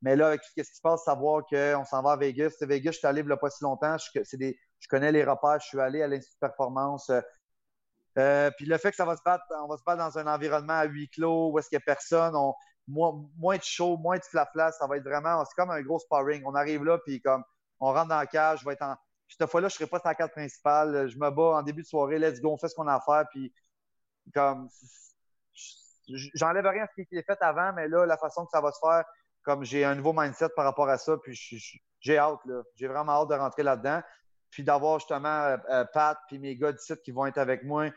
Mais 0.00 0.16
là, 0.16 0.28
avec 0.28 0.42
ce 0.44 0.52
qui 0.54 0.64
se 0.64 0.80
passe, 0.80 1.04
savoir 1.04 1.42
qu'on 1.44 1.84
s'en 1.84 2.02
va 2.02 2.12
à 2.12 2.16
Vegas. 2.16 2.54
Vegas, 2.62 2.92
je 2.92 2.98
suis 2.98 3.06
allé 3.06 3.20
il 3.20 3.26
n'y 3.26 3.32
a 3.32 3.36
pas 3.36 3.50
si 3.50 3.62
longtemps. 3.62 3.96
Je, 3.98 4.20
je 4.22 4.88
connais 4.88 5.12
les 5.12 5.24
repères. 5.24 5.60
Je 5.60 5.66
suis 5.66 5.80
allé 5.80 6.02
à 6.02 6.06
l'Institut 6.06 6.36
de 6.36 6.46
performance. 6.46 7.10
Euh, 8.18 8.50
puis 8.56 8.66
le 8.66 8.76
fait 8.78 8.90
que 8.90 8.96
ça 8.96 9.04
va 9.04 9.16
se 9.16 9.22
battre, 9.24 9.44
on 9.62 9.68
va 9.68 9.76
se 9.76 9.84
battre 9.84 9.98
dans 9.98 10.18
un 10.18 10.26
environnement 10.26 10.74
à 10.74 10.84
huis 10.84 11.08
clos 11.08 11.50
où 11.52 11.58
est-ce 11.58 11.68
qu'il 11.68 11.76
n'y 11.76 11.82
a 11.82 11.86
personne, 11.86 12.34
moins, 12.88 13.56
de 13.56 13.62
chaud, 13.62 13.96
moins 13.96 14.18
de 14.18 14.24
flafla, 14.24 14.72
ça 14.72 14.86
va 14.86 14.96
être 14.96 15.04
vraiment, 15.04 15.44
c'est 15.44 15.54
comme 15.54 15.70
un 15.70 15.82
gros 15.82 15.98
sparring. 15.98 16.42
On 16.44 16.54
arrive 16.54 16.84
là, 16.84 16.98
puis 16.98 17.20
comme 17.20 17.44
on 17.80 17.92
rentre 17.92 18.08
dans 18.08 18.18
la 18.18 18.26
cage, 18.26 18.60
je 18.60 18.64
vais 18.64 18.72
être 18.72 18.82
en, 18.82 18.96
cette 19.28 19.50
fois-là, 19.50 19.68
je 19.68 19.74
ne 19.74 19.78
serai 19.78 19.86
pas 19.86 19.98
sur 19.98 20.08
la 20.08 20.14
carte 20.14 20.32
principale. 20.32 21.08
Je 21.08 21.18
me 21.18 21.30
bats 21.30 21.58
en 21.58 21.62
début 21.62 21.82
de 21.82 21.86
soirée, 21.86 22.18
let's 22.18 22.40
go, 22.40 22.52
on 22.52 22.58
fait 22.58 22.68
ce 22.68 22.74
qu'on 22.74 22.88
a 22.88 22.94
à 22.94 23.00
faire. 23.00 23.24
Puis, 23.30 23.52
comme, 24.34 24.68
j'enlève 26.34 26.66
rien 26.66 26.84
à 26.84 26.86
ce 26.86 26.94
qui 26.94 27.02
été 27.02 27.22
fait 27.22 27.38
avant, 27.40 27.72
mais 27.72 27.88
là, 27.88 28.06
la 28.06 28.16
façon 28.16 28.44
que 28.44 28.50
ça 28.50 28.60
va 28.60 28.72
se 28.72 28.78
faire, 28.80 29.04
comme 29.42 29.64
j'ai 29.64 29.84
un 29.84 29.94
nouveau 29.94 30.12
mindset 30.12 30.48
par 30.56 30.64
rapport 30.64 30.88
à 30.88 30.98
ça, 30.98 31.16
puis 31.18 31.34
j'ai 32.00 32.18
hâte, 32.18 32.40
là. 32.46 32.62
J'ai 32.74 32.88
vraiment 32.88 33.12
hâte 33.12 33.28
de 33.28 33.34
rentrer 33.34 33.62
là-dedans. 33.62 34.00
Puis 34.50 34.64
d'avoir 34.64 34.98
justement 34.98 35.28
euh, 35.28 35.56
euh, 35.70 35.84
Pat 35.92 36.18
puis 36.28 36.38
mes 36.38 36.56
gars 36.56 36.72
d'ici 36.72 36.94
qui 37.04 37.10
vont 37.10 37.26
être 37.26 37.38
avec 37.38 37.64
moi, 37.64 37.90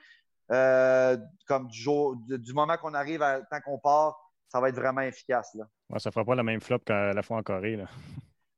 euh, 0.51 1.17
comme 1.47 1.67
du, 1.67 1.79
jour, 1.79 2.15
du 2.27 2.53
moment 2.53 2.77
qu'on 2.77 2.93
arrive 2.93 3.21
à 3.21 3.41
tant 3.41 3.61
qu'on 3.61 3.79
part, 3.79 4.17
ça 4.49 4.59
va 4.59 4.69
être 4.69 4.75
vraiment 4.75 5.01
efficace. 5.01 5.53
Là. 5.55 5.65
Ouais, 5.89 5.99
ça 5.99 6.09
ne 6.09 6.13
fera 6.13 6.25
pas 6.25 6.35
la 6.35 6.43
même 6.43 6.59
flop 6.59 6.79
qu'à 6.79 7.13
la 7.13 7.21
fois 7.21 7.37
en 7.37 7.43
Corée. 7.43 7.77
Là. 7.77 7.85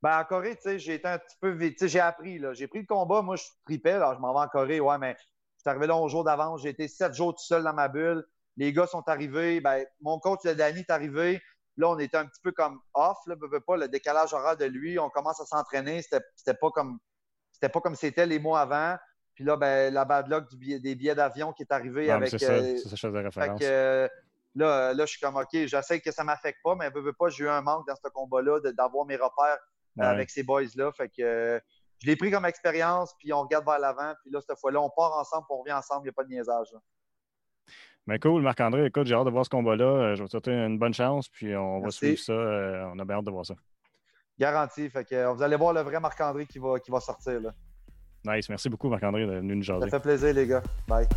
Ben, 0.01 0.19
en 0.19 0.25
Corée, 0.25 0.57
tu 0.57 0.63
sais, 0.63 0.79
j'ai 0.79 0.95
été 0.95 1.07
un 1.07 1.17
petit 1.17 1.37
peu 1.39 1.51
vite. 1.51 1.87
J'ai 1.87 2.01
appris, 2.01 2.37
là. 2.37 2.51
J'ai 2.51 2.67
pris 2.67 2.79
le 2.79 2.85
combat. 2.85 3.21
Moi, 3.21 3.37
je 3.37 3.45
tripais, 3.63 3.97
là. 3.97 4.13
Je 4.13 4.19
m'en 4.19 4.33
vais 4.33 4.41
en 4.41 4.49
Corée, 4.49 4.81
ouais, 4.81 4.97
mais 4.97 5.15
je 5.17 5.61
suis 5.61 5.69
arrivé 5.69 5.87
là 5.87 5.95
au 5.95 6.09
jour 6.09 6.25
d'avance. 6.25 6.61
J'ai 6.61 6.71
été 6.71 6.89
sept 6.89 7.13
jours 7.13 7.33
tout 7.33 7.45
seul 7.45 7.63
dans 7.63 7.71
ma 7.71 7.87
bulle. 7.87 8.21
Les 8.57 8.73
gars 8.73 8.85
sont 8.85 9.07
arrivés. 9.07 9.61
Ben, 9.61 9.85
mon 10.01 10.19
coach, 10.19 10.41
le 10.43 10.55
Danny, 10.55 10.81
est 10.81 10.89
arrivé. 10.89 11.41
Là, 11.77 11.87
on 11.87 11.97
était 11.99 12.17
un 12.17 12.25
petit 12.25 12.41
peu 12.43 12.51
comme 12.51 12.81
off, 12.93 13.17
là, 13.27 13.35
pas, 13.65 13.77
le 13.77 13.87
décalage 13.87 14.33
horaire 14.33 14.57
de 14.57 14.65
lui. 14.65 14.99
On 14.99 15.09
commence 15.09 15.39
à 15.39 15.45
s'entraîner. 15.45 16.01
C'était 16.01 16.53
pas 16.59 16.69
comme 16.71 16.99
c'était 17.64 17.72
pas 17.72 17.80
comme 17.80 17.95
c'était 17.95 18.26
les 18.26 18.39
mois 18.39 18.59
avant. 18.59 18.97
Puis 19.36 19.45
là, 19.45 19.55
ben, 19.55 19.93
la 19.93 20.03
bad 20.03 20.28
luck 20.28 20.53
des 20.53 20.95
billets 20.95 21.16
d'avion 21.16 21.53
qui 21.53 21.64
est 21.64 21.72
arrivé 21.72 22.11
avec. 22.11 22.30
C'est 22.30 22.39
ça, 22.39 22.51
euh, 22.51 22.78
c'est 22.78 22.95
chose 22.97 23.14
de 23.14 23.20
référence. 23.20 23.61
Euh, 23.64 24.07
là, 24.53 24.93
là, 24.93 25.05
je 25.05 25.11
suis 25.11 25.22
comme 25.22 25.38
OK, 25.38 25.47
j'essaie 25.51 26.01
que 26.01 26.11
ça 26.11 26.24
ne 26.24 26.28
m'affecte 26.28 26.59
pas, 26.61 26.76
mais 26.76 26.89
veux, 26.89 27.14
pas, 27.14 27.30
j'ai 27.30 27.45
eu 27.45 27.49
un 27.49 27.61
manque 27.61 27.88
dans 27.88 27.95
ce 27.95 28.09
combat-là 28.09 28.59
d'avoir 28.78 29.05
mes 29.05 29.16
repères 29.16 29.57
avec 29.97 30.30
ces 30.30 30.43
boys-là. 30.43 30.91
Fait 30.91 31.07
que 31.07 31.22
euh, 31.22 31.59
je 31.99 32.07
l'ai 32.07 32.18
pris 32.18 32.32
comme 32.32 32.45
expérience, 32.45 33.16
puis 33.18 33.32
on 33.32 33.41
regarde 33.41 33.66
vers 33.66 33.80
l'avant. 33.80 34.14
Puis 34.22 34.32
là, 34.32 34.41
cette 34.41 34.59
fois-là, 34.59 34.82
on 34.82 34.89
part 34.89 35.18
ensemble, 35.18 35.45
puis 35.47 35.55
on 35.55 35.61
revient 35.61 35.74
ensemble. 35.74 36.01
Il 36.01 36.05
n'y 36.05 36.09
a 36.09 36.14
pas 36.14 36.26
de 36.26 36.30
niaisage. 36.30 36.76
Mais 38.05 38.20
cool, 38.20 38.41
Marc-André. 38.41 38.86
Écoute, 38.88 39.07
j'ai 39.07 39.16
hâte 39.16 39.26
de 39.26 39.32
voir 39.32 39.45
ce 39.45 39.49
combat-là. 39.49 39.86
Euh, 39.86 40.16
je 40.16 40.22
vais 40.22 40.28
te 40.28 40.32
souhaiter 40.32 40.51
une 40.51 40.78
bonne 40.78 40.93
chance, 40.93 41.30
puis 41.30 41.55
on 41.55 41.80
va 41.80 41.89
suivre 41.89 42.20
ça. 42.20 42.34
Euh, 42.34 42.91
on 42.93 42.99
a 42.99 43.05
bien 43.05 43.16
hâte 43.16 43.26
de 43.26 43.32
voir 43.32 43.45
ça. 43.45 43.55
Garanti. 44.39 44.89
Fait 44.89 45.05
que 45.05 45.34
vous 45.34 45.41
allez 45.41 45.55
voir 45.55 45.73
le 45.73 45.81
vrai 45.81 45.99
Marc-André 45.99 46.45
qui 46.45 46.59
va, 46.59 46.79
qui 46.79 46.91
va 46.91 46.99
sortir. 46.99 47.39
Là. 47.39 47.53
Nice. 48.25 48.49
Merci 48.49 48.69
beaucoup, 48.69 48.89
Marc-André, 48.89 49.25
d'être 49.25 49.38
venu 49.38 49.57
nous 49.57 49.63
jaser. 49.63 49.89
Ça 49.89 49.99
fait 49.99 50.03
plaisir, 50.03 50.34
les 50.34 50.47
gars. 50.47 50.63
Bye. 50.88 51.07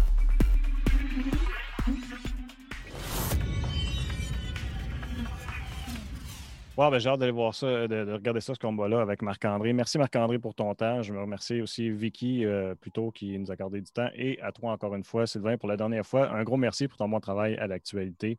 Ben, 6.76 6.98
j'ai 6.98 7.08
hâte 7.08 7.20
d'aller 7.20 7.32
voir 7.32 7.54
ça, 7.54 7.88
de, 7.88 8.12
regarder 8.12 8.40
ça, 8.40 8.54
ce 8.54 8.58
combat-là 8.58 9.00
avec 9.00 9.22
Marc-André. 9.22 9.72
Merci 9.72 9.96
Marc-André 9.96 10.38
pour 10.38 10.54
ton 10.54 10.74
temps. 10.74 11.00
Je 11.00 11.12
me 11.12 11.20
remercie 11.20 11.62
aussi 11.62 11.88
Vicky, 11.90 12.44
euh, 12.44 12.74
plutôt, 12.74 13.10
qui 13.10 13.38
nous 13.38 13.50
a 13.50 13.54
accordé 13.54 13.80
du 13.80 13.90
temps. 13.90 14.10
Et 14.14 14.38
à 14.42 14.52
toi 14.52 14.72
encore 14.72 14.94
une 14.94 15.04
fois, 15.04 15.26
Sylvain, 15.26 15.56
pour 15.56 15.70
la 15.70 15.78
dernière 15.78 16.04
fois. 16.04 16.30
Un 16.30 16.44
gros 16.44 16.58
merci 16.58 16.86
pour 16.86 16.98
ton 16.98 17.08
bon 17.08 17.18
travail 17.18 17.56
à 17.56 17.66
l'actualité. 17.66 18.38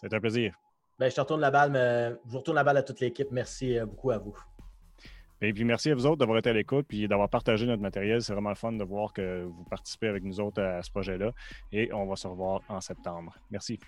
C'est 0.00 0.14
un 0.14 0.20
plaisir. 0.20 0.54
Ben, 0.98 1.10
je 1.10 1.14
te 1.14 1.20
retourne 1.20 1.40
la 1.40 1.50
balle, 1.50 1.70
mais 1.70 2.10
je 2.24 2.30
vous 2.30 2.38
retourne 2.38 2.56
la 2.56 2.64
balle 2.64 2.76
à 2.76 2.82
toute 2.82 3.00
l'équipe. 3.00 3.28
Merci 3.30 3.78
euh, 3.78 3.86
beaucoup 3.86 4.10
à 4.10 4.18
vous. 4.18 4.36
Et 5.40 5.52
puis 5.52 5.64
merci 5.64 5.90
à 5.90 5.94
vous 5.94 6.04
autres 6.04 6.16
d'avoir 6.16 6.38
été 6.38 6.50
à 6.50 6.52
l'écoute 6.52 6.86
puis 6.88 7.06
d'avoir 7.06 7.28
partagé 7.28 7.64
notre 7.64 7.82
matériel. 7.82 8.20
C'est 8.22 8.32
vraiment 8.32 8.56
fun 8.56 8.72
de 8.72 8.82
voir 8.82 9.12
que 9.12 9.44
vous 9.44 9.64
participez 9.70 10.08
avec 10.08 10.24
nous 10.24 10.40
autres 10.40 10.60
à 10.60 10.82
ce 10.82 10.90
projet-là. 10.90 11.30
Et 11.70 11.92
on 11.92 12.06
va 12.06 12.16
se 12.16 12.26
revoir 12.26 12.62
en 12.68 12.80
septembre. 12.80 13.36
Merci. 13.50 13.78